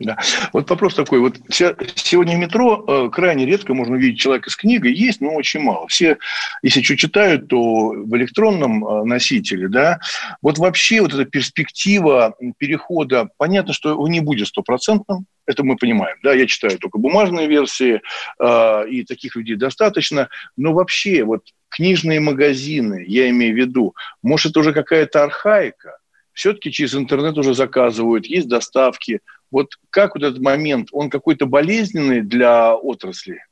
Да. 0.00 0.16
Вот 0.52 0.70
вопрос 0.70 0.94
такой. 0.94 1.18
Вот 1.18 1.38
сегодня 1.48 2.36
в 2.36 2.38
метро 2.38 2.84
э, 2.86 3.10
крайне 3.10 3.46
редко 3.46 3.74
можно 3.74 3.96
увидеть 3.96 4.20
человека 4.20 4.48
с 4.48 4.56
книгой. 4.56 4.94
Есть, 4.94 5.20
но 5.20 5.34
очень 5.34 5.60
мало. 5.60 5.88
Все, 5.88 6.18
если 6.62 6.82
что 6.82 6.96
читают, 6.96 7.48
то 7.48 7.88
в 7.90 8.16
электронном 8.16 8.86
э, 8.86 9.04
носителе. 9.04 9.68
Да? 9.68 9.98
Вот 10.40 10.58
вообще 10.58 11.00
вот 11.00 11.14
эта 11.14 11.24
перспектива 11.24 12.36
перехода, 12.58 13.28
понятно, 13.38 13.72
что 13.72 13.96
он 13.98 14.10
не 14.10 14.20
будет 14.20 14.46
стопроцентным, 14.46 15.26
это 15.46 15.64
мы 15.64 15.76
понимаем. 15.76 16.16
Да, 16.22 16.32
я 16.32 16.46
читаю 16.46 16.78
только 16.78 16.98
бумажные 16.98 17.48
версии, 17.48 18.00
э, 18.38 18.88
и 18.88 19.04
таких 19.04 19.34
людей 19.34 19.56
достаточно. 19.56 20.28
Но 20.56 20.74
вообще 20.74 21.24
вот 21.24 21.42
книжные 21.70 22.20
магазины, 22.20 23.04
я 23.08 23.28
имею 23.30 23.54
в 23.54 23.58
виду, 23.58 23.94
может, 24.22 24.52
это 24.52 24.60
уже 24.60 24.72
какая-то 24.72 25.24
архаика, 25.24 25.98
все-таки 26.38 26.70
через 26.70 26.94
интернет 26.94 27.36
уже 27.36 27.52
заказывают, 27.52 28.26
есть 28.26 28.46
доставки. 28.46 29.18
Вот 29.50 29.68
как 29.90 30.14
вот 30.14 30.24
этот 30.24 30.40
момент, 30.40 30.88
он 30.92 31.10
какой-то 31.10 31.46
болезненный 31.46 32.22
для 32.22 32.74
отрасли? 32.74 33.44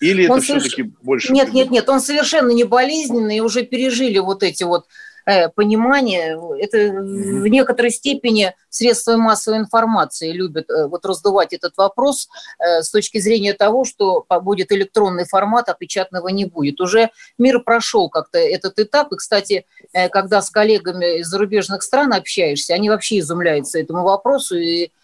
Или 0.00 0.26
он 0.26 0.38
это 0.38 0.46
соверш... 0.46 0.64
все-таки 0.64 0.90
больше... 1.02 1.32
Нет, 1.32 1.52
нет, 1.52 1.70
нет, 1.70 1.88
он 1.88 2.00
совершенно 2.00 2.50
не 2.50 2.64
болезненный, 2.64 3.36
и 3.36 3.40
уже 3.40 3.62
пережили 3.64 4.18
вот 4.18 4.42
эти 4.42 4.64
вот 4.64 4.86
Э, 5.24 5.48
понимание. 5.48 6.36
Это 6.58 6.78
в 7.00 7.46
некоторой 7.46 7.90
степени 7.92 8.54
средства 8.70 9.16
массовой 9.16 9.58
информации 9.58 10.32
любят 10.32 10.68
э, 10.68 10.86
вот 10.88 11.06
раздувать 11.06 11.52
этот 11.52 11.76
вопрос 11.76 12.28
э, 12.58 12.82
с 12.82 12.90
точки 12.90 13.18
зрения 13.18 13.54
того, 13.54 13.84
что 13.84 14.26
будет 14.42 14.72
электронный 14.72 15.24
формат, 15.24 15.68
а 15.68 15.74
печатного 15.74 16.28
не 16.28 16.44
будет. 16.44 16.80
Уже 16.80 17.10
мир 17.38 17.60
прошел 17.60 18.08
как-то 18.08 18.38
этот 18.38 18.80
этап. 18.80 19.12
И, 19.12 19.16
кстати, 19.16 19.64
когда 20.10 20.42
с 20.42 20.50
коллегами 20.50 21.20
из 21.20 21.28
зарубежных 21.28 21.82
стран 21.82 22.12
общаешься, 22.12 22.74
они 22.74 22.90
вообще 22.90 23.18
изумляются 23.18 23.78
этому 23.78 24.02
вопросу 24.02 24.56
и 24.56 24.86
Э, 24.86 25.01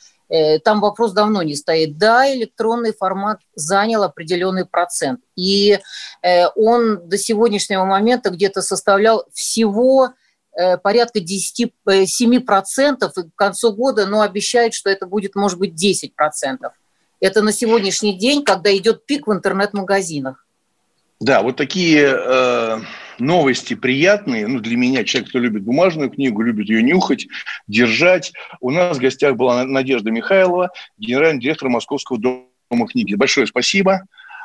там 0.65 0.81
вопрос 0.81 1.13
давно 1.13 1.43
не 1.43 1.55
стоит. 1.55 1.97
Да, 1.97 2.31
электронный 2.33 2.93
формат 2.93 3.41
занял 3.55 4.03
определенный 4.03 4.67
процент. 4.67 5.21
И 5.37 5.79
э, 6.23 6.47
он 6.55 7.09
до 7.09 7.17
сегодняшнего 7.17 7.85
момента 7.85 8.31
где-то 8.31 8.61
составлял 8.61 9.25
всего 9.33 10.11
э, 10.53 10.77
порядка 10.77 11.21
10, 11.21 11.73
7%, 11.87 13.11
и 13.17 13.23
к 13.23 13.35
концу 13.37 13.73
года 13.73 14.07
но 14.07 14.21
обещают, 14.21 14.75
что 14.75 14.91
это 14.91 15.07
будет, 15.07 15.35
может 15.35 15.59
быть, 15.59 15.73
10%. 15.75 16.11
Это 17.21 17.43
на 17.43 17.53
сегодняшний 17.53 18.17
день, 18.17 18.45
когда 18.45 18.77
идет 18.77 19.07
пик 19.07 19.27
в 19.27 19.33
интернет-магазинах. 19.33 20.45
Да, 21.21 21.43
вот 21.43 21.57
такие 21.57 22.07
э, 22.07 22.79
новости 23.21 23.75
приятные. 23.75 24.47
Ну, 24.47 24.61
для 24.61 24.77
меня, 24.77 25.05
человек, 25.05 25.31
кто 25.31 25.39
любит 25.39 25.63
бумажную 25.63 26.11
книгу, 26.11 26.43
любит 26.43 26.69
ее 26.69 26.83
нюхать, 26.83 27.27
держать. 27.67 28.33
У 28.61 28.71
нас 28.71 28.97
в 28.97 29.01
гостях 29.01 29.37
была 29.37 29.65
Надежда 29.65 30.11
Михайлова, 30.11 30.71
генеральный 30.97 31.41
директор 31.41 31.69
Московского 31.69 32.19
дома 32.19 32.87
книги. 32.89 33.15
Большое 33.15 33.47
спасибо. 33.47 34.03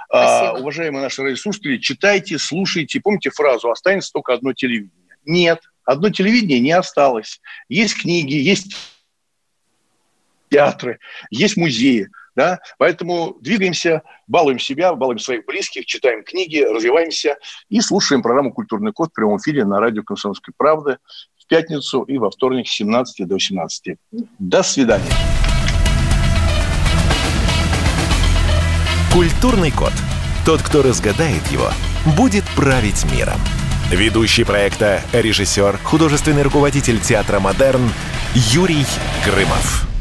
А, 0.10 0.28
спасибо. 0.28 0.58
А, 0.58 0.62
уважаемые 0.62 1.04
наши 1.04 1.22
радиослушатели, 1.22 1.78
читайте, 1.78 2.38
слушайте. 2.38 3.00
Помните 3.02 3.30
фразу 3.30 3.70
«останется 3.72 4.12
только 4.12 4.34
одно 4.34 4.54
телевидение»? 4.54 4.92
Нет, 5.26 5.62
одно 5.86 6.10
телевидение 6.10 6.60
не 6.60 6.72
осталось. 6.72 7.42
Есть 7.70 8.02
книги, 8.02 8.34
есть 8.34 8.76
театры, 10.50 11.00
есть 11.32 11.58
музеи. 11.58 12.10
Да? 12.36 12.60
Поэтому 12.78 13.38
двигаемся, 13.42 14.02
балуем 14.28 14.60
себя, 14.60 14.94
балуем 14.94 15.20
своих 15.20 15.46
близких, 15.46 15.86
читаем 15.86 16.24
книги, 16.24 16.60
развиваемся 16.60 17.38
и 17.70 17.80
слушаем 17.82 18.22
программу 18.22 18.52
«Культурный 18.52 18.92
код» 18.92 19.10
в 19.10 19.14
прямом 19.14 19.38
эфире 19.38 19.66
на 19.66 19.80
радио 19.80 20.04
«Комсомольской 20.04 20.54
правды» 20.58 20.98
в 21.38 21.48
пятницу 21.48 22.04
и 22.04 22.18
во 22.18 22.32
вторник 22.32 22.68
с 22.68 22.72
17 22.72 23.28
до 23.28 23.36
18. 23.36 23.98
До 24.40 24.64
свидания. 24.64 25.12
«Культурный 29.14 29.72
код». 29.72 29.94
Тот, 30.46 30.62
кто 30.62 30.82
разгадает 30.82 31.46
его, 31.48 31.70
будет 32.18 32.44
править 32.56 33.06
миром. 33.14 33.40
Ведущий 33.92 34.44
проекта, 34.44 35.02
режиссер, 35.14 35.78
художественный 35.84 36.42
руководитель 36.42 37.00
театра 37.00 37.40
«Модерн» 37.40 37.90
Юрий 38.34 38.86
Грымов. 39.24 39.88